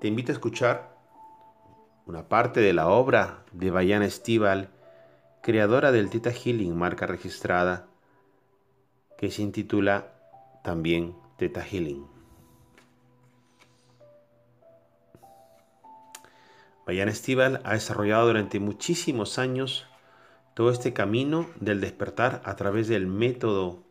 Te 0.00 0.08
invito 0.08 0.32
a 0.32 0.34
escuchar 0.34 0.91
una 2.06 2.28
parte 2.28 2.60
de 2.60 2.72
la 2.72 2.88
obra 2.88 3.44
de 3.52 3.70
Bayana 3.70 4.06
Estival, 4.06 4.70
creadora 5.40 5.92
del 5.92 6.10
Teta 6.10 6.30
Healing, 6.30 6.76
marca 6.76 7.06
registrada, 7.06 7.86
que 9.18 9.30
se 9.30 9.42
intitula 9.42 10.12
también 10.64 11.14
Teta 11.36 11.62
Healing. 11.62 12.06
Bayana 16.86 17.12
Estival 17.12 17.60
ha 17.64 17.74
desarrollado 17.74 18.26
durante 18.26 18.58
muchísimos 18.58 19.38
años 19.38 19.86
todo 20.54 20.70
este 20.70 20.92
camino 20.92 21.46
del 21.60 21.80
despertar 21.80 22.42
a 22.44 22.56
través 22.56 22.88
del 22.88 23.06
método 23.06 23.84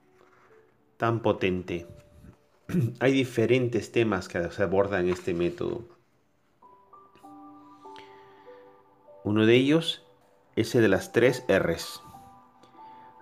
tan 0.98 1.22
potente. 1.22 1.88
Hay 3.00 3.14
diferentes 3.14 3.94
temas 3.94 4.28
que 4.28 4.52
se 4.52 4.64
abordan 4.64 5.06
en 5.06 5.14
este 5.14 5.34
método 5.34 6.01
Uno 9.24 9.46
de 9.46 9.56
ellos 9.56 10.04
es 10.56 10.74
el 10.74 10.82
de 10.82 10.88
las 10.88 11.12
tres 11.12 11.46
R's. 11.48 12.02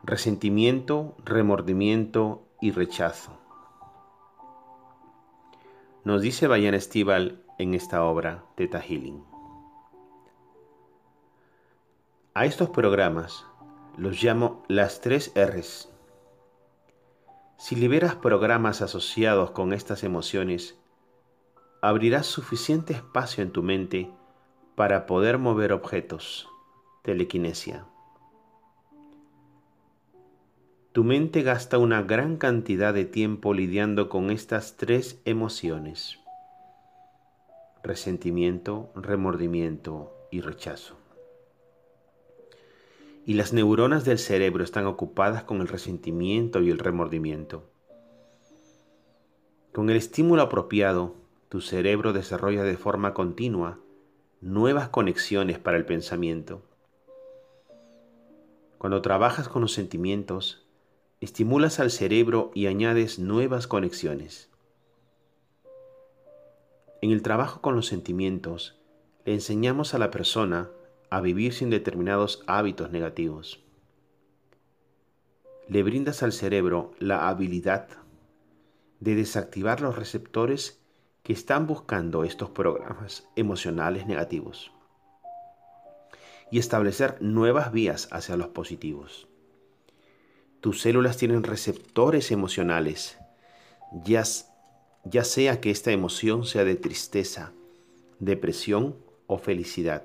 Resentimiento, 0.01 1.17
remordimiento 1.25 2.47
y 2.61 2.71
rechazo. 2.71 3.37
Nos 6.05 6.21
dice 6.21 6.47
Bayan 6.47 6.73
Estival 6.73 7.43
en 7.57 7.73
esta 7.73 8.05
obra 8.05 8.45
Teta 8.55 8.79
Healing. 8.79 9.25
A 12.33 12.45
estos 12.45 12.69
programas 12.69 13.45
los 13.97 14.23
llamo 14.23 14.63
las 14.69 15.01
tres 15.01 15.33
R's. 15.35 15.89
Si 17.57 17.75
liberas 17.75 18.15
programas 18.15 18.81
asociados 18.81 19.51
con 19.51 19.73
estas 19.73 20.05
emociones, 20.05 20.79
abrirás 21.81 22.25
suficiente 22.25 22.93
espacio 22.93 23.43
en 23.43 23.51
tu 23.51 23.63
mente 23.63 24.09
para 24.79 25.05
poder 25.05 25.39
mover 25.39 25.73
objetos. 25.73 26.47
Telequinesia. 27.03 27.85
Tu 30.93 31.03
mente 31.03 31.41
gasta 31.41 31.77
una 31.77 32.01
gran 32.01 32.37
cantidad 32.37 32.93
de 32.93 33.03
tiempo 33.03 33.53
lidiando 33.53 34.07
con 34.07 34.31
estas 34.31 34.77
tres 34.77 35.19
emociones. 35.25 36.17
Resentimiento, 37.83 38.89
remordimiento 38.95 40.13
y 40.31 40.39
rechazo. 40.39 40.95
Y 43.25 43.33
las 43.33 43.51
neuronas 43.51 44.05
del 44.05 44.17
cerebro 44.17 44.63
están 44.63 44.85
ocupadas 44.85 45.43
con 45.43 45.59
el 45.59 45.67
resentimiento 45.67 46.61
y 46.61 46.69
el 46.69 46.79
remordimiento. 46.79 47.69
Con 49.73 49.89
el 49.89 49.97
estímulo 49.97 50.43
apropiado, 50.43 51.15
tu 51.49 51.59
cerebro 51.59 52.13
desarrolla 52.13 52.63
de 52.63 52.77
forma 52.77 53.13
continua 53.13 53.79
nuevas 54.41 54.89
conexiones 54.89 55.59
para 55.59 55.77
el 55.77 55.85
pensamiento. 55.85 56.61
Cuando 58.77 59.01
trabajas 59.01 59.49
con 59.49 59.61
los 59.61 59.73
sentimientos, 59.73 60.65
estimulas 61.19 61.81
al 61.81 61.91
cerebro 61.91 62.51
y 62.53 62.67
añades 62.67 63.19
nuevas 63.19 63.67
conexiones. 63.67 64.49
En 67.01 67.11
el 67.11 67.21
trabajo 67.21 67.61
con 67.61 67.75
los 67.75 67.87
sentimientos, 67.87 68.79
le 69.25 69.33
enseñamos 69.33 69.93
a 69.93 69.99
la 69.99 70.11
persona 70.11 70.69
a 71.09 71.19
vivir 71.19 71.53
sin 71.53 71.69
determinados 71.69 72.43
hábitos 72.47 72.91
negativos. 72.91 73.59
Le 75.67 75.83
brindas 75.83 76.23
al 76.23 76.31
cerebro 76.31 76.93
la 76.99 77.27
habilidad 77.27 77.89
de 79.01 79.15
desactivar 79.15 79.81
los 79.81 79.97
receptores 79.97 80.78
que 81.23 81.33
están 81.33 81.67
buscando 81.67 82.23
estos 82.23 82.49
programas 82.49 83.27
emocionales 83.35 84.07
negativos 84.07 84.71
y 86.51 86.59
establecer 86.59 87.17
nuevas 87.21 87.71
vías 87.71 88.07
hacia 88.11 88.37
los 88.37 88.47
positivos. 88.47 89.27
Tus 90.61 90.81
células 90.81 91.17
tienen 91.17 91.43
receptores 91.43 92.31
emocionales, 92.31 93.17
ya, 94.03 94.23
sea 95.23 95.61
que 95.61 95.71
esta 95.71 95.91
emoción 95.91 96.45
sea 96.45 96.63
de 96.63 96.75
tristeza, 96.75 97.53
depresión 98.19 98.95
o 99.27 99.37
felicidad. 99.37 100.03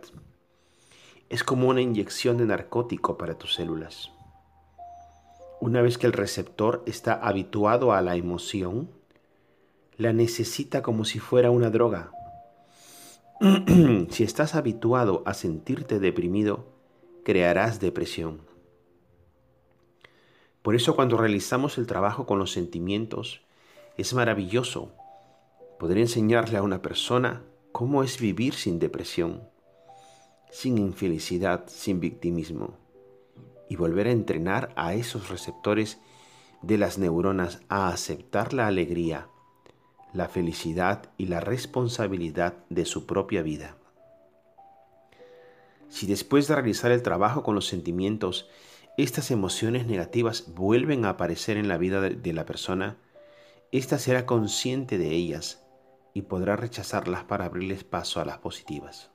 Es 1.29 1.43
como 1.43 1.69
una 1.69 1.81
inyección 1.81 2.37
de 2.37 2.47
narcótico 2.47 3.19
para 3.19 3.37
tus 3.37 3.55
células. 3.55 4.11
Una 5.61 5.83
vez 5.83 5.99
que 5.99 6.07
el 6.07 6.13
receptor 6.13 6.83
está 6.87 7.15
habituado 7.15 7.93
a 7.93 8.03
la 8.03 8.17
emoción, 8.17 8.91
la 9.97 10.13
necesita 10.13 10.83
como 10.83 11.05
si 11.05 11.19
fuera 11.19 11.51
una 11.51 11.71
droga. 11.71 12.11
si 14.11 14.25
estás 14.25 14.55
habituado 14.55 15.23
a 15.27 15.35
sentirte 15.35 15.99
deprimido, 15.99 16.67
crearás 17.25 17.81
depresión. 17.81 18.41
Por 20.63 20.75
eso 20.75 20.97
cuando 20.97 21.17
realizamos 21.17 21.77
el 21.79 21.87
trabajo 21.87 22.27
con 22.27 22.39
los 22.39 22.53
sentimientos, 22.53 23.43
es 23.97 24.15
maravilloso 24.15 24.93
poder 25.79 25.99
enseñarle 25.99 26.59
a 26.59 26.63
una 26.63 26.81
persona 26.81 27.43
cómo 27.73 28.03
es 28.03 28.19
vivir 28.19 28.55
sin 28.55 28.79
depresión, 28.79 29.43
sin 30.51 30.79
infelicidad, 30.79 31.65
sin 31.67 32.01
victimismo, 32.01 32.79
y 33.69 33.77
volver 33.77 34.07
a 34.07 34.13
entrenar 34.13 34.73
a 34.77 34.95
esos 34.95 35.29
receptores 35.29 35.99
de 36.63 36.79
las 36.79 36.97
neuronas 36.97 37.61
a 37.69 37.89
aceptar 37.89 38.55
la 38.55 38.67
alegría, 38.67 39.29
la 40.15 40.29
felicidad 40.29 41.11
y 41.19 41.27
la 41.27 41.41
responsabilidad 41.41 42.55
de 42.71 42.87
su 42.87 43.05
propia 43.05 43.43
vida. 43.43 43.77
Si 45.89 46.07
después 46.07 46.49
de 46.49 46.55
realizar 46.55 46.93
el 46.93 47.03
trabajo 47.03 47.43
con 47.43 47.55
los 47.55 47.67
sentimientos, 47.67 48.49
estas 48.97 49.33
emociones 49.33 49.87
negativas 49.87 50.55
vuelven 50.55 51.05
a 51.05 51.11
aparecer 51.11 51.57
en 51.57 51.69
la 51.69 51.79
vida 51.79 52.01
de 52.01 52.33
la 52.33 52.47
persona, 52.47 52.97
ésta 53.73 53.99
será 53.99 54.25
consciente 54.25 54.99
de 54.99 55.11
ellas 55.11 55.65
y 56.15 56.23
podrá 56.23 56.55
rechazarlas 56.55 57.25
para 57.25 57.45
abrirles 57.45 57.83
paso 57.83 58.21
a 58.21 58.25
las 58.25 58.39
positivas. 58.39 59.11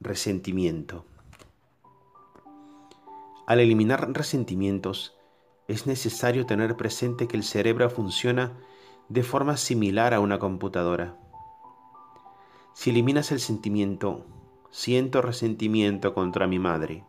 Resentimiento. 0.00 1.04
Al 3.46 3.60
eliminar 3.60 4.10
resentimientos, 4.14 5.19
es 5.70 5.86
necesario 5.86 6.46
tener 6.46 6.76
presente 6.76 7.28
que 7.28 7.36
el 7.36 7.44
cerebro 7.44 7.88
funciona 7.90 8.52
de 9.08 9.22
forma 9.22 9.56
similar 9.56 10.14
a 10.14 10.20
una 10.20 10.40
computadora. 10.40 11.16
Si 12.74 12.90
eliminas 12.90 13.30
el 13.30 13.38
sentimiento, 13.38 14.24
siento 14.70 15.22
resentimiento 15.22 16.12
contra 16.12 16.48
mi 16.48 16.58
madre, 16.58 17.04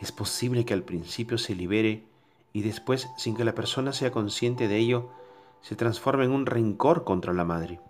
es 0.00 0.10
posible 0.10 0.64
que 0.64 0.72
al 0.72 0.82
principio 0.82 1.36
se 1.36 1.54
libere 1.54 2.06
y 2.54 2.62
después, 2.62 3.10
sin 3.18 3.36
que 3.36 3.44
la 3.44 3.54
persona 3.54 3.92
sea 3.92 4.10
consciente 4.10 4.66
de 4.66 4.78
ello, 4.78 5.10
se 5.60 5.76
transforme 5.76 6.24
en 6.24 6.30
un 6.30 6.46
rencor 6.46 7.04
contra 7.04 7.34
la 7.34 7.44
madre. 7.44 7.80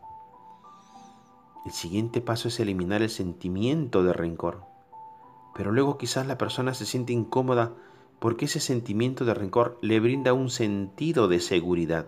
El 1.64 1.70
siguiente 1.70 2.20
paso 2.20 2.48
es 2.48 2.58
eliminar 2.58 3.02
el 3.02 3.10
sentimiento 3.10 4.02
de 4.02 4.12
rencor. 4.12 4.64
Pero 5.54 5.70
luego 5.70 5.96
quizás 5.96 6.26
la 6.26 6.38
persona 6.38 6.74
se 6.74 6.86
siente 6.86 7.12
incómoda 7.12 7.72
porque 8.20 8.44
ese 8.44 8.60
sentimiento 8.60 9.24
de 9.24 9.34
rencor 9.34 9.78
le 9.80 9.98
brinda 9.98 10.34
un 10.34 10.50
sentido 10.50 11.26
de 11.26 11.40
seguridad. 11.40 12.06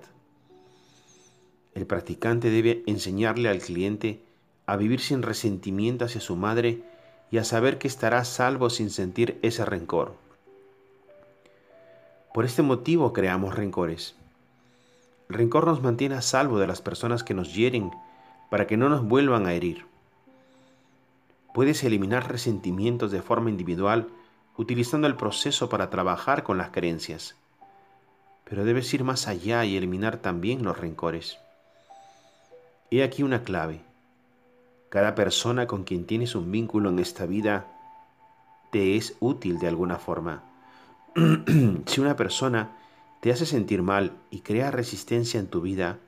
El 1.74 1.86
practicante 1.86 2.50
debe 2.50 2.82
enseñarle 2.86 3.48
al 3.48 3.58
cliente 3.58 4.22
a 4.66 4.76
vivir 4.76 5.00
sin 5.00 5.22
resentimiento 5.22 6.04
hacia 6.04 6.20
su 6.20 6.36
madre 6.36 6.82
y 7.30 7.38
a 7.38 7.44
saber 7.44 7.78
que 7.78 7.88
estará 7.88 8.24
salvo 8.24 8.68
sin 8.68 8.90
sentir 8.90 9.38
ese 9.40 9.64
rencor. 9.64 10.14
Por 12.34 12.44
este 12.44 12.62
motivo 12.62 13.14
creamos 13.14 13.54
rencores. 13.54 14.14
El 15.30 15.36
rencor 15.36 15.66
nos 15.66 15.82
mantiene 15.82 16.14
a 16.14 16.22
salvo 16.22 16.58
de 16.58 16.66
las 16.66 16.82
personas 16.82 17.24
que 17.24 17.32
nos 17.32 17.54
hieren 17.54 17.90
para 18.50 18.66
que 18.66 18.76
no 18.76 18.90
nos 18.90 19.02
vuelvan 19.02 19.46
a 19.46 19.54
herir. 19.54 19.86
Puedes 21.54 21.82
eliminar 21.84 22.30
resentimientos 22.30 23.10
de 23.10 23.22
forma 23.22 23.48
individual 23.48 24.08
utilizando 24.56 25.06
el 25.06 25.16
proceso 25.16 25.68
para 25.68 25.90
trabajar 25.90 26.42
con 26.42 26.58
las 26.58 26.70
creencias, 26.70 27.36
pero 28.44 28.64
debes 28.64 28.92
ir 28.92 29.04
más 29.04 29.28
allá 29.28 29.64
y 29.64 29.76
eliminar 29.76 30.18
también 30.18 30.62
los 30.62 30.78
rencores. 30.78 31.38
He 32.90 33.02
aquí 33.02 33.22
una 33.22 33.42
clave. 33.42 33.80
Cada 34.88 35.14
persona 35.14 35.66
con 35.66 35.84
quien 35.84 36.06
tienes 36.06 36.34
un 36.34 36.50
vínculo 36.52 36.90
en 36.90 36.98
esta 36.98 37.24
vida 37.24 37.66
te 38.70 38.96
es 38.96 39.16
útil 39.20 39.58
de 39.58 39.68
alguna 39.68 39.96
forma. 39.96 40.42
si 41.86 42.00
una 42.00 42.16
persona 42.16 42.76
te 43.20 43.32
hace 43.32 43.46
sentir 43.46 43.82
mal 43.82 44.12
y 44.30 44.40
crea 44.40 44.70
resistencia 44.70 45.40
en 45.40 45.46
tu 45.46 45.62
vida, 45.62 45.98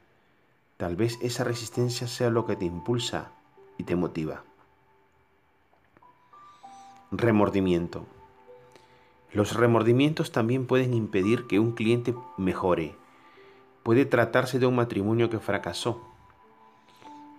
Tal 0.77 0.97
vez 0.97 1.19
esa 1.23 1.45
resistencia 1.45 2.09
sea 2.09 2.31
lo 2.31 2.47
que 2.47 2.57
te 2.57 2.65
impulsa 2.65 3.31
y 3.79 3.85
te 3.85 3.95
motiva. 3.95 4.43
Remordimiento. 7.13 8.07
Los 9.35 9.55
remordimientos 9.55 10.31
también 10.31 10.65
pueden 10.65 10.95
impedir 10.95 11.49
que 11.49 11.59
un 11.59 11.73
cliente 11.73 12.15
mejore. 12.39 12.95
Puede 13.83 14.07
tratarse 14.07 14.61
de 14.61 14.67
un 14.67 14.77
matrimonio 14.77 15.29
que 15.29 15.41
fracasó, 15.41 16.01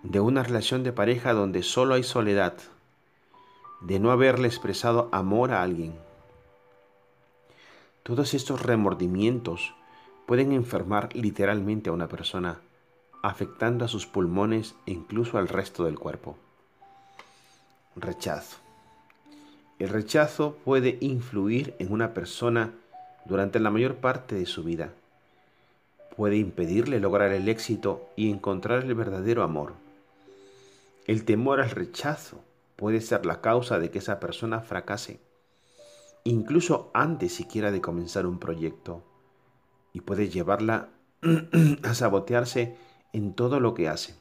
de 0.02 0.20
una 0.20 0.42
relación 0.42 0.84
de 0.84 0.92
pareja 0.92 1.32
donde 1.32 1.62
solo 1.62 1.94
hay 1.94 2.02
soledad, 2.02 2.58
de 3.80 3.98
no 3.98 4.10
haberle 4.10 4.46
expresado 4.46 5.08
amor 5.10 5.52
a 5.52 5.62
alguien. 5.62 5.94
Todos 8.02 8.34
estos 8.34 8.60
remordimientos 8.60 9.74
pueden 10.26 10.52
enfermar 10.52 11.08
literalmente 11.16 11.88
a 11.88 11.94
una 11.94 12.08
persona 12.08 12.60
afectando 13.22 13.86
a 13.86 13.88
sus 13.88 14.06
pulmones 14.06 14.74
e 14.84 14.92
incluso 14.92 15.38
al 15.38 15.48
resto 15.48 15.84
del 15.84 15.98
cuerpo. 15.98 16.36
Rechazo. 17.96 18.65
El 19.78 19.90
rechazo 19.90 20.56
puede 20.64 20.96
influir 21.00 21.74
en 21.78 21.92
una 21.92 22.14
persona 22.14 22.72
durante 23.26 23.60
la 23.60 23.70
mayor 23.70 23.96
parte 23.96 24.34
de 24.34 24.46
su 24.46 24.64
vida. 24.64 24.92
Puede 26.16 26.36
impedirle 26.36 26.98
lograr 26.98 27.32
el 27.32 27.46
éxito 27.48 28.08
y 28.16 28.30
encontrar 28.30 28.84
el 28.84 28.94
verdadero 28.94 29.42
amor. 29.42 29.74
El 31.06 31.26
temor 31.26 31.60
al 31.60 31.70
rechazo 31.70 32.40
puede 32.76 33.02
ser 33.02 33.26
la 33.26 33.42
causa 33.42 33.78
de 33.78 33.90
que 33.90 33.98
esa 33.98 34.18
persona 34.18 34.60
fracase, 34.60 35.20
incluso 36.24 36.90
antes 36.94 37.34
siquiera 37.34 37.70
de 37.70 37.82
comenzar 37.82 38.26
un 38.26 38.38
proyecto, 38.38 39.02
y 39.92 40.00
puede 40.00 40.30
llevarla 40.30 40.88
a 41.82 41.94
sabotearse 41.94 42.76
en 43.12 43.34
todo 43.34 43.60
lo 43.60 43.74
que 43.74 43.88
hace. 43.88 44.14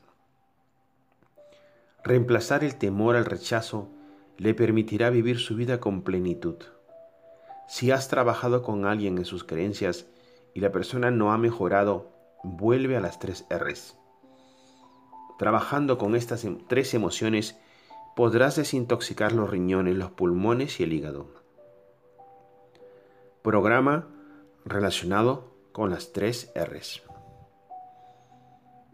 Reemplazar 2.03 2.65
el 2.65 2.75
temor 2.75 3.15
al 3.15 3.25
rechazo 3.25 3.87
le 4.37 4.53
permitirá 4.53 5.09
vivir 5.09 5.39
su 5.39 5.55
vida 5.55 5.79
con 5.79 6.01
plenitud. 6.01 6.57
Si 7.67 7.91
has 7.91 8.07
trabajado 8.07 8.61
con 8.61 8.85
alguien 8.85 9.17
en 9.17 9.25
sus 9.25 9.43
creencias 9.43 10.07
y 10.53 10.59
la 10.59 10.71
persona 10.71 11.11
no 11.11 11.33
ha 11.33 11.37
mejorado, 11.37 12.11
vuelve 12.43 12.95
a 12.95 12.99
las 12.99 13.19
tres 13.19 13.45
R's. 13.49 13.97
Trabajando 15.37 15.97
con 15.97 16.15
estas 16.15 16.45
em, 16.45 16.59
tres 16.67 16.93
emociones, 16.93 17.59
podrás 18.15 18.55
desintoxicar 18.55 19.33
los 19.33 19.49
riñones, 19.49 19.95
los 19.95 20.11
pulmones 20.11 20.79
y 20.79 20.83
el 20.83 20.93
hígado. 20.93 21.33
Programa 23.41 24.07
relacionado 24.63 25.55
con 25.71 25.89
las 25.89 26.13
tres 26.13 26.51
R's. 26.55 27.03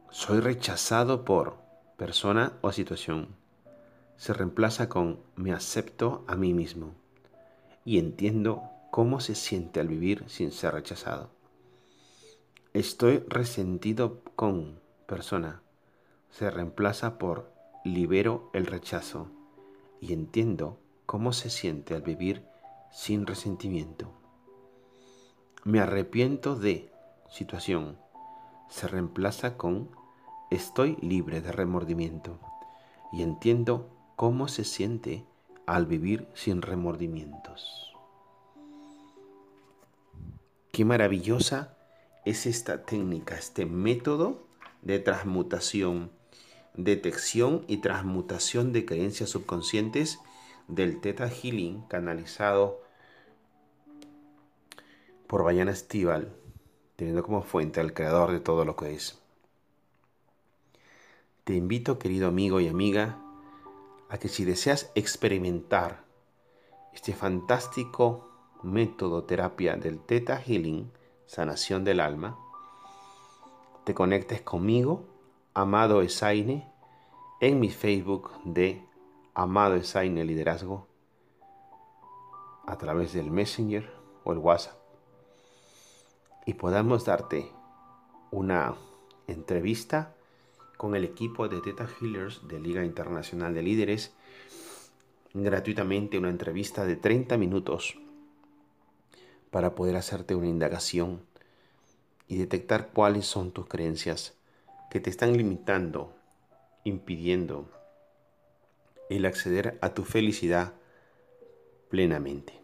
Soy 0.10 0.40
rechazado 0.40 1.24
por 1.24 1.58
persona 1.98 2.54
o 2.62 2.72
situación. 2.72 3.41
Se 4.22 4.34
reemplaza 4.34 4.88
con 4.88 5.20
me 5.36 5.52
acepto 5.52 6.24
a 6.28 6.36
mí 6.36 6.54
mismo 6.54 6.94
y 7.84 7.98
entiendo 7.98 8.62
cómo 8.92 9.20
se 9.20 9.34
siente 9.34 9.80
al 9.80 9.88
vivir 9.88 10.26
sin 10.28 10.52
ser 10.52 10.76
rechazado. 10.76 11.32
Estoy 12.72 13.24
resentido 13.28 14.22
con 14.36 14.80
persona. 15.08 15.64
Se 16.30 16.52
reemplaza 16.52 17.18
por 17.18 17.52
libero 17.84 18.52
el 18.54 18.68
rechazo 18.68 19.26
y 20.00 20.14
entiendo 20.14 20.78
cómo 21.08 21.34
se 21.34 21.50
siente 21.50 21.96
al 21.96 22.04
vivir 22.04 22.46
sin 22.92 23.26
resentimiento. 23.26 24.12
Me 25.64 25.80
arrepiento 25.80 26.56
de 26.56 26.92
situación. 27.28 27.98
Se 28.70 28.88
reemplaza 28.88 29.58
con 29.58 29.90
estoy 30.52 30.96
libre 30.98 31.42
de 31.42 31.52
remordimiento 31.52 32.38
y 33.12 33.24
entiendo 33.24 33.90
cómo 34.22 34.48
se 34.48 34.66
siente 34.66 35.26
al 35.66 35.88
vivir 35.88 36.28
sin 36.36 36.62
remordimientos. 36.62 37.92
Qué 40.72 40.86
maravillosa 40.86 41.76
es 42.24 42.46
esta 42.46 42.84
técnica, 42.84 43.34
este 43.34 43.66
método 43.66 44.46
de 44.84 45.00
transmutación, 45.00 46.12
detección 46.76 47.66
y 47.68 47.78
transmutación 47.78 48.74
de 48.74 48.86
creencias 48.86 49.32
subconscientes 49.32 50.20
del 50.68 51.02
Theta 51.02 51.28
Healing 51.28 51.82
canalizado 51.88 52.80
por 55.26 55.44
Bayana 55.44 55.72
Estival, 55.72 56.32
teniendo 56.96 57.24
como 57.24 57.42
fuente 57.42 57.80
al 57.80 57.96
creador 57.96 58.34
de 58.34 58.40
todo 58.40 58.66
lo 58.66 58.76
que 58.76 58.94
es. 58.94 59.18
Te 61.44 61.56
invito, 61.56 61.98
querido 61.98 62.28
amigo 62.28 62.60
y 62.60 62.68
amiga, 62.68 63.18
a 64.12 64.18
que 64.18 64.28
si 64.28 64.44
deseas 64.44 64.92
experimentar 64.94 66.04
este 66.92 67.14
fantástico 67.14 68.30
método 68.62 69.24
terapia 69.24 69.78
del 69.78 70.02
Theta 70.02 70.36
Healing, 70.36 70.92
sanación 71.26 71.86
del 71.86 72.02
alma, 72.02 72.38
te 73.86 73.94
conectes 73.94 74.42
conmigo, 74.42 75.06
Amado 75.54 76.02
Esaine, 76.02 76.70
en 77.40 77.62
mi 77.62 77.70
Facebook 77.70 78.32
de 78.44 78.86
Amado 79.34 79.76
Esaine 79.76 80.26
Liderazgo, 80.26 80.88
a 82.68 82.78
través 82.78 83.14
del 83.14 83.32
Messenger 83.32 83.90
o 84.26 84.34
el 84.34 84.40
WhatsApp, 84.40 84.76
y 86.46 86.56
podamos 86.56 87.06
darte 87.06 87.50
una 88.30 88.76
entrevista 89.28 90.14
con 90.82 90.96
el 90.96 91.04
equipo 91.04 91.48
de 91.48 91.62
Theta 91.62 91.88
Healers 91.88 92.48
de 92.48 92.60
Liga 92.60 92.84
Internacional 92.84 93.54
de 93.54 93.62
Líderes 93.62 94.14
gratuitamente 95.32 96.18
una 96.18 96.32
entrevista 96.32 96.88
de 96.88 96.96
30 96.96 97.38
minutos 97.38 98.00
para 99.52 99.76
poder 99.76 99.96
hacerte 99.96 100.34
una 100.34 100.48
indagación 100.48 101.22
y 102.28 102.38
detectar 102.38 102.90
cuáles 102.94 103.28
son 103.28 103.52
tus 103.52 103.68
creencias 103.68 104.34
que 104.90 105.00
te 105.00 105.12
están 105.12 105.38
limitando, 105.38 106.16
impidiendo 106.84 107.70
el 109.12 109.28
acceder 109.28 109.78
a 109.82 109.94
tu 109.94 110.04
felicidad 110.04 110.74
plenamente. 111.90 112.60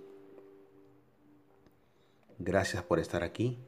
Gracias 2.39 2.81
por 2.81 2.97
estar 2.97 3.21
aquí, 3.21 3.59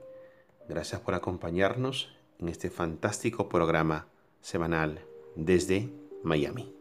gracias 0.67 1.01
por 1.01 1.13
acompañarnos 1.13 2.17
en 2.39 2.49
este 2.49 2.71
fantástico 2.71 3.47
programa 3.47 4.07
semanal 4.41 4.99
desde 5.35 5.89
Miami. 6.23 6.79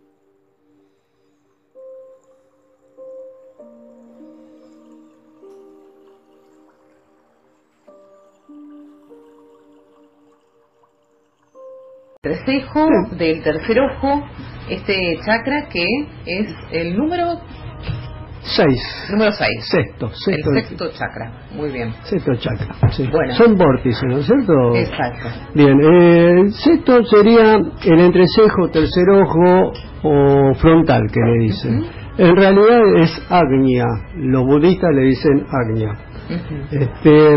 Tercejo 12.21 12.89
del 13.13 13.43
tercer 13.43 13.79
ojo, 13.79 14.23
este 14.69 15.19
chakra 15.25 15.69
que 15.69 15.87
es 16.27 16.49
el 16.73 16.97
número 16.97 17.41
Seis. 18.49 18.81
Número 19.11 19.31
6. 19.31 19.49
Sexto, 19.61 20.11
sexto. 20.15 20.51
El 20.51 20.65
sexto 20.65 20.91
chakra. 20.93 21.33
Muy 21.55 21.71
bien. 21.71 21.93
Sexto 22.05 22.35
chakra. 22.37 22.91
Sí. 22.91 23.07
Bueno. 23.11 23.35
Son 23.35 23.57
vórtices, 23.57 24.03
¿no 24.05 24.19
es 24.19 24.27
cierto? 24.27 24.75
Exacto. 24.75 25.29
Bien, 25.55 25.79
eh, 25.81 26.41
el 26.41 26.53
sexto 26.53 27.05
sería 27.05 27.57
el 27.85 28.01
entrecejo, 28.01 28.69
tercer 28.73 29.09
ojo 29.11 29.73
o 30.03 30.55
frontal, 30.55 31.03
que 31.13 31.21
le 31.21 31.45
dicen. 31.45 31.85
En 32.17 32.37
realidad 32.37 32.81
es 32.97 33.23
Agnia. 33.29 33.87
Los 34.17 34.45
budistas 34.45 34.91
le 34.95 35.03
dicen 35.03 35.47
Agnia. 35.51 35.97
Este. 36.71 37.37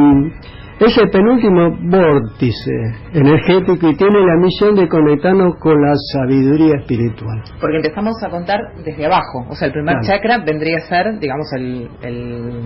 Es 0.83 0.97
el 0.97 1.09
penúltimo 1.11 1.77
vórtice 1.83 2.71
energético 3.13 3.87
y 3.89 3.95
tiene 3.95 4.19
la 4.25 4.35
misión 4.41 4.73
de 4.75 4.87
conectarnos 4.87 5.55
con 5.59 5.79
la 5.79 5.93
sabiduría 6.13 6.73
espiritual. 6.81 7.43
Porque 7.59 7.77
empezamos 7.77 8.13
a 8.25 8.29
contar 8.29 8.59
desde 8.83 9.05
abajo. 9.05 9.45
O 9.49 9.55
sea, 9.55 9.67
el 9.67 9.73
primer 9.73 9.97
Claro. 9.99 10.07
chakra 10.07 10.37
vendría 10.45 10.77
a 10.77 10.81
ser, 10.81 11.19
digamos, 11.19 11.45
el, 11.55 11.87
el, 12.01 12.61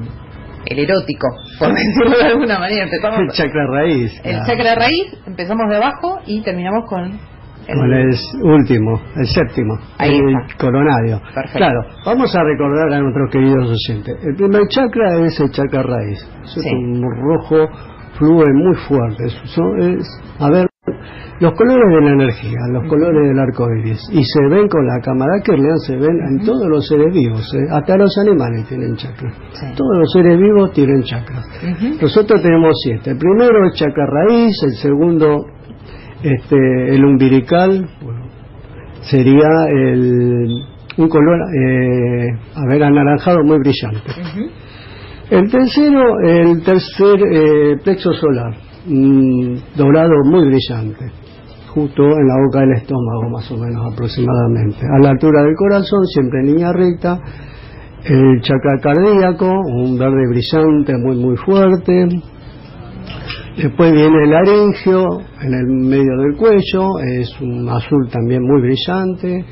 el 0.66 0.80
erótico, 0.80 1.28
por 1.60 1.70
decirlo 1.76 2.18
de 2.18 2.26
alguna 2.26 2.58
manera. 2.60 2.86
Empezamos, 2.86 3.20
El 3.20 3.28
chakra 3.32 3.68
raíz. 3.70 4.14
el 4.24 4.32
claro. 4.32 4.46
chakra 4.48 4.76
raíz, 4.76 5.18
empezamos 5.28 5.70
de 5.70 5.76
abajo 5.76 6.20
y 6.26 6.42
terminamos 6.42 6.86
con 6.88 7.04
el, 7.04 7.20
Con 7.68 7.94
el 7.94 8.16
último, 8.44 9.02
el 9.18 9.28
séptimo, 9.28 9.74
Ahí 9.98 10.16
el 10.18 10.30
está. 10.42 10.58
coronario. 10.58 11.20
Perfecto. 11.34 11.58
Claro, 11.58 11.82
vamos 12.06 12.34
a 12.34 12.44
recordar 12.44 12.94
a 12.94 13.00
nuestros 13.02 13.30
queridos 13.30 13.68
oyentes. 13.70 14.16
El 14.24 14.36
primer 14.36 14.62
chakra 14.70 15.26
es 15.26 15.38
el 15.40 15.52
chakra 15.52 15.84
raíz. 15.84 16.20
Es 16.46 16.52
Sí. 16.64 16.70
un 16.70 17.02
rojo, 17.04 17.68
fluye 18.18 18.54
muy 18.54 18.76
fuerte. 18.88 19.24
Son- 19.46 19.80
es, 19.82 20.08
a 20.40 20.50
ver, 20.50 20.68
los 21.40 21.54
colores 21.54 21.86
de 21.94 22.02
la 22.06 22.12
energía, 22.14 22.58
los 22.72 22.88
colores 22.88 23.28
del 23.28 23.40
arco 23.40 23.68
iris. 23.80 24.00
Y 24.12 24.24
se 24.24 24.48
ven 24.50 24.68
con 24.70 24.86
la 24.88 25.00
cámara 25.02 25.34
que 25.44 25.52
lean, 25.54 25.78
se 25.80 25.96
ven 25.98 26.18
en 26.30 26.46
todos 26.46 26.68
los 26.70 26.88
seres 26.88 27.14
vivos. 27.14 27.54
¿eh? 27.56 27.68
Hasta 27.72 27.98
los 27.98 28.18
animales 28.18 28.68
tienen 28.70 28.96
chakra. 28.96 29.32
Sí. 29.54 29.66
Todos 29.76 29.98
los 30.00 30.12
seres 30.14 30.40
vivos 30.40 30.72
tienen 30.74 31.04
chakra. 31.04 31.40
Ujú. 31.40 31.98
Nosotros 32.02 32.42
tenemos 32.42 32.72
siete. 32.84 33.12
El 33.12 33.18
primero 33.18 33.68
es 33.68 33.74
chakra 33.74 34.06
raíz, 34.06 34.56
el 34.64 34.76
segundo 34.76 35.46
este, 36.24 36.96
el 36.96 37.04
umbilical, 37.04 37.88
bueno, 38.02 38.26
sería 39.02 39.50
el, 39.70 40.48
un 40.98 41.10
color, 41.10 41.40
eh, 41.54 42.28
a 42.56 42.66
ver, 42.68 42.82
anaranjado 42.84 43.44
muy 43.44 43.60
brillante. 43.60 44.10
El 45.30 45.50
tercero, 45.50 46.20
el 46.24 46.62
tercer 46.62 47.16
eh, 47.20 47.78
plexo 47.84 48.14
solar, 48.14 48.54
dorado 49.76 50.14
muy 50.26 50.48
brillante, 50.50 51.12
justo 51.74 52.04
en 52.04 52.28
la 52.28 52.36
boca 52.46 52.60
del 52.60 52.74
estómago, 52.74 53.30
más 53.32 53.52
o 53.52 53.58
menos 53.58 53.92
aproximadamente. 53.92 54.86
A 54.86 55.02
la 55.02 55.10
altura 55.10 55.42
del 55.42 55.56
corazón, 55.56 56.06
siempre 56.06 56.42
en 56.42 56.46
línea 56.46 56.72
recta. 56.72 57.20
El 58.04 58.40
chakra 58.42 58.78
cardíaco, 58.84 59.48
un 59.48 59.98
verde 59.98 60.28
brillante, 60.30 60.94
muy, 60.96 61.16
muy 61.16 61.36
fuerte. 61.38 62.08
Después 63.58 63.94
viene 63.94 64.26
el 64.26 64.30
laringio, 64.30 65.22
en 65.42 65.54
el 65.56 65.66
medio 65.66 66.18
del 66.22 66.38
cuello, 66.38 67.00
es 67.00 67.42
un 67.42 67.68
azul 67.68 68.08
también 68.12 68.44
muy 68.44 68.62
brillante. 68.62 69.44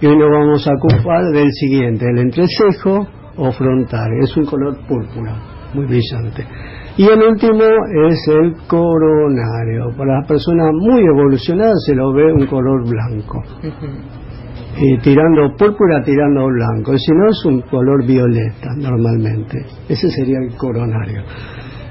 Y 0.00 0.06
hoy 0.06 0.16
nos 0.16 0.30
vamos 0.32 0.66
a 0.66 0.72
ocupar 0.72 1.22
del 1.32 1.52
siguiente, 1.52 2.06
el 2.10 2.18
entrecejo 2.18 3.06
o 3.36 3.50
frontal, 3.52 4.10
es 4.22 4.36
un 4.36 4.44
color 4.44 4.76
púrpura, 4.86 5.34
muy 5.74 5.86
brillante. 5.86 6.46
Y 6.96 7.04
el 7.04 7.22
último 7.22 7.64
es 8.10 8.28
el 8.28 8.54
coronario. 8.66 9.96
Para 9.96 10.18
las 10.18 10.28
personas 10.28 10.72
muy 10.74 11.00
evolucionadas 11.00 11.82
se 11.86 11.94
lo 11.94 12.12
ve 12.12 12.32
un 12.32 12.46
color 12.46 12.86
blanco. 12.86 13.42
Y 14.78 14.98
tirando 14.98 15.54
púrpura, 15.56 16.02
tirando 16.04 16.46
blanco. 16.46 16.96
Si 16.98 17.12
no, 17.12 17.28
es 17.30 17.44
un 17.46 17.60
color 17.62 18.06
violeta 18.06 18.68
normalmente. 18.76 19.64
Ese 19.88 20.10
sería 20.10 20.38
el 20.38 20.54
coronario. 20.56 21.22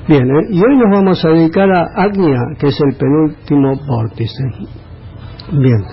Bien, 0.08 0.30
¿eh? 0.30 0.48
y 0.50 0.58
hoy 0.58 0.78
nos 0.78 0.92
vamos 0.92 1.24
a 1.26 1.30
dedicar 1.30 1.70
a 1.72 1.86
Agnia, 1.96 2.40
que 2.60 2.68
es 2.68 2.80
el 2.82 2.96
penúltimo 2.98 3.74
vórtice. 3.88 4.44
Bien, 5.52 5.84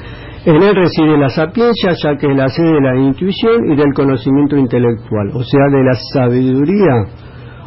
en 0.45 0.63
él 0.63 0.75
reside 0.75 1.19
la 1.19 1.29
sapiencia, 1.29 1.93
ya 2.03 2.17
que 2.17 2.31
es 2.31 2.37
la 2.37 2.49
sede 2.49 2.73
de 2.73 2.81
la 2.81 2.97
intuición 2.97 3.73
y 3.73 3.77
del 3.77 3.93
conocimiento 3.95 4.57
intelectual, 4.57 5.31
o 5.35 5.43
sea, 5.43 5.65
de 5.71 5.85
la 5.85 5.95
sabiduría 6.13 6.95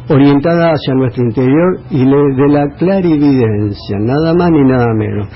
orientada 0.08 0.72
hacia 0.72 0.94
nuestro 0.94 1.24
interior 1.24 1.80
y 1.90 2.04
de 2.04 2.48
la 2.48 2.68
clarividencia, 2.76 3.98
nada 4.00 4.34
más 4.34 4.50
ni 4.50 4.64
nada 4.64 4.92
menos. 4.94 5.28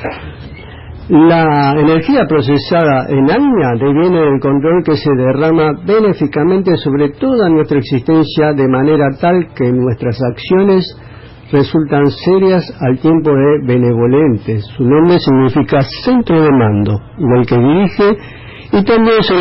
La 1.08 1.72
energía 1.78 2.26
procesada 2.28 3.06
en 3.08 3.30
Agnia 3.30 3.74
deviene 3.78 4.22
del 4.22 4.40
control 4.40 4.82
que 4.84 4.96
se 4.96 5.10
derrama 5.14 5.72
benéficamente 5.86 6.76
sobre 6.78 7.10
toda 7.10 7.48
nuestra 7.48 7.78
existencia 7.78 8.52
de 8.54 8.66
manera 8.66 9.10
tal 9.20 9.46
que 9.54 9.70
nuestras 9.70 10.18
acciones 10.32 10.84
resultan 11.52 12.06
serias 12.06 12.64
al 12.80 12.98
tiempo 12.98 13.30
de 13.30 13.66
benevolentes. 13.66 14.64
Su 14.76 14.84
nombre 14.84 15.18
significa 15.18 15.82
centro 16.04 16.40
de 16.42 16.50
mando, 16.50 17.00
del 17.18 17.46
que 17.46 17.56
dirige 17.56 18.16
y 18.72 18.84
también 18.84 19.22
se 19.22 19.34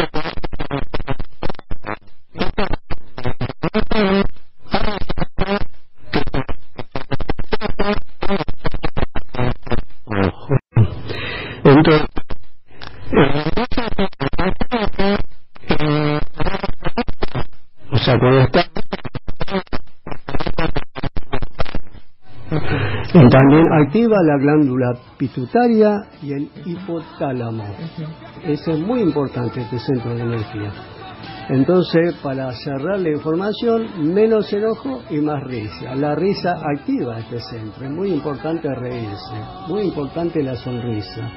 activa 23.84 24.18
la 24.24 24.38
glándula 24.38 24.94
pituitaria 25.18 25.94
y 26.22 26.34
el 26.34 26.50
hipotálamo. 26.66 27.66
Ese 28.44 28.74
es 28.74 28.80
muy 28.80 29.02
importante, 29.02 29.62
este 29.62 29.80
centro 29.80 30.16
de 30.16 30.22
energía. 30.22 30.72
Entonces, 31.50 32.16
para 32.24 32.52
cerrar 32.54 33.00
la 33.00 33.10
información, 33.12 34.14
menos 34.14 34.52
enojo 34.52 35.02
y 35.12 35.18
más 35.20 35.44
risa. 35.44 35.96
La 35.96 36.16
risa 36.16 36.56
activa 36.76 37.20
este 37.20 37.40
centro. 37.40 37.86
Es 37.86 37.92
muy 37.92 38.12
importante 38.12 38.68
reírse. 38.74 39.36
Muy 39.68 39.84
importante 39.84 40.42
la 40.42 40.56
sonrisa. 40.56 41.30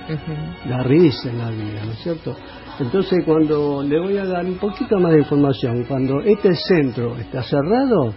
La 0.67 0.83
risa 0.83 1.31
en 1.31 1.39
la 1.39 1.51
vida, 1.51 1.85
¿no 1.85 1.93
es 1.93 1.99
cierto? 2.03 2.35
Entonces, 2.81 3.23
cuando 3.25 3.83
le 3.83 4.01
voy 4.01 4.17
a 4.17 4.25
dar 4.25 4.45
un 4.47 4.57
poquito 4.57 4.99
más 4.99 5.13
de 5.13 5.19
información, 5.21 5.85
cuando 5.87 6.21
este 6.21 6.55
centro 6.55 7.17
está 7.19 7.43
cerrado 7.43 8.15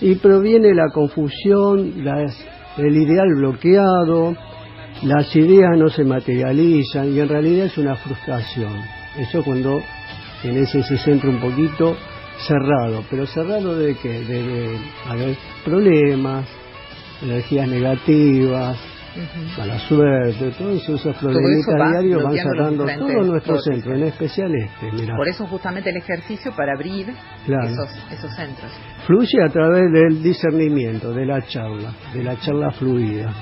y 0.00 0.14
proviene 0.14 0.74
la 0.74 0.88
confusión, 0.94 2.04
las- 2.04 2.42
el 2.78 2.96
ideal 2.96 3.28
bloqueado, 3.36 4.36
las 5.02 5.34
ideas 5.36 5.76
no 5.76 5.88
se 5.88 6.04
materializan 6.04 7.12
y 7.12 7.20
en 7.20 7.28
realidad 7.28 7.66
es 7.66 7.78
una 7.78 7.96
frustración. 7.96 8.72
Eso 9.16 9.42
cuando 9.42 9.80
tenés 10.42 10.74
ese 10.74 10.96
centro 10.98 11.30
un 11.30 11.40
poquito 11.40 11.96
cerrado, 12.46 13.04
pero 13.10 13.26
cerrado 13.26 13.76
de 13.76 13.96
qué? 13.96 14.20
De, 14.20 14.42
de 14.42 14.78
haber 15.08 15.36
problemas, 15.64 16.46
energías 17.22 17.68
negativas, 17.68 18.76
Ujú. 19.18 19.60
mala 19.60 19.78
suerte, 19.80 20.50
todos 20.58 20.82
esos 20.82 21.00
eso 21.06 21.12
problemitas 21.20 21.74
diarios 21.90 22.22
van 22.22 22.32
diferentes 22.32 22.98
todo 22.98 23.24
nuestro 23.24 23.54
vórtices. 23.54 23.64
centro, 23.74 23.94
en 23.94 24.02
especial 24.04 24.54
este, 24.54 24.92
mira. 24.92 25.16
Por 25.16 25.28
eso 25.28 25.46
justamente 25.46 25.90
el 25.90 25.96
ejercicio 25.96 26.52
para 26.56 26.72
abrir 26.74 27.06
Claro. 27.46 27.66
esos, 27.68 27.88
esos 28.12 28.34
centros. 28.36 28.70
Fluye 29.06 29.42
a 29.44 29.48
través 29.48 29.90
del 29.92 30.22
discernimiento, 30.22 31.12
de 31.12 31.26
la 31.26 31.42
charla, 31.46 31.92
de 32.14 32.22
la 32.22 32.38
charla 32.40 32.70
fluida. 32.72 33.32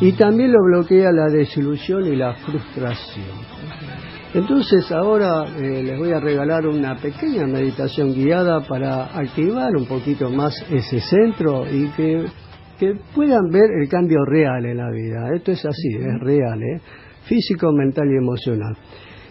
Y 0.00 0.12
también 0.12 0.50
lo 0.52 0.58
bloquea 0.64 1.12
la 1.12 1.26
desilusión 1.28 2.06
y 2.12 2.16
la 2.16 2.34
frustración. 2.34 3.54
Entonces 4.34 4.90
ahora 4.90 5.44
eh, 5.56 5.82
les 5.84 5.96
voy 5.96 6.10
a 6.10 6.18
regalar 6.18 6.66
una 6.66 6.96
pequeña 6.96 7.46
meditación 7.46 8.12
guiada 8.12 8.60
para 8.62 9.04
activar 9.16 9.70
un 9.76 9.86
poquito 9.86 10.28
más 10.30 10.52
ese 10.68 10.98
centro 11.00 11.64
y 11.70 11.86
que, 11.90 12.24
que 12.78 12.94
puedan 13.14 13.50
ver 13.50 13.70
el 13.80 13.88
cambio 13.88 14.24
real 14.24 14.64
en 14.64 14.78
la 14.78 14.90
vida. 14.90 15.34
Esto 15.34 15.52
es 15.52 15.64
así, 15.64 15.94
es 15.94 16.20
real, 16.20 16.62
¿eh? 16.62 16.80
físico, 17.24 17.72
mental 17.72 18.06
y 18.10 18.16
emocional. 18.16 18.76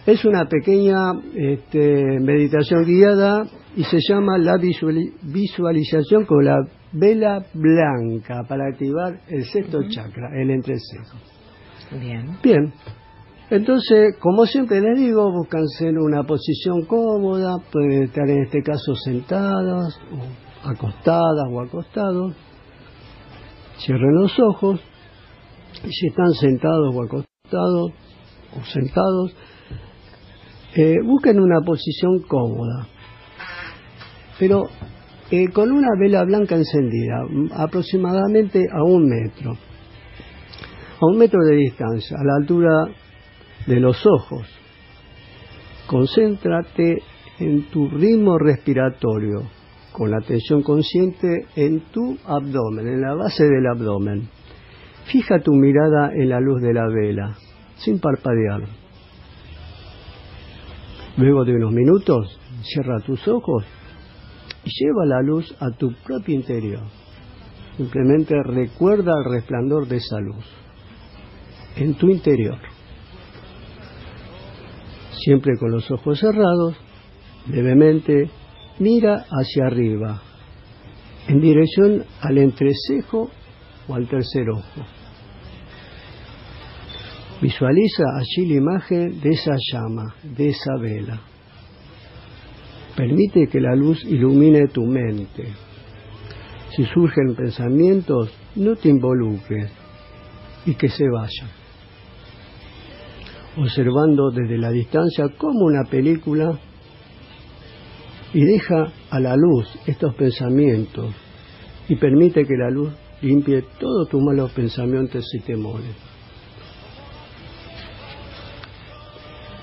Es 0.06 0.24
una 0.24 0.46
pequeña 0.46 1.12
este, 1.34 2.20
meditación 2.20 2.84
guiada 2.84 3.44
y 3.76 3.84
se 3.84 3.98
llama 4.06 4.36
la 4.38 4.56
visualización 5.22 6.26
con 6.26 6.44
la 6.44 6.58
vela 6.92 7.44
blanca 7.54 8.42
para 8.48 8.68
activar 8.68 9.20
el 9.28 9.44
sexto 9.44 9.80
chakra, 9.88 10.30
el 10.40 10.50
entrecejo. 10.50 11.18
Bien. 11.98 12.38
Bien. 12.42 12.72
Entonces, 13.50 14.16
como 14.20 14.46
siempre 14.46 14.80
les 14.80 14.98
digo, 14.98 15.30
búscanse 15.30 15.88
en 15.88 15.98
una 15.98 16.22
posición 16.22 16.84
cómoda, 16.86 17.56
pueden 17.70 18.04
estar 18.04 18.28
en 18.28 18.44
este 18.44 18.62
caso 18.62 18.94
sentadas, 19.04 20.00
o 20.12 20.68
acostadas 20.68 21.48
o 21.50 21.60
acostados. 21.60 22.34
Cierren 23.78 24.14
los 24.14 24.38
ojos 24.40 24.80
y 25.84 25.92
si 25.92 26.06
están 26.06 26.30
sentados 26.32 26.94
o 26.94 27.02
acostados 27.02 27.92
o 28.56 28.64
sentados, 28.72 29.34
eh, 30.76 30.96
busquen 31.04 31.40
una 31.40 31.60
posición 31.60 32.20
cómoda, 32.26 32.88
pero 34.38 34.64
eh, 35.30 35.48
con 35.52 35.70
una 35.70 35.88
vela 35.98 36.24
blanca 36.24 36.56
encendida, 36.56 37.22
aproximadamente 37.56 38.66
a 38.72 38.82
un 38.82 39.08
metro, 39.08 39.52
a 41.00 41.06
un 41.06 41.18
metro 41.18 41.40
de 41.44 41.56
distancia, 41.56 42.16
a 42.18 42.24
la 42.24 42.36
altura 42.40 42.86
de 43.66 43.80
los 43.80 44.04
ojos. 44.06 44.46
Concéntrate 45.86 46.98
en 47.38 47.70
tu 47.70 47.88
ritmo 47.88 48.38
respiratorio, 48.38 49.42
con 49.94 50.10
la 50.10 50.18
atención 50.18 50.62
consciente 50.62 51.46
en 51.54 51.78
tu 51.92 52.18
abdomen, 52.26 52.88
en 52.88 53.00
la 53.00 53.14
base 53.14 53.44
del 53.44 53.64
abdomen. 53.64 54.28
Fija 55.04 55.38
tu 55.38 55.52
mirada 55.52 56.10
en 56.12 56.30
la 56.30 56.40
luz 56.40 56.60
de 56.60 56.74
la 56.74 56.88
vela, 56.88 57.36
sin 57.76 58.00
parpadear. 58.00 58.62
Luego 61.16 61.44
de 61.44 61.54
unos 61.54 61.70
minutos, 61.70 62.40
cierra 62.64 62.98
tus 63.06 63.28
ojos 63.28 63.64
y 64.64 64.70
lleva 64.70 65.06
la 65.06 65.22
luz 65.22 65.54
a 65.60 65.70
tu 65.70 65.92
propio 66.04 66.34
interior. 66.34 66.82
Simplemente 67.76 68.34
recuerda 68.42 69.12
el 69.16 69.32
resplandor 69.32 69.86
de 69.86 69.98
esa 69.98 70.18
luz 70.18 70.44
en 71.76 71.94
tu 71.94 72.08
interior. 72.08 72.58
Siempre 75.24 75.56
con 75.56 75.70
los 75.70 75.88
ojos 75.92 76.18
cerrados, 76.18 76.74
levemente 77.48 78.28
mira 78.78 79.24
hacia 79.30 79.66
arriba, 79.66 80.22
en 81.28 81.40
dirección 81.40 82.04
al 82.20 82.38
entrecejo 82.38 83.30
o 83.88 83.94
al 83.94 84.06
tercer 84.06 84.50
ojo. 84.50 84.86
Visualiza 87.40 88.04
allí 88.16 88.46
la 88.48 88.54
imagen 88.54 89.20
de 89.20 89.30
esa 89.30 89.56
llama, 89.72 90.14
de 90.22 90.48
esa 90.48 90.76
vela. 90.80 91.20
Permite 92.96 93.48
que 93.48 93.60
la 93.60 93.74
luz 93.74 94.04
ilumine 94.04 94.68
tu 94.68 94.82
mente. 94.82 95.48
Si 96.74 96.84
surgen 96.86 97.34
pensamientos, 97.34 98.32
no 98.56 98.76
te 98.76 98.88
involucres 98.88 99.70
y 100.64 100.74
que 100.74 100.88
se 100.88 101.04
vayan. 101.08 101.50
Observando 103.56 104.30
desde 104.30 104.58
la 104.58 104.70
distancia 104.70 105.28
como 105.36 105.66
una 105.66 105.84
película 105.84 106.58
y 108.34 108.44
deja 108.44 108.92
a 109.10 109.20
la 109.20 109.36
luz 109.36 109.66
estos 109.86 110.14
pensamientos 110.16 111.14
y 111.88 111.94
permite 111.94 112.44
que 112.44 112.56
la 112.56 112.68
luz 112.68 112.92
limpie 113.22 113.62
todos 113.78 114.08
tus 114.08 114.20
malos 114.20 114.50
pensamientos 114.50 115.24
y 115.34 115.40
temores. 115.40 115.94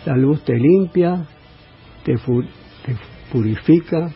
La 0.05 0.15
luz 0.15 0.43
te 0.43 0.55
limpia, 0.55 1.27
te, 2.03 2.15
te 2.15 2.95
purifica, 3.31 4.09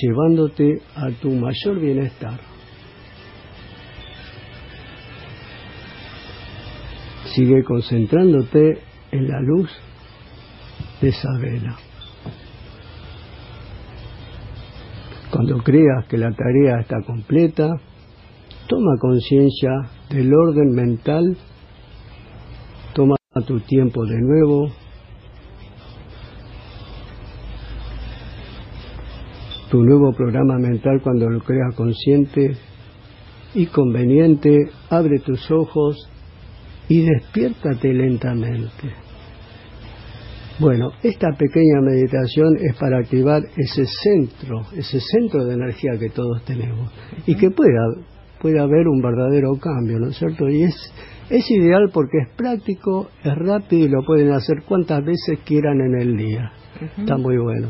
llevándote 0.00 0.80
a 0.94 1.10
tu 1.20 1.30
mayor 1.30 1.80
bienestar. 1.80 2.40
Sigue 7.34 7.62
concentrándote 7.64 8.78
en 9.10 9.28
la 9.28 9.40
luz 9.40 9.70
de 11.02 11.08
esa 11.08 11.28
vela. 11.38 11.76
Cuando 15.30 15.58
creas 15.58 16.06
que 16.08 16.18
la 16.18 16.30
tarea 16.32 16.80
está 16.80 17.02
completa, 17.02 17.68
toma 18.68 18.96
conciencia 19.00 19.70
del 20.08 20.32
orden 20.32 20.70
mental, 20.74 21.36
toma 22.94 23.16
tu 23.46 23.60
tiempo 23.60 24.04
de 24.06 24.20
nuevo, 24.20 24.68
tu 29.70 29.82
nuevo 29.82 30.12
programa 30.12 30.58
mental 30.58 31.00
cuando 31.02 31.28
lo 31.28 31.40
creas 31.40 31.74
consciente 31.74 32.56
y 33.54 33.66
conveniente, 33.66 34.70
abre 34.90 35.18
tus 35.18 35.50
ojos 35.50 36.08
y 36.88 37.02
despiértate 37.04 37.92
lentamente. 37.92 39.05
Bueno, 40.58 40.90
esta 41.02 41.32
pequeña 41.32 41.82
meditación 41.82 42.56
es 42.56 42.74
para 42.76 42.98
activar 42.98 43.42
ese 43.58 43.84
centro, 43.84 44.62
ese 44.74 45.00
centro 45.00 45.44
de 45.44 45.52
energía 45.52 45.98
que 45.98 46.08
todos 46.08 46.42
tenemos 46.46 46.90
y 47.26 47.36
que 47.36 47.50
pueda, 47.50 47.82
pueda 48.40 48.62
haber 48.62 48.88
un 48.88 49.02
verdadero 49.02 49.52
cambio, 49.60 49.98
¿no 49.98 50.08
es 50.08 50.16
cierto? 50.16 50.48
Y 50.48 50.62
es, 50.62 50.74
es 51.28 51.50
ideal 51.50 51.90
porque 51.92 52.18
es 52.22 52.34
práctico, 52.36 53.08
es 53.22 53.34
rápido 53.36 53.84
y 53.84 53.88
lo 53.90 54.02
pueden 54.02 54.32
hacer 54.32 54.62
cuantas 54.66 55.04
veces 55.04 55.40
quieran 55.44 55.78
en 55.82 56.00
el 56.00 56.16
día. 56.16 56.50
Está 56.96 57.18
muy 57.18 57.36
bueno. 57.36 57.68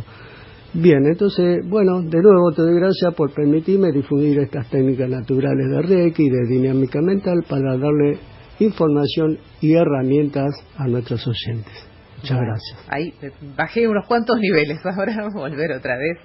Bien, 0.72 1.04
entonces, 1.06 1.68
bueno, 1.68 2.02
de 2.02 2.22
nuevo 2.22 2.52
te 2.54 2.62
doy 2.62 2.76
gracias 2.76 3.12
por 3.14 3.32
permitirme 3.34 3.90
difundir 3.90 4.38
estas 4.38 4.70
técnicas 4.70 5.10
naturales 5.10 5.68
de 5.70 5.82
Reiki 5.82 6.26
y 6.26 6.30
de 6.30 6.46
dinámica 6.48 7.00
mental 7.02 7.42
para 7.48 7.76
darle 7.76 8.18
información 8.60 9.38
y 9.60 9.72
herramientas 9.72 10.54
a 10.76 10.86
nuestros 10.86 11.26
oyentes. 11.26 11.85
Muchas 12.16 12.40
gracias. 12.40 12.86
Ahí 12.88 13.14
bajé 13.56 13.88
unos 13.88 14.06
cuantos 14.06 14.38
niveles, 14.38 14.78
ahora 14.84 15.28
volver 15.34 15.72
otra 15.72 15.96
vez 15.96 16.18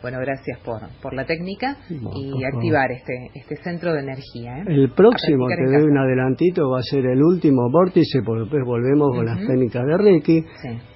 bueno, 0.00 0.18
gracias 0.20 0.60
por, 0.60 0.80
por 1.02 1.12
la 1.12 1.24
técnica 1.24 1.76
y 1.90 2.44
activar 2.44 2.90
este, 2.92 3.30
este 3.34 3.56
centro 3.64 3.92
de 3.92 4.00
energía. 4.00 4.58
¿eh? 4.58 4.64
El 4.68 4.90
próximo, 4.90 5.48
te 5.48 5.64
doy 5.64 5.90
un 5.90 5.98
adelantito, 5.98 6.70
va 6.70 6.78
a 6.78 6.82
ser 6.82 7.04
el 7.04 7.20
último 7.20 7.68
vórtice, 7.70 8.20
porque 8.24 8.42
después 8.42 8.64
volvemos 8.64 9.08
con 9.16 9.26
las 9.26 9.38
técnicas 9.44 9.84
de 9.84 9.96
Reiki, 9.98 10.44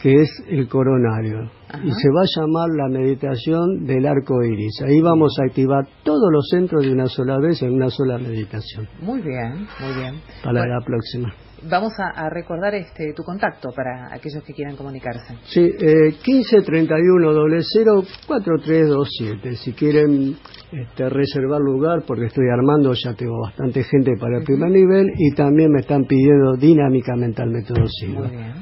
que 0.01 0.15
es 0.15 0.31
el 0.49 0.69
coronario. 0.69 1.51
Y 1.83 1.91
se 1.91 2.09
va 2.11 2.21
a 2.21 2.31
llamar 2.37 2.69
la 2.77 2.89
meditación 2.89 3.85
del 3.87 4.07
arco 4.07 4.43
iris. 4.45 4.83
Ahí 4.83 5.01
vamos 5.01 5.37
a 5.41 5.47
activar 5.47 5.85
todos 6.05 6.31
los 6.31 6.47
centros 6.51 6.85
de 6.85 6.93
una 6.93 7.07
sola 7.07 7.39
vez 7.39 7.61
en 7.63 7.73
una 7.73 7.89
sola 7.89 8.19
meditación. 8.19 8.87
Muy 9.01 9.21
bien, 9.21 9.67
muy 9.81 9.95
bien. 9.95 10.15
Para 10.45 10.67
la 10.67 10.81
próxima. 10.85 11.35
Vamos 11.69 11.93
a, 11.99 12.29
recordar 12.29 12.75
este 12.75 13.13
tu 13.15 13.23
contacto 13.23 13.71
para 13.75 14.13
aquellos 14.13 14.43
que 14.43 14.53
quieran 14.53 14.77
comunicarse. 14.77 15.37
Sí, 15.45 15.61
eh, 15.61 16.15
15 16.23 16.63
31 16.63 17.33
00 17.61 18.03
4327. 18.27 19.57
Si 19.57 19.73
quieren 19.73 20.37
este, 20.73 21.09
reservar 21.09 21.61
lugar, 21.61 22.03
porque 22.07 22.27
estoy 22.27 22.47
armando, 22.53 22.93
ya 22.95 23.15
tengo 23.15 23.41
bastante 23.43 23.85
gente 23.85 24.13
para 24.19 24.39
el 24.39 24.45
primer 24.45 24.71
nivel 24.71 25.07
y 25.17 25.35
también 25.35 25.71
me 25.71 25.81
están 25.81 26.05
pidiendo 26.05 26.55
dinámica 26.57 27.15
mental 27.15 27.51
método 27.51 27.85
Muy 28.07 28.31
bien. 28.31 28.55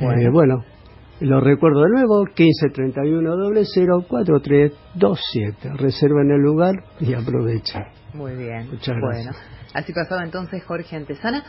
Eh, 0.00 0.30
bueno. 0.30 0.64
lo 1.20 1.40
recuerdo 1.40 1.82
de 1.82 1.90
nuevo, 1.90 2.24
15 2.34 2.68
31 2.74 3.64
00 3.64 4.06
4327. 4.08 5.70
Reserven 5.76 6.30
el 6.30 6.40
lugar 6.40 6.74
y 7.00 7.14
aprovechen. 7.14 7.82
Muy 8.14 8.34
bien. 8.34 8.68
Muchas 8.70 8.96
gracias. 8.96 9.36
Bueno, 9.36 9.70
así 9.74 9.92
pasaba 9.92 10.22
entonces 10.24 10.62
Jorge 10.64 10.96
Antesana. 10.96 11.44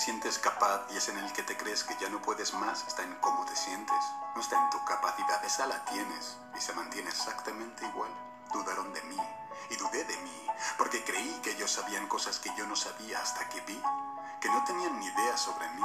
Sientes 0.00 0.38
capaz 0.38 0.86
y 0.92 0.96
es 0.96 1.08
en 1.10 1.18
el 1.18 1.30
que 1.32 1.42
te 1.42 1.56
crees 1.58 1.84
que 1.84 1.94
ya 2.00 2.08
no 2.08 2.22
puedes 2.22 2.54
más 2.54 2.86
está 2.86 3.02
en 3.02 3.14
cómo 3.16 3.44
te 3.44 3.54
sientes. 3.54 3.98
No 4.34 4.40
está 4.40 4.56
en 4.56 4.70
tu 4.70 4.82
capacidad, 4.86 5.44
esa 5.44 5.66
la 5.66 5.84
tienes 5.84 6.38
y 6.56 6.60
se 6.60 6.72
mantiene 6.72 7.10
exactamente 7.10 7.86
igual. 7.86 8.10
Dudaron 8.52 8.92
de 8.94 9.02
mí 9.02 9.16
y 9.68 9.76
dudé 9.76 10.04
de 10.04 10.16
mí 10.16 10.46
porque 10.78 11.04
creí 11.04 11.38
que 11.42 11.52
ellos 11.52 11.70
sabían 11.70 12.08
cosas 12.08 12.38
que 12.38 12.50
yo 12.56 12.66
no 12.66 12.76
sabía 12.76 13.20
hasta 13.20 13.48
que 13.50 13.60
vi 13.60 13.80
que 14.40 14.48
no 14.48 14.64
tenían 14.64 14.98
ni 14.98 15.06
idea 15.06 15.36
sobre 15.36 15.68
mí 15.70 15.84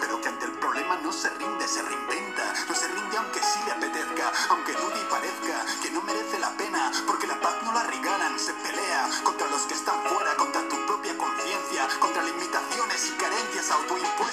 pero 0.01 0.19
que 0.19 0.27
ante 0.27 0.45
el 0.45 0.51
problema 0.53 0.97
no 0.97 1.13
se 1.13 1.29
rinde, 1.29 1.67
se 1.67 1.81
reinventa. 1.81 2.53
No 2.67 2.75
se 2.75 2.87
rinde 2.87 3.17
aunque 3.17 3.39
sí 3.39 3.59
le 3.65 3.71
apetezca, 3.71 4.31
aunque 4.49 4.73
dude 4.73 4.99
y 4.99 5.05
parezca 5.05 5.65
que 5.81 5.91
no 5.91 6.01
merece 6.01 6.39
la 6.39 6.49
pena, 6.57 6.91
porque 7.07 7.27
la 7.27 7.39
paz 7.39 7.55
no 7.63 7.71
la 7.71 7.83
regalan. 7.83 8.37
Se 8.39 8.53
pelea 8.55 9.09
contra 9.23 9.47
los 9.47 9.61
que 9.63 9.75
están 9.75 10.01
fuera, 10.09 10.35
contra 10.35 10.67
tu 10.67 10.85
propia 10.87 11.15
conciencia, 11.17 11.87
contra 11.99 12.23
limitaciones 12.23 13.07
y 13.07 13.11
carencias 13.11 13.71
autoimpuestas. 13.71 14.30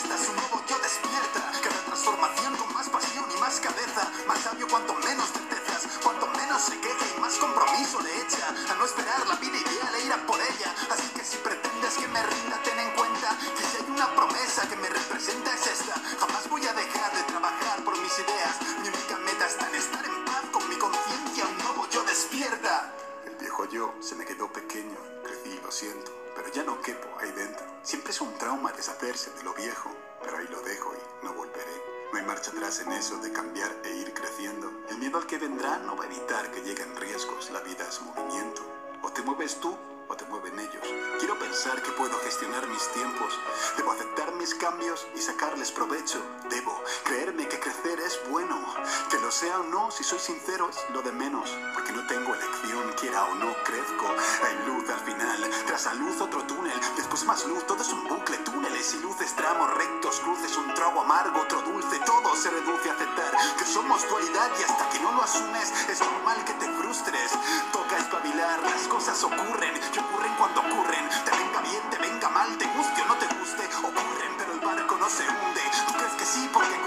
Más 57.28 57.44
luz, 57.44 57.62
todo 57.66 57.82
es 57.82 57.92
un 57.92 58.09
bucle. 58.09 58.38
Túneles 58.38 58.94
y 58.94 59.00
luces, 59.00 59.34
tramos 59.36 59.68
rectos, 59.74 60.18
cruces, 60.20 60.56
un 60.56 60.72
trago 60.72 61.02
amargo, 61.02 61.42
otro 61.42 61.60
dulce. 61.60 62.00
Todo 62.06 62.34
se 62.34 62.48
reduce 62.48 62.88
a 62.88 62.94
aceptar 62.94 63.32
que 63.59 63.66
somos 63.66 64.09
dualidad 64.09 64.50
y 64.59 64.62
hasta 64.62 64.88
que 64.88 64.98
no 65.00 65.12
lo 65.12 65.22
asumes 65.22 65.68
es 65.90 66.00
normal 66.00 66.42
que 66.46 66.55
te 66.55 66.66
frustres. 66.72 67.32
Toca 67.70 67.98
espabilar, 67.98 68.62
las 68.62 68.88
cosas 68.88 69.22
ocurren 69.22 69.76
y 69.76 69.98
ocurren 69.98 70.34
cuando 70.38 70.60
ocurren. 70.60 71.05
Te 71.26 71.30
venga 71.36 71.60
bien, 71.60 71.82
te 71.90 71.98
venga 71.98 72.30
mal, 72.30 72.56
te 72.56 72.64
guste 72.64 73.02
o 73.02 73.06
no 73.06 73.16
te 73.16 73.26
guste, 73.36 73.68
ocurren, 73.76 74.32
pero 74.38 74.52
el 74.55 74.60
barco 74.60 74.96
no 74.96 75.10
se 75.10 75.24
hunde. 75.28 75.60
Tú 75.86 75.92
crees 75.98 76.14
que 76.14 76.24
sí 76.24 76.48
porque 76.50 76.80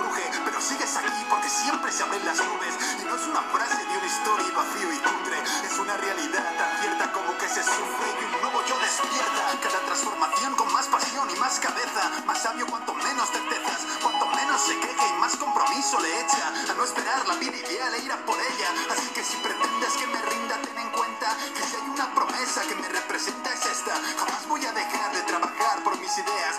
sigues 0.61 0.95
aquí 0.95 1.25
porque 1.29 1.49
siempre 1.49 1.91
se 1.91 2.03
abren 2.03 2.23
las 2.25 2.37
nubes. 2.37 2.73
Y 3.01 3.03
no 3.05 3.15
es 3.15 3.25
una 3.25 3.41
frase 3.49 3.77
de 3.77 3.97
una 3.97 4.05
historia 4.05 4.47
y 4.47 4.51
vacío 4.51 4.93
y 4.93 4.99
cutre, 4.99 5.37
es 5.65 5.79
una 5.79 5.97
realidad 5.97 6.45
tan 6.57 6.81
cierta 6.81 7.11
como 7.11 7.37
que 7.37 7.49
se 7.49 7.63
sufre 7.63 8.07
y 8.21 8.25
un 8.25 8.41
nuevo 8.41 8.61
yo 8.67 8.77
despierta. 8.79 9.57
Cada 9.61 9.79
transformación 9.85 10.55
con 10.55 10.71
más 10.73 10.87
pasión 10.87 11.29
y 11.29 11.35
más 11.39 11.59
cabeza, 11.59 12.11
más 12.25 12.41
sabio 12.41 12.67
cuanto 12.67 12.93
menos 12.93 13.29
certezas, 13.29 13.81
cuanto 14.01 14.25
menos 14.27 14.61
se 14.61 14.79
queja 14.79 15.07
y 15.07 15.19
más 15.19 15.35
compromiso 15.35 15.99
le 15.99 16.21
echa 16.21 16.47
a 16.69 16.73
no 16.73 16.83
esperar 16.83 17.27
la 17.27 17.35
vida 17.35 17.57
ideal 17.57 17.93
e 17.95 17.99
ir 17.99 18.11
a 18.11 18.17
por 18.25 18.37
ella. 18.37 18.69
Así 18.91 19.07
que 19.13 19.23
si 19.23 19.37
pretendes 19.37 19.93
que 19.97 20.07
me 20.07 20.21
rinda, 20.21 20.61
ten 20.61 20.77
en 20.77 20.89
cuenta 20.91 21.35
que 21.57 21.63
si 21.63 21.75
hay 21.75 21.89
una 21.89 22.13
promesa 22.13 22.61
que 22.61 22.75
me 22.75 22.87
representa 22.87 23.53
es 23.53 23.65
esta. 23.65 23.93
Jamás 24.19 24.47
voy 24.47 24.65
a 24.65 24.71
dejar 24.71 25.11
de 25.13 25.21
trabajar 25.23 25.83
por 25.83 25.97
mis 25.99 26.17
ideas. 26.17 26.55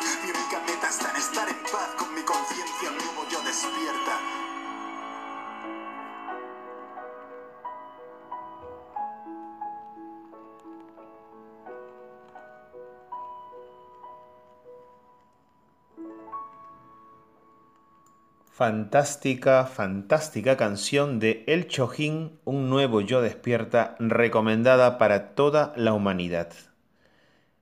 Fantástica, 18.54 19.64
fantástica 19.64 20.58
canción 20.58 21.18
de 21.18 21.42
El 21.46 21.68
Chojín, 21.68 22.38
Un 22.44 22.68
nuevo 22.68 23.00
yo 23.00 23.22
despierta, 23.22 23.96
recomendada 23.98 24.98
para 24.98 25.34
toda 25.34 25.72
la 25.74 25.94
humanidad. 25.94 26.52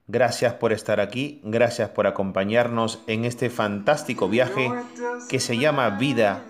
Gracias 0.09 0.55
por 0.55 0.73
estar 0.73 0.99
aquí, 0.99 1.41
gracias 1.45 1.91
por 1.91 2.09
acompañarnos 2.09 3.05
en 3.07 3.25
este 3.25 3.51
fantástico 3.51 4.29
viaje 4.29 4.69
que 5.29 5.39
se 5.39 5.59
llama 5.59 5.91
vida, 5.91 6.43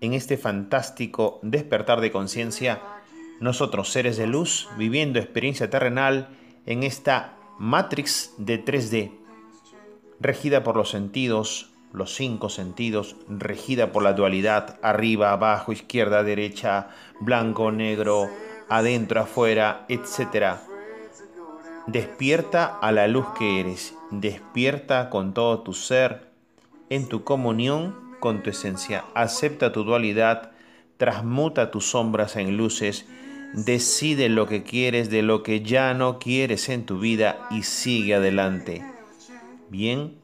en 0.00 0.12
este 0.12 0.36
fantástico 0.36 1.38
despertar 1.42 2.00
de 2.00 2.10
conciencia, 2.10 2.82
nosotros 3.38 3.92
seres 3.92 4.16
de 4.16 4.26
luz, 4.26 4.68
viviendo 4.76 5.20
experiencia 5.20 5.70
terrenal 5.70 6.30
en 6.66 6.82
esta 6.82 7.36
Matrix 7.60 8.34
de 8.38 8.64
3D, 8.64 9.12
regida 10.18 10.64
por 10.64 10.76
los 10.76 10.90
sentidos, 10.90 11.77
los 11.92 12.14
cinco 12.14 12.48
sentidos, 12.48 13.16
regida 13.28 13.92
por 13.92 14.02
la 14.02 14.12
dualidad, 14.12 14.78
arriba, 14.82 15.32
abajo, 15.32 15.72
izquierda, 15.72 16.22
derecha, 16.22 16.88
blanco, 17.20 17.72
negro, 17.72 18.28
adentro, 18.68 19.20
afuera, 19.20 19.86
etc. 19.88 20.58
Despierta 21.86 22.78
a 22.80 22.92
la 22.92 23.08
luz 23.08 23.26
que 23.38 23.60
eres, 23.60 23.94
despierta 24.10 25.08
con 25.10 25.32
todo 25.32 25.60
tu 25.60 25.72
ser, 25.72 26.28
en 26.90 27.08
tu 27.08 27.24
comunión 27.24 27.94
con 28.20 28.42
tu 28.42 28.50
esencia, 28.50 29.04
acepta 29.14 29.72
tu 29.72 29.84
dualidad, 29.84 30.52
transmuta 30.96 31.70
tus 31.70 31.90
sombras 31.90 32.36
en 32.36 32.56
luces, 32.56 33.06
decide 33.54 34.28
lo 34.28 34.46
que 34.46 34.62
quieres 34.62 35.10
de 35.10 35.22
lo 35.22 35.42
que 35.42 35.62
ya 35.62 35.94
no 35.94 36.18
quieres 36.18 36.68
en 36.68 36.84
tu 36.84 36.98
vida 36.98 37.46
y 37.50 37.62
sigue 37.62 38.14
adelante. 38.14 38.84
Bien, 39.70 40.17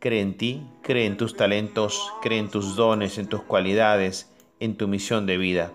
Cree 0.00 0.20
en 0.20 0.36
ti, 0.36 0.62
cree 0.82 1.06
en 1.06 1.16
tus 1.16 1.36
talentos, 1.36 2.12
cree 2.22 2.38
en 2.38 2.48
tus 2.48 2.76
dones, 2.76 3.18
en 3.18 3.26
tus 3.26 3.42
cualidades, 3.42 4.32
en 4.60 4.76
tu 4.76 4.86
misión 4.86 5.26
de 5.26 5.38
vida. 5.38 5.72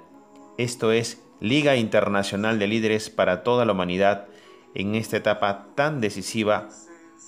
Esto 0.57 0.93
es 0.93 1.21
Liga 1.41 1.75
Internacional 1.75 2.57
de 2.57 2.67
Líderes 2.67 3.09
para 3.09 3.43
toda 3.43 3.65
la 3.65 3.73
humanidad 3.73 4.27
en 4.75 4.95
esta 4.95 5.17
etapa 5.17 5.67
tan 5.75 5.99
decisiva 5.99 6.69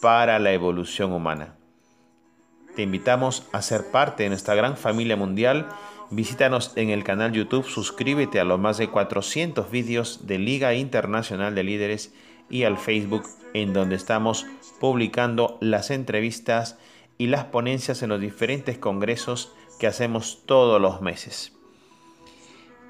para 0.01 0.39
la 0.39 0.53
evolución 0.53 1.11
humana. 1.11 1.57
Te 2.77 2.83
invitamos 2.83 3.45
a 3.51 3.61
ser 3.61 3.91
parte 3.91 4.23
de 4.23 4.29
nuestra 4.29 4.55
gran 4.55 4.77
familia 4.77 5.17
mundial. 5.17 5.67
Visítanos 6.11 6.71
en 6.77 6.91
el 6.91 7.03
canal 7.03 7.33
YouTube, 7.33 7.65
suscríbete 7.65 8.39
a 8.39 8.45
los 8.45 8.59
más 8.59 8.77
de 8.77 8.89
400 8.89 9.69
vídeos 9.69 10.27
de 10.27 10.39
Liga 10.39 10.73
Internacional 10.73 11.55
de 11.55 11.63
Líderes 11.63 12.13
y 12.49 12.63
al 12.63 12.77
Facebook 12.77 13.23
en 13.53 13.73
donde 13.73 13.95
estamos 13.95 14.45
publicando 14.85 15.57
las 15.61 15.89
entrevistas 15.89 16.77
y 17.17 17.25
las 17.25 17.45
ponencias 17.45 18.03
en 18.03 18.09
los 18.09 18.21
diferentes 18.21 18.77
congresos 18.77 19.51
que 19.79 19.87
hacemos 19.87 20.43
todos 20.45 20.79
los 20.79 21.01
meses. 21.01 21.53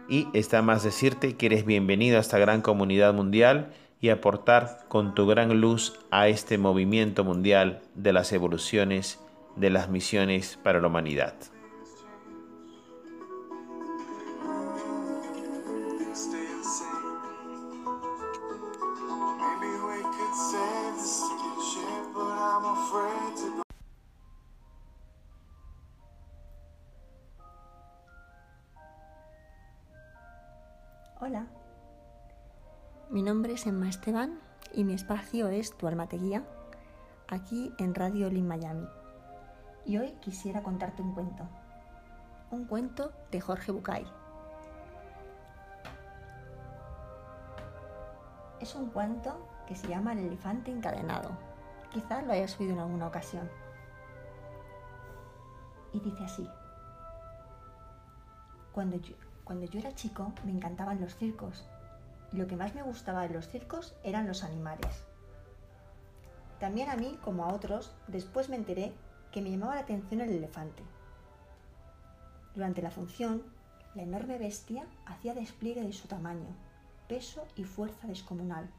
Y 0.09 0.27
está 0.33 0.61
más 0.61 0.83
decirte 0.83 1.37
que 1.37 1.45
eres 1.45 1.65
bienvenido 1.65 2.17
a 2.17 2.19
esta 2.19 2.37
gran 2.37 2.61
comunidad 2.61 3.13
mundial 3.13 3.71
y 4.01 4.09
aportar 4.09 4.79
con 4.89 5.15
tu 5.15 5.25
gran 5.25 5.61
luz 5.61 5.97
a 6.11 6.27
este 6.27 6.57
movimiento 6.57 7.23
mundial 7.23 7.81
de 7.93 8.11
las 8.11 8.33
evoluciones, 8.33 9.21
de 9.55 9.69
las 9.69 9.87
misiones 9.87 10.59
para 10.61 10.81
la 10.81 10.87
humanidad. 10.87 11.33
Mi 33.15 33.23
nombre 33.23 33.53
es 33.53 33.65
Emma 33.65 33.87
Esteban 33.87 34.41
y 34.73 34.83
mi 34.83 34.93
espacio 34.93 35.47
es 35.47 35.77
Tu 35.77 35.87
Alma 35.87 36.09
Te 36.09 36.17
Guía, 36.17 36.43
aquí 37.29 37.73
en 37.77 37.95
Radio 37.95 38.29
Lin 38.29 38.45
Miami. 38.45 38.85
Y 39.85 39.97
hoy 39.97 40.11
quisiera 40.19 40.61
contarte 40.61 41.01
un 41.01 41.13
cuento, 41.13 41.47
un 42.51 42.65
cuento 42.65 43.13
de 43.31 43.39
Jorge 43.39 43.71
Bucay. 43.71 44.05
Es 48.59 48.75
un 48.75 48.89
cuento 48.89 49.47
que 49.65 49.77
se 49.77 49.87
llama 49.87 50.11
El 50.11 50.19
elefante 50.19 50.69
encadenado. 50.69 51.37
Quizás 51.93 52.21
lo 52.25 52.33
hayas 52.33 52.59
oído 52.59 52.73
en 52.73 52.79
alguna 52.79 53.07
ocasión. 53.07 53.49
Y 55.93 56.01
dice 56.01 56.25
así. 56.25 56.49
Cuando 58.73 58.97
yo, 58.97 59.15
cuando 59.45 59.67
yo 59.67 59.79
era 59.79 59.95
chico 59.95 60.33
me 60.43 60.51
encantaban 60.51 60.99
los 60.99 61.15
circos 61.15 61.65
lo 62.35 62.47
que 62.47 62.55
más 62.55 62.75
me 62.75 62.83
gustaba 62.83 63.27
de 63.27 63.33
los 63.33 63.47
circos 63.47 63.95
eran 64.03 64.27
los 64.27 64.43
animales. 64.43 65.05
También 66.59 66.89
a 66.89 66.95
mí, 66.95 67.17
como 67.23 67.45
a 67.45 67.53
otros, 67.53 67.91
después 68.07 68.49
me 68.49 68.55
enteré 68.55 68.93
que 69.31 69.41
me 69.41 69.51
llamaba 69.51 69.75
la 69.75 69.81
atención 69.81 70.21
el 70.21 70.29
elefante. 70.29 70.83
Durante 72.55 72.81
la 72.81 72.91
función, 72.91 73.43
la 73.93 74.03
enorme 74.03 74.37
bestia 74.37 74.85
hacía 75.05 75.33
despliegue 75.33 75.81
de 75.81 75.93
su 75.93 76.07
tamaño, 76.07 76.47
peso 77.07 77.45
y 77.55 77.63
fuerza 77.63 78.07
descomunal. 78.07 78.69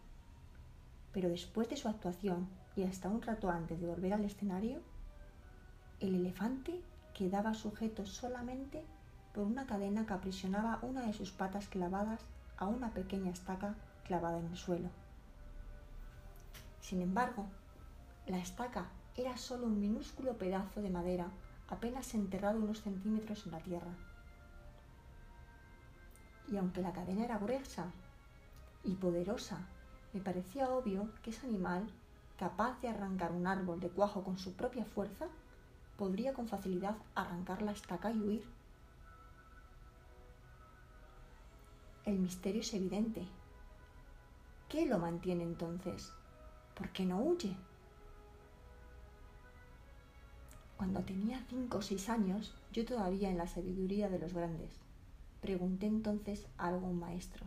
Pero 1.12 1.28
después 1.28 1.68
de 1.68 1.76
su 1.76 1.88
actuación 1.88 2.48
y 2.74 2.84
hasta 2.84 3.08
un 3.08 3.22
rato 3.22 3.50
antes 3.50 3.80
de 3.80 3.86
volver 3.86 4.14
al 4.14 4.24
escenario, 4.24 4.80
el 6.00 6.14
elefante 6.14 6.80
quedaba 7.14 7.54
sujeto 7.54 8.04
solamente 8.06 8.82
por 9.34 9.44
una 9.44 9.66
cadena 9.66 10.06
que 10.06 10.14
aprisionaba 10.14 10.78
una 10.82 11.06
de 11.06 11.12
sus 11.12 11.32
patas 11.32 11.68
clavadas 11.68 12.20
a 12.58 12.66
una 12.66 12.92
pequeña 12.92 13.30
estaca 13.30 13.74
clavada 14.04 14.38
en 14.38 14.46
el 14.46 14.56
suelo. 14.56 14.88
Sin 16.80 17.02
embargo, 17.02 17.46
la 18.26 18.38
estaca 18.38 18.86
era 19.16 19.36
solo 19.36 19.66
un 19.66 19.80
minúsculo 19.80 20.36
pedazo 20.38 20.82
de 20.82 20.90
madera 20.90 21.28
apenas 21.68 22.14
enterrado 22.14 22.58
unos 22.58 22.82
centímetros 22.82 23.46
en 23.46 23.52
la 23.52 23.60
tierra. 23.60 23.90
Y 26.48 26.56
aunque 26.56 26.82
la 26.82 26.92
cadena 26.92 27.24
era 27.24 27.38
gruesa 27.38 27.90
y 28.84 28.94
poderosa, 28.94 29.66
me 30.12 30.20
parecía 30.20 30.70
obvio 30.70 31.10
que 31.22 31.30
ese 31.30 31.46
animal, 31.46 31.88
capaz 32.38 32.80
de 32.80 32.88
arrancar 32.88 33.32
un 33.32 33.46
árbol 33.46 33.80
de 33.80 33.90
cuajo 33.90 34.22
con 34.22 34.38
su 34.38 34.54
propia 34.54 34.84
fuerza, 34.84 35.26
podría 35.96 36.34
con 36.34 36.46
facilidad 36.46 36.96
arrancar 37.14 37.62
la 37.62 37.72
estaca 37.72 38.12
y 38.12 38.20
huir. 38.20 38.55
El 42.06 42.20
misterio 42.20 42.60
es 42.60 42.72
evidente. 42.72 43.26
¿Qué 44.68 44.86
lo 44.86 44.96
mantiene 44.96 45.42
entonces? 45.42 46.12
¿Por 46.76 46.90
qué 46.90 47.04
no 47.04 47.18
huye? 47.20 47.56
Cuando 50.76 51.00
tenía 51.00 51.44
cinco 51.48 51.78
o 51.78 51.82
seis 51.82 52.08
años, 52.08 52.54
yo 52.72 52.84
todavía 52.84 53.28
en 53.28 53.38
la 53.38 53.48
sabiduría 53.48 54.08
de 54.08 54.20
los 54.20 54.34
grandes, 54.34 54.70
pregunté 55.40 55.86
entonces 55.86 56.46
a 56.58 56.68
algún 56.68 57.00
maestro, 57.00 57.44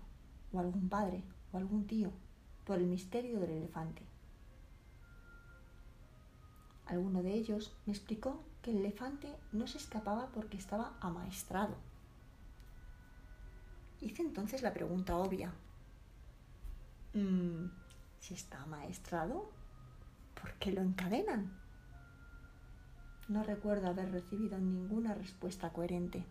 o 0.51 0.59
algún 0.59 0.89
padre, 0.89 1.23
o 1.53 1.57
algún 1.57 1.87
tío, 1.87 2.11
por 2.65 2.79
el 2.79 2.87
misterio 2.87 3.39
del 3.39 3.51
elefante. 3.51 4.01
Alguno 6.85 7.23
de 7.23 7.33
ellos 7.33 7.71
me 7.85 7.93
explicó 7.93 8.43
que 8.61 8.71
el 8.71 8.79
elefante 8.79 9.33
no 9.53 9.67
se 9.67 9.77
escapaba 9.77 10.27
porque 10.33 10.57
estaba 10.57 10.97
amaestrado. 10.99 11.75
Hice 14.01 14.21
entonces 14.21 14.61
la 14.61 14.73
pregunta 14.73 15.17
obvia. 15.17 15.51
Mm, 17.13 17.65
si 18.19 18.33
está 18.33 18.61
amaestrado, 18.61 19.49
¿por 20.39 20.53
qué 20.53 20.71
lo 20.71 20.81
encadenan? 20.81 21.51
No 23.27 23.43
recuerdo 23.43 23.87
haber 23.87 24.11
recibido 24.11 24.57
ninguna 24.57 25.13
respuesta 25.13 25.71
coherente. 25.71 26.25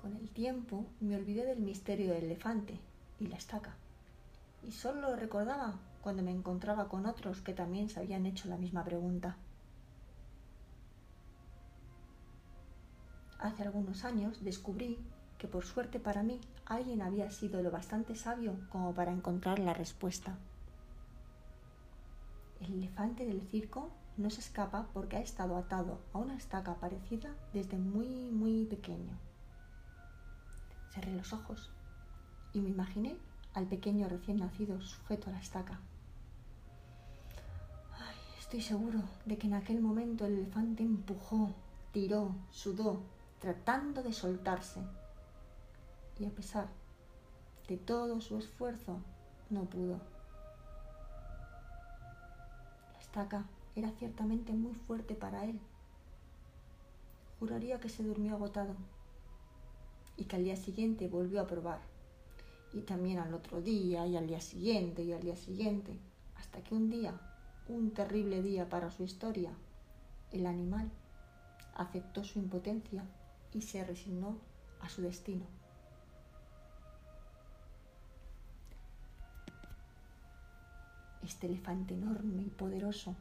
Con 0.00 0.16
el 0.16 0.30
tiempo 0.30 0.86
me 1.00 1.14
olvidé 1.14 1.44
del 1.44 1.60
misterio 1.60 2.12
del 2.12 2.24
elefante 2.24 2.80
y 3.20 3.28
la 3.28 3.36
estaca, 3.36 3.76
y 4.64 4.72
solo 4.72 5.00
lo 5.00 5.16
recordaba 5.16 5.78
cuando 6.00 6.22
me 6.22 6.32
encontraba 6.32 6.88
con 6.88 7.06
otros 7.06 7.40
que 7.40 7.54
también 7.54 7.88
se 7.88 8.00
habían 8.00 8.26
hecho 8.26 8.48
la 8.48 8.56
misma 8.56 8.82
pregunta. 8.82 9.36
Hace 13.42 13.64
algunos 13.64 14.04
años 14.04 14.44
descubrí 14.44 14.98
que 15.36 15.48
por 15.48 15.64
suerte 15.64 15.98
para 15.98 16.22
mí 16.22 16.40
alguien 16.64 17.02
había 17.02 17.28
sido 17.32 17.60
lo 17.60 17.72
bastante 17.72 18.14
sabio 18.14 18.54
como 18.70 18.94
para 18.94 19.10
encontrar 19.10 19.58
la 19.58 19.74
respuesta. 19.74 20.38
El 22.60 22.74
elefante 22.74 23.26
del 23.26 23.42
circo 23.42 23.90
no 24.16 24.30
se 24.30 24.38
escapa 24.38 24.86
porque 24.94 25.16
ha 25.16 25.20
estado 25.20 25.56
atado 25.56 25.98
a 26.12 26.18
una 26.18 26.36
estaca 26.36 26.76
parecida 26.76 27.34
desde 27.52 27.78
muy, 27.78 28.06
muy 28.06 28.64
pequeño. 28.66 29.18
Cerré 30.92 31.12
los 31.12 31.32
ojos 31.32 31.72
y 32.52 32.60
me 32.60 32.68
imaginé 32.68 33.16
al 33.54 33.66
pequeño 33.66 34.08
recién 34.08 34.38
nacido 34.38 34.80
sujeto 34.80 35.30
a 35.30 35.32
la 35.32 35.40
estaca. 35.40 35.80
estoy 38.38 38.60
seguro 38.60 39.02
de 39.24 39.36
que 39.36 39.48
en 39.48 39.54
aquel 39.54 39.80
momento 39.80 40.26
el 40.26 40.34
elefante 40.34 40.84
empujó, 40.84 41.50
tiró, 41.90 42.36
sudó, 42.52 43.02
tratando 43.42 44.04
de 44.04 44.12
soltarse. 44.12 44.80
Y 46.20 46.26
a 46.26 46.30
pesar 46.30 46.68
de 47.66 47.76
todo 47.76 48.20
su 48.20 48.38
esfuerzo, 48.38 49.00
no 49.50 49.64
pudo. 49.64 49.98
La 52.92 53.00
estaca 53.00 53.44
era 53.74 53.90
ciertamente 53.90 54.52
muy 54.52 54.74
fuerte 54.74 55.16
para 55.16 55.44
él. 55.44 55.58
Juraría 57.40 57.80
que 57.80 57.88
se 57.88 58.04
durmió 58.04 58.36
agotado 58.36 58.76
y 60.16 60.26
que 60.26 60.36
al 60.36 60.44
día 60.44 60.56
siguiente 60.56 61.08
volvió 61.08 61.40
a 61.40 61.48
probar. 61.48 61.80
Y 62.72 62.82
también 62.82 63.18
al 63.18 63.34
otro 63.34 63.60
día 63.60 64.06
y 64.06 64.16
al 64.16 64.28
día 64.28 64.40
siguiente 64.40 65.02
y 65.02 65.12
al 65.12 65.20
día 65.20 65.36
siguiente, 65.36 65.98
hasta 66.36 66.62
que 66.62 66.76
un 66.76 66.88
día, 66.90 67.20
un 67.66 67.90
terrible 67.90 68.40
día 68.40 68.68
para 68.68 68.92
su 68.92 69.02
historia, 69.02 69.50
el 70.30 70.46
animal 70.46 70.92
aceptó 71.74 72.22
su 72.22 72.38
impotencia 72.38 73.04
y 73.54 73.62
se 73.62 73.84
resignó 73.84 74.38
a 74.80 74.88
su 74.88 75.02
destino. 75.02 75.46
Este 81.22 81.46
elefante 81.46 81.94
enorme 81.94 82.42
y 82.42 82.50
poderoso 82.50 83.14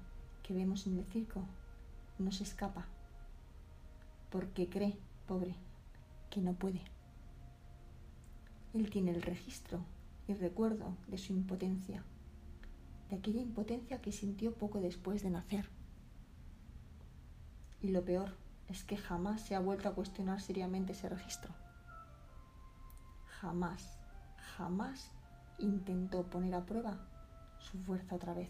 que 0.43 0.53
vemos 0.53 0.87
en 0.87 0.97
el 0.97 1.05
circo 1.05 1.43
no 2.17 2.31
se 2.31 2.43
escapa, 2.43 2.85
porque 4.31 4.69
cree, 4.69 4.97
pobre, 5.27 5.55
que 6.29 6.41
no 6.41 6.53
puede. 6.53 6.81
Él 8.73 8.89
tiene 8.89 9.11
el 9.11 9.21
registro 9.21 9.79
y 10.27 10.33
recuerdo 10.33 10.95
de 11.07 11.17
su 11.17 11.33
impotencia, 11.33 12.03
de 13.09 13.17
aquella 13.17 13.41
impotencia 13.41 14.01
que 14.01 14.11
sintió 14.11 14.53
poco 14.53 14.79
después 14.79 15.21
de 15.21 15.29
nacer. 15.29 15.69
Y 17.81 17.89
lo 17.89 18.03
peor 18.05 18.35
es 18.71 18.83
que 18.83 18.97
jamás 18.97 19.41
se 19.41 19.55
ha 19.55 19.59
vuelto 19.59 19.89
a 19.89 19.93
cuestionar 19.93 20.41
seriamente 20.41 20.93
ese 20.93 21.09
registro. 21.09 21.53
Jamás, 23.39 23.97
jamás 24.57 25.11
intentó 25.59 26.23
poner 26.23 26.55
a 26.55 26.65
prueba 26.65 26.97
su 27.59 27.77
fuerza 27.79 28.15
otra 28.15 28.33
vez. 28.33 28.49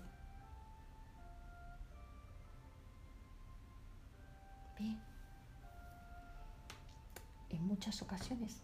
En 7.50 7.68
muchas 7.68 8.02
ocasiones, 8.02 8.64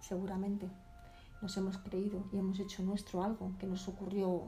seguramente, 0.00 0.70
nos 1.42 1.56
hemos 1.56 1.78
creído 1.78 2.24
y 2.32 2.38
hemos 2.38 2.60
hecho 2.60 2.82
nuestro 2.82 3.24
algo 3.24 3.56
que 3.58 3.66
nos 3.66 3.88
ocurrió 3.88 4.46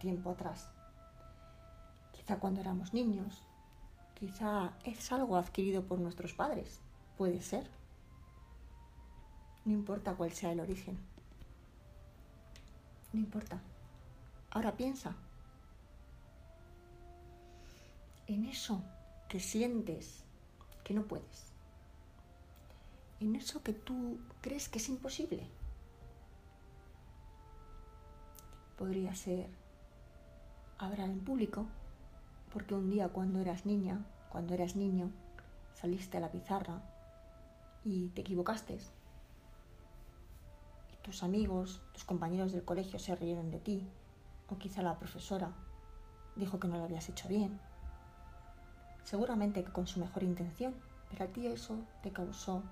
tiempo 0.00 0.30
atrás. 0.30 0.70
Quizá 2.12 2.38
cuando 2.38 2.60
éramos 2.60 2.94
niños, 2.94 3.42
quizá 4.14 4.72
es 4.84 5.12
algo 5.12 5.36
adquirido 5.36 5.82
por 5.84 5.98
nuestros 5.98 6.32
padres, 6.34 6.80
puede 7.16 7.42
ser. 7.42 7.68
No 9.64 9.72
importa 9.72 10.14
cuál 10.14 10.32
sea 10.32 10.52
el 10.52 10.60
origen. 10.60 10.98
No 13.12 13.20
importa. 13.20 13.60
Ahora 14.50 14.76
piensa 14.76 15.16
en 18.26 18.44
eso 18.46 18.82
que 19.28 19.40
sientes 19.40 20.22
que 20.82 20.94
no 20.94 21.04
puedes. 21.04 21.44
En 23.20 23.36
eso 23.36 23.62
que 23.62 23.72
tú 23.72 24.18
crees 24.40 24.68
que 24.68 24.78
es 24.78 24.88
imposible. 24.88 25.46
Podría 28.76 29.14
ser 29.14 29.48
hablar 30.78 31.08
en 31.08 31.20
público, 31.20 31.66
porque 32.54 32.74
un 32.74 32.88
día 32.88 33.08
cuando 33.08 33.40
eras 33.40 33.66
niña, 33.66 34.06
cuando 34.30 34.54
eras 34.54 34.76
niño, 34.76 35.10
saliste 35.74 36.16
a 36.16 36.20
la 36.20 36.30
pizarra 36.30 36.80
y 37.84 38.08
te 38.08 38.22
equivocaste. 38.22 38.78
Y 40.92 40.96
tus 41.02 41.22
amigos, 41.22 41.82
tus 41.92 42.04
compañeros 42.04 42.52
del 42.52 42.64
colegio 42.64 42.98
se 42.98 43.14
rieron 43.14 43.50
de 43.50 43.60
ti, 43.60 43.86
o 44.48 44.56
quizá 44.56 44.80
la 44.80 44.98
profesora 44.98 45.52
dijo 46.36 46.58
que 46.58 46.68
no 46.68 46.78
lo 46.78 46.84
habías 46.84 47.10
hecho 47.10 47.28
bien 47.28 47.60
seguramente 49.04 49.62
con 49.62 49.86
su 49.86 50.00
mejor 50.00 50.22
intención, 50.22 50.74
pero 51.10 51.24
a 51.24 51.28
ti 51.28 51.46
eso 51.46 51.78
te 52.02 52.10
causó 52.10 52.62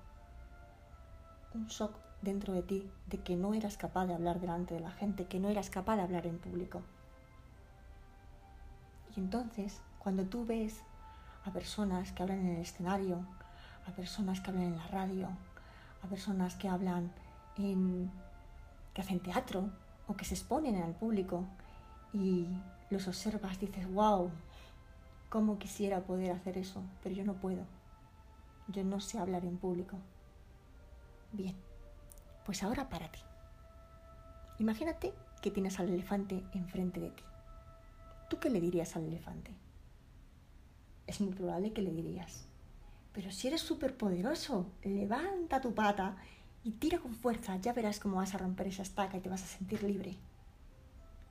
un 1.53 1.67
shock 1.67 1.95
dentro 2.21 2.53
de 2.53 2.63
ti 2.63 2.89
de 3.07 3.19
que 3.19 3.35
no 3.35 3.53
eras 3.53 3.77
capaz 3.77 4.07
de 4.07 4.15
hablar 4.15 4.39
delante 4.39 4.73
de 4.73 4.79
la 4.79 4.91
gente, 4.91 5.25
que 5.25 5.39
no 5.39 5.49
eras 5.49 5.69
capaz 5.69 5.95
de 5.95 6.01
hablar 6.01 6.25
en 6.25 6.39
público. 6.39 6.81
Y 9.15 9.19
entonces, 9.19 9.81
cuando 9.99 10.25
tú 10.25 10.45
ves 10.45 10.81
a 11.45 11.51
personas 11.51 12.11
que 12.11 12.23
hablan 12.23 12.39
en 12.39 12.55
el 12.55 12.61
escenario, 12.61 13.25
a 13.87 13.91
personas 13.91 14.41
que 14.41 14.49
hablan 14.49 14.65
en 14.65 14.77
la 14.77 14.87
radio, 14.87 15.29
a 16.01 16.07
personas 16.07 16.55
que 16.55 16.67
hablan 16.67 17.11
en 17.57 18.11
que 18.93 19.01
hacen 19.01 19.19
teatro 19.19 19.69
o 20.07 20.15
que 20.15 20.25
se 20.25 20.35
exponen 20.35 20.81
al 20.81 20.93
público 20.93 21.45
y 22.13 22.47
los 22.89 23.07
observas, 23.07 23.59
dices, 23.59 23.91
wow, 23.91 24.29
cómo 25.29 25.57
quisiera 25.57 26.01
poder 26.01 26.31
hacer 26.31 26.57
eso, 26.57 26.83
pero 27.01 27.15
yo 27.15 27.23
no 27.23 27.33
puedo. 27.33 27.65
Yo 28.67 28.83
no 28.83 28.99
sé 28.99 29.17
hablar 29.17 29.45
en 29.45 29.57
público. 29.57 29.97
Bien, 31.31 31.55
pues 32.45 32.63
ahora 32.63 32.87
para 32.89 33.11
ti. 33.11 33.19
Imagínate 34.59 35.13
que 35.41 35.51
tienes 35.51 35.79
al 35.79 35.89
elefante 35.89 36.43
enfrente 36.53 36.99
de 36.99 37.09
ti. 37.09 37.23
¿Tú 38.33 38.39
qué 38.39 38.49
le 38.49 38.59
dirías 38.59 38.95
al 38.95 39.05
elefante? 39.05 39.53
Es 41.05 41.21
muy 41.21 41.35
probable 41.35 41.71
que 41.71 41.83
le 41.83 41.91
dirías, 41.91 42.47
pero 43.13 43.31
si 43.31 43.47
eres 43.47 43.61
súper 43.61 43.95
poderoso, 43.95 44.71
levanta 44.81 45.61
tu 45.61 45.75
pata 45.75 46.17
y 46.63 46.71
tira 46.71 46.97
con 46.97 47.13
fuerza, 47.13 47.57
ya 47.57 47.73
verás 47.73 47.99
cómo 47.99 48.15
vas 48.15 48.33
a 48.33 48.39
romper 48.39 48.65
esa 48.65 48.81
estaca 48.81 49.17
y 49.17 49.19
te 49.19 49.29
vas 49.29 49.43
a 49.43 49.45
sentir 49.45 49.83
libre. 49.83 50.17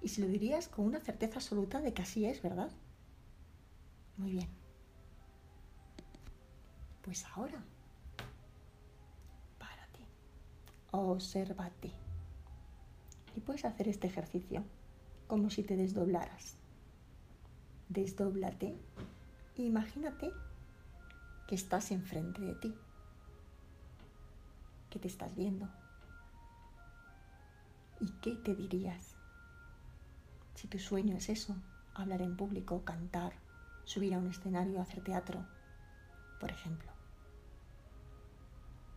Y 0.01 0.11
se 0.11 0.21
lo 0.21 0.29
dirías 0.29 0.69
con 0.69 0.85
una 0.85 1.01
certeza 1.01 1.41
absoluta 1.41 1.81
de 1.81 1.93
que 1.93 2.03
así 2.03 2.25
es, 2.25 2.41
¿verdad? 2.41 2.71
Muy 4.17 4.31
bien. 4.31 4.49
Pues 7.03 7.27
ahora, 7.35 7.65
párate, 9.59 10.07
obsérvate. 10.93 11.91
Y 13.35 13.41
puedes 13.41 13.65
hacer 13.65 13.89
este 13.89 14.07
ejercicio 14.07 14.63
como 15.27 15.51
si 15.51 15.65
te 15.65 15.77
desdoblaras. 15.77 16.62
Desdóblate 17.93 18.75
imagínate 19.67 20.33
que 21.47 21.55
estás 21.55 21.91
enfrente 21.91 22.41
de 22.41 22.55
ti, 22.55 22.75
que 24.91 24.99
te 24.99 25.09
estás 25.09 25.35
viendo. 25.37 25.69
¿Y 28.01 28.11
qué 28.21 28.35
te 28.35 28.55
dirías? 28.55 29.15
Si 30.55 30.69
tu 30.69 30.79
sueño 30.79 31.17
es 31.17 31.29
eso, 31.29 31.57
hablar 31.95 32.23
en 32.23 32.37
público, 32.37 32.83
cantar, 32.85 33.35
subir 33.85 34.15
a 34.15 34.19
un 34.19 34.29
escenario, 34.29 34.81
hacer 34.81 35.03
teatro, 35.03 35.45
por 36.41 36.51
ejemplo. 36.51 36.91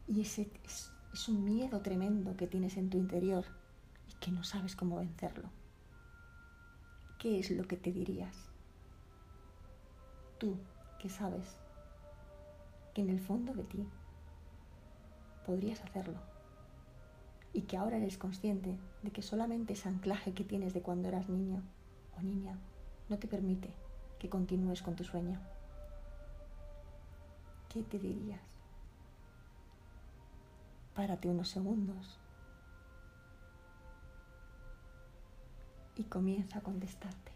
Y 0.08 0.22
ese 0.22 0.50
es, 0.64 0.92
es 1.14 1.28
un 1.28 1.44
miedo 1.44 1.82
tremendo 1.82 2.36
que 2.38 2.48
tienes 2.48 2.78
en 2.78 2.90
tu 2.90 2.98
interior 2.98 3.46
y 4.10 4.14
que 4.20 4.32
no 4.32 4.44
sabes 4.44 4.76
cómo 4.76 4.98
vencerlo. 4.98 5.50
¿Qué 7.18 7.40
es 7.40 7.52
lo 7.52 7.68
que 7.68 7.78
te 7.78 7.92
dirías? 7.92 8.45
Tú, 10.38 10.58
que 11.00 11.10
sabes 11.10 11.58
que 12.94 13.02
en 13.02 13.10
el 13.10 13.20
fondo 13.20 13.54
de 13.54 13.64
ti 13.64 13.88
podrías 15.46 15.82
hacerlo 15.82 16.20
y 17.54 17.62
que 17.64 17.78
ahora 17.78 17.98
eres 17.98 18.18
consciente 18.18 18.78
de 19.02 19.12
que 19.12 19.22
solamente 19.22 19.74
ese 19.74 19.88
anclaje 19.88 20.34
que 20.34 20.44
tienes 20.44 20.74
de 20.74 20.82
cuando 20.82 21.08
eras 21.08 21.30
niño 21.30 21.62
o 22.18 22.22
niña 22.22 22.58
no 23.08 23.18
te 23.18 23.28
permite 23.28 23.70
que 24.20 24.30
continúes 24.30 24.82
con 24.82 24.96
tu 24.96 25.04
sueño. 25.04 25.40
¿Qué 27.70 27.84
te 27.84 28.00
dirías? 28.00 28.42
Párate 30.96 31.30
unos 31.30 31.50
segundos 31.50 32.20
y 35.96 36.04
comienza 36.04 36.60
a 36.60 36.62
contestarte. 36.62 37.35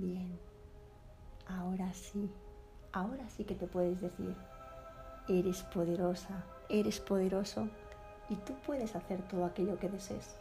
Bien, 0.00 0.40
ahora 1.46 1.92
sí, 1.92 2.30
ahora 2.90 3.28
sí 3.28 3.44
que 3.44 3.54
te 3.54 3.66
puedes 3.66 4.00
decir, 4.00 4.34
eres 5.28 5.62
poderosa, 5.64 6.42
eres 6.70 7.00
poderoso 7.00 7.68
y 8.30 8.36
tú 8.36 8.54
puedes 8.64 8.96
hacer 8.96 9.20
todo 9.28 9.44
aquello 9.44 9.78
que 9.78 9.90
desees. 9.90 10.36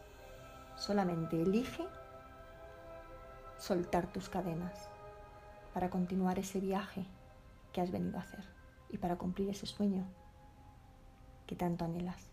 Solamente 0.77 1.41
elige 1.41 1.85
soltar 3.57 4.09
tus 4.13 4.29
cadenas 4.29 4.87
para 5.73 5.89
continuar 5.89 6.39
ese 6.39 6.61
viaje 6.61 7.05
que 7.73 7.81
has 7.81 7.91
venido 7.91 8.17
a 8.17 8.21
hacer 8.21 8.45
y 8.89 8.97
para 8.97 9.17
cumplir 9.17 9.49
ese 9.49 9.65
sueño 9.65 10.05
que 11.45 11.57
tanto 11.57 11.83
anhelas. 11.83 12.29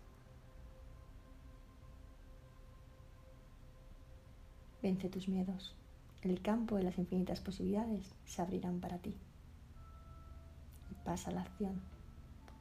Vence 4.81 5.09
tus 5.09 5.27
miedos. 5.27 5.75
El 6.21 6.41
campo 6.41 6.75
de 6.75 6.83
las 6.83 6.97
infinitas 6.97 7.41
posibilidades 7.41 8.13
se 8.25 8.41
abrirán 8.41 8.79
para 8.79 8.97
ti. 8.97 9.15
Pasa 11.05 11.31
la 11.31 11.41
acción. 11.41 11.79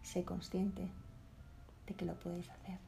Sé 0.02 0.24
consciente 0.24 0.88
de 1.86 1.94
que 1.94 2.04
lo 2.04 2.14
puedes 2.14 2.48
hacer. 2.48 2.78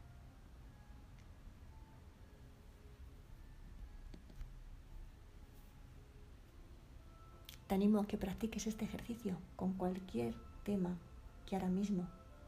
Te 7.67 7.75
animo 7.75 8.01
a 8.01 8.07
que 8.07 8.17
practiques 8.17 8.67
este 8.67 8.85
ejercicio 8.85 9.37
con 9.57 9.73
cualquier 9.75 10.35
tema 10.65 10.97
que 11.45 11.57
ahora 11.57 11.69
mismo 11.69 12.07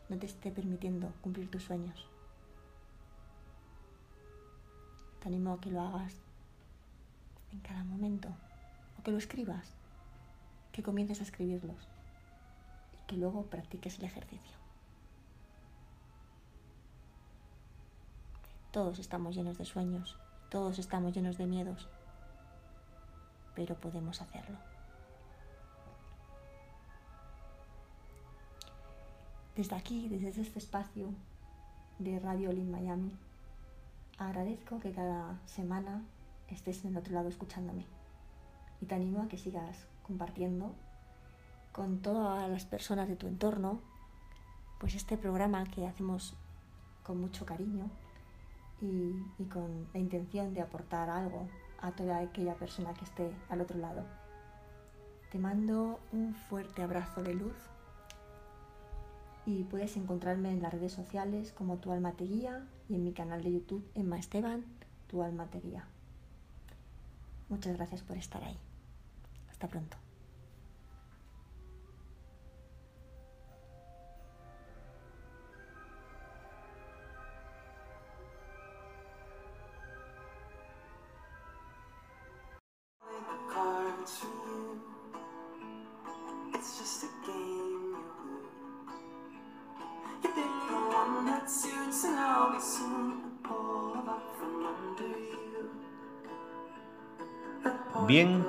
no 0.09 0.18
te 0.18 0.26
esté 0.26 0.51
permitiendo 0.51 1.12
cumplir 1.20 1.51
tus 1.51 1.64
sueños. 1.64 2.06
Te 5.20 5.28
animo 5.28 5.52
a 5.52 5.60
que 5.60 5.70
lo 5.70 5.80
hagas 5.80 6.14
en 7.52 7.60
cada 7.60 7.85
momento 7.85 8.28
o 8.98 9.02
que 9.02 9.10
lo 9.10 9.18
escribas, 9.18 9.74
que 10.72 10.82
comiences 10.82 11.20
a 11.20 11.24
escribirlos 11.24 11.89
y 12.93 13.06
que 13.06 13.16
luego 13.16 13.47
practiques 13.47 13.98
el 13.98 14.05
ejercicio. 14.05 14.56
Todos 18.70 18.98
estamos 19.01 19.35
llenos 19.35 19.59
de 19.59 19.64
sueños, 19.64 20.16
todos 20.48 20.78
estamos 20.78 21.12
llenos 21.14 21.39
de 21.39 21.47
miedos, 21.47 21.89
pero 23.55 23.74
podemos 23.74 24.20
hacerlo. 24.20 24.59
Desde 29.56 29.74
aquí, 29.74 30.09
desde 30.09 30.40
este 30.40 30.59
espacio 30.59 31.12
de 31.98 32.18
Radio 32.20 32.52
Lin 32.52 32.70
Miami, 32.70 33.14
agradezco 34.16 34.78
que 34.78 34.93
cada 34.93 35.39
semana 35.47 36.02
estés 36.55 36.85
en 36.85 36.93
el 36.93 36.98
otro 36.98 37.14
lado 37.14 37.28
escuchándome 37.28 37.86
y 38.81 38.86
te 38.86 38.94
animo 38.94 39.22
a 39.22 39.28
que 39.28 39.39
sigas 39.39 39.86
compartiendo 40.02 40.74
con 41.72 42.01
todas 42.01 42.48
las 42.48 42.64
personas 42.64 43.09
de 43.09 43.16
tu 43.16 43.27
entorno 43.27 43.81
pues 44.78 44.94
este 44.94 45.16
programa 45.16 45.64
que 45.64 45.86
hacemos 45.86 46.35
con 47.02 47.20
mucho 47.20 47.44
cariño 47.44 47.90
y, 48.81 49.14
y, 49.39 49.44
con 49.44 49.86
la 49.93 50.01
intención 50.01 50.55
de 50.55 50.62
aportar 50.62 51.10
algo 51.10 51.48
a 51.82 51.93
toda 51.93 52.18
aquella 52.18 52.55
persona 52.55 52.94
que 52.94 53.05
esté 53.05 53.31
al 53.51 53.60
otro 53.60 53.78
lado. 53.78 54.05
Te 55.31 55.39
mando 55.39 56.01
un 56.12 56.35
fuerte 56.35 56.82
abrazo 56.82 57.22
de 57.22 57.35
luz 57.35 57.56
y 59.44 59.64
puedes 59.64 59.97
encontrarme 59.97 60.51
en 60.51 60.62
las 60.62 60.72
redes 60.72 60.93
sociales 60.93 61.52
como 61.52 61.77
Tu 61.77 61.93
Alma 61.93 62.12
Te 62.12 62.24
Guía 62.24 62.66
y 62.89 62.94
en 62.94 63.05
mi 63.05 63.12
canal 63.12 63.43
de 63.43 63.52
YouTube 63.52 63.86
Emma 63.94 64.18
Esteban, 64.18 64.64
Tu 65.09 65.22
Alma 65.22 65.47
Te 65.47 65.60
Guía. 65.60 65.86
Muchas 67.51 67.77
gracias 67.77 68.01
por 68.02 68.16
estar 68.16 68.43
ahí. 68.44 68.56
Hasta 69.51 69.66
pronto. 69.66 69.97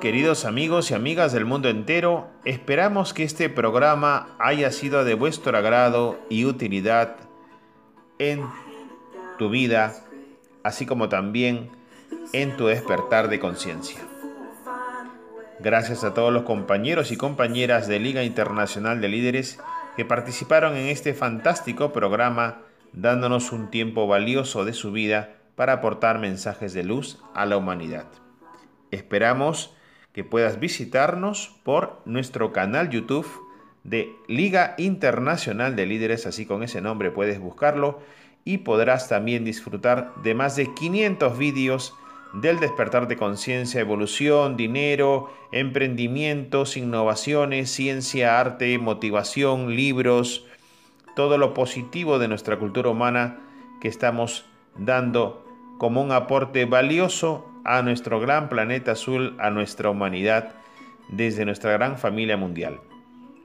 Queridos 0.01 0.45
amigos 0.45 0.89
y 0.89 0.95
amigas 0.95 1.31
del 1.31 1.45
mundo 1.45 1.69
entero, 1.69 2.27
esperamos 2.43 3.13
que 3.13 3.23
este 3.23 3.49
programa 3.49 4.35
haya 4.39 4.71
sido 4.71 5.05
de 5.05 5.13
vuestro 5.13 5.55
agrado 5.55 6.19
y 6.27 6.45
utilidad 6.45 7.17
en 8.17 8.43
tu 9.37 9.51
vida, 9.51 9.93
así 10.63 10.87
como 10.87 11.07
también 11.07 11.69
en 12.33 12.57
tu 12.57 12.65
despertar 12.65 13.29
de 13.29 13.39
conciencia. 13.39 13.99
Gracias 15.59 16.03
a 16.03 16.15
todos 16.15 16.33
los 16.33 16.43
compañeros 16.43 17.11
y 17.11 17.17
compañeras 17.17 17.87
de 17.87 17.99
Liga 17.99 18.23
Internacional 18.23 19.01
de 19.01 19.07
Líderes 19.07 19.59
que 19.95 20.03
participaron 20.03 20.75
en 20.77 20.87
este 20.87 21.13
fantástico 21.13 21.93
programa, 21.93 22.63
dándonos 22.91 23.51
un 23.51 23.69
tiempo 23.69 24.07
valioso 24.07 24.65
de 24.65 24.73
su 24.73 24.91
vida 24.91 25.35
para 25.55 25.73
aportar 25.73 26.17
mensajes 26.17 26.73
de 26.73 26.83
luz 26.83 27.19
a 27.35 27.45
la 27.45 27.55
humanidad. 27.57 28.07
esperamos 28.89 29.75
que 30.13 30.23
puedas 30.23 30.59
visitarnos 30.59 31.55
por 31.63 32.01
nuestro 32.05 32.51
canal 32.51 32.89
YouTube 32.89 33.27
de 33.83 34.15
Liga 34.27 34.75
Internacional 34.77 35.75
de 35.75 35.85
Líderes, 35.85 36.25
así 36.25 36.45
con 36.45 36.63
ese 36.63 36.81
nombre 36.81 37.11
puedes 37.11 37.39
buscarlo 37.39 37.99
y 38.43 38.59
podrás 38.59 39.07
también 39.07 39.45
disfrutar 39.45 40.13
de 40.23 40.35
más 40.35 40.55
de 40.55 40.73
500 40.73 41.37
vídeos 41.37 41.93
del 42.33 42.59
despertar 42.59 43.07
de 43.07 43.17
conciencia, 43.17 43.81
evolución, 43.81 44.55
dinero, 44.55 45.31
emprendimientos, 45.51 46.77
innovaciones, 46.77 47.69
ciencia, 47.69 48.39
arte, 48.39 48.77
motivación, 48.77 49.75
libros, 49.75 50.45
todo 51.15 51.37
lo 51.37 51.53
positivo 51.53 52.19
de 52.19 52.29
nuestra 52.29 52.57
cultura 52.57 52.89
humana 52.89 53.39
que 53.81 53.89
estamos 53.89 54.45
dando 54.77 55.45
como 55.77 56.01
un 56.01 56.11
aporte 56.11 56.65
valioso 56.65 57.50
a 57.63 57.81
nuestro 57.81 58.19
gran 58.19 58.49
planeta 58.49 58.93
azul, 58.93 59.35
a 59.39 59.49
nuestra 59.49 59.89
humanidad, 59.89 60.53
desde 61.09 61.45
nuestra 61.45 61.71
gran 61.73 61.97
familia 61.97 62.37
mundial. 62.37 62.79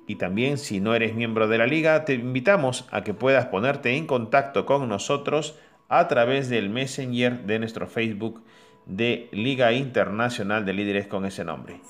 Y 0.06 0.16
también 0.16 0.58
si 0.58 0.80
no 0.80 0.94
eres 0.94 1.14
miembro 1.14 1.48
de 1.48 1.58
la 1.58 1.66
liga, 1.66 2.04
te 2.04 2.14
invitamos 2.14 2.86
a 2.90 3.02
que 3.02 3.14
puedas 3.14 3.46
ponerte 3.46 3.96
en 3.96 4.06
contacto 4.06 4.64
con 4.64 4.88
nosotros 4.88 5.58
a 5.88 6.06
través 6.08 6.48
del 6.48 6.70
Messenger 6.70 7.42
de 7.42 7.58
nuestro 7.58 7.86
Facebook 7.86 8.42
de 8.86 9.28
Liga 9.32 9.72
Internacional 9.72 10.64
de 10.64 10.72
Líderes 10.72 11.08
con 11.08 11.26
ese 11.26 11.44
nombre. 11.44 11.80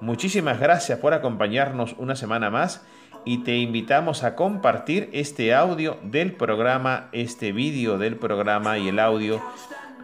Muchísimas 0.00 0.58
gracias 0.58 0.98
por 0.98 1.14
acompañarnos 1.14 1.94
una 1.98 2.16
semana 2.16 2.50
más 2.50 2.84
y 3.24 3.38
te 3.38 3.56
invitamos 3.56 4.24
a 4.24 4.36
compartir 4.36 5.10
este 5.12 5.54
audio 5.54 5.98
del 6.02 6.32
programa, 6.32 7.08
este 7.12 7.52
vídeo 7.52 7.98
del 7.98 8.16
programa 8.16 8.78
y 8.78 8.88
el 8.88 8.98
audio 8.98 9.42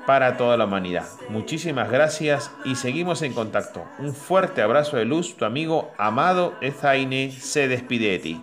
para 0.06 0.36
toda 0.36 0.56
la 0.56 0.64
humanidad. 0.64 1.06
Muchísimas 1.28 1.90
gracias 1.90 2.50
y 2.64 2.76
seguimos 2.76 3.22
en 3.22 3.32
contacto. 3.32 3.84
Un 3.98 4.14
fuerte 4.14 4.62
abrazo 4.62 4.96
de 4.96 5.04
luz, 5.04 5.36
tu 5.36 5.44
amigo 5.44 5.90
Amado 5.98 6.54
Ezaine 6.60 7.30
se 7.30 7.68
despide 7.68 8.10
de 8.10 8.18
ti. 8.18 8.40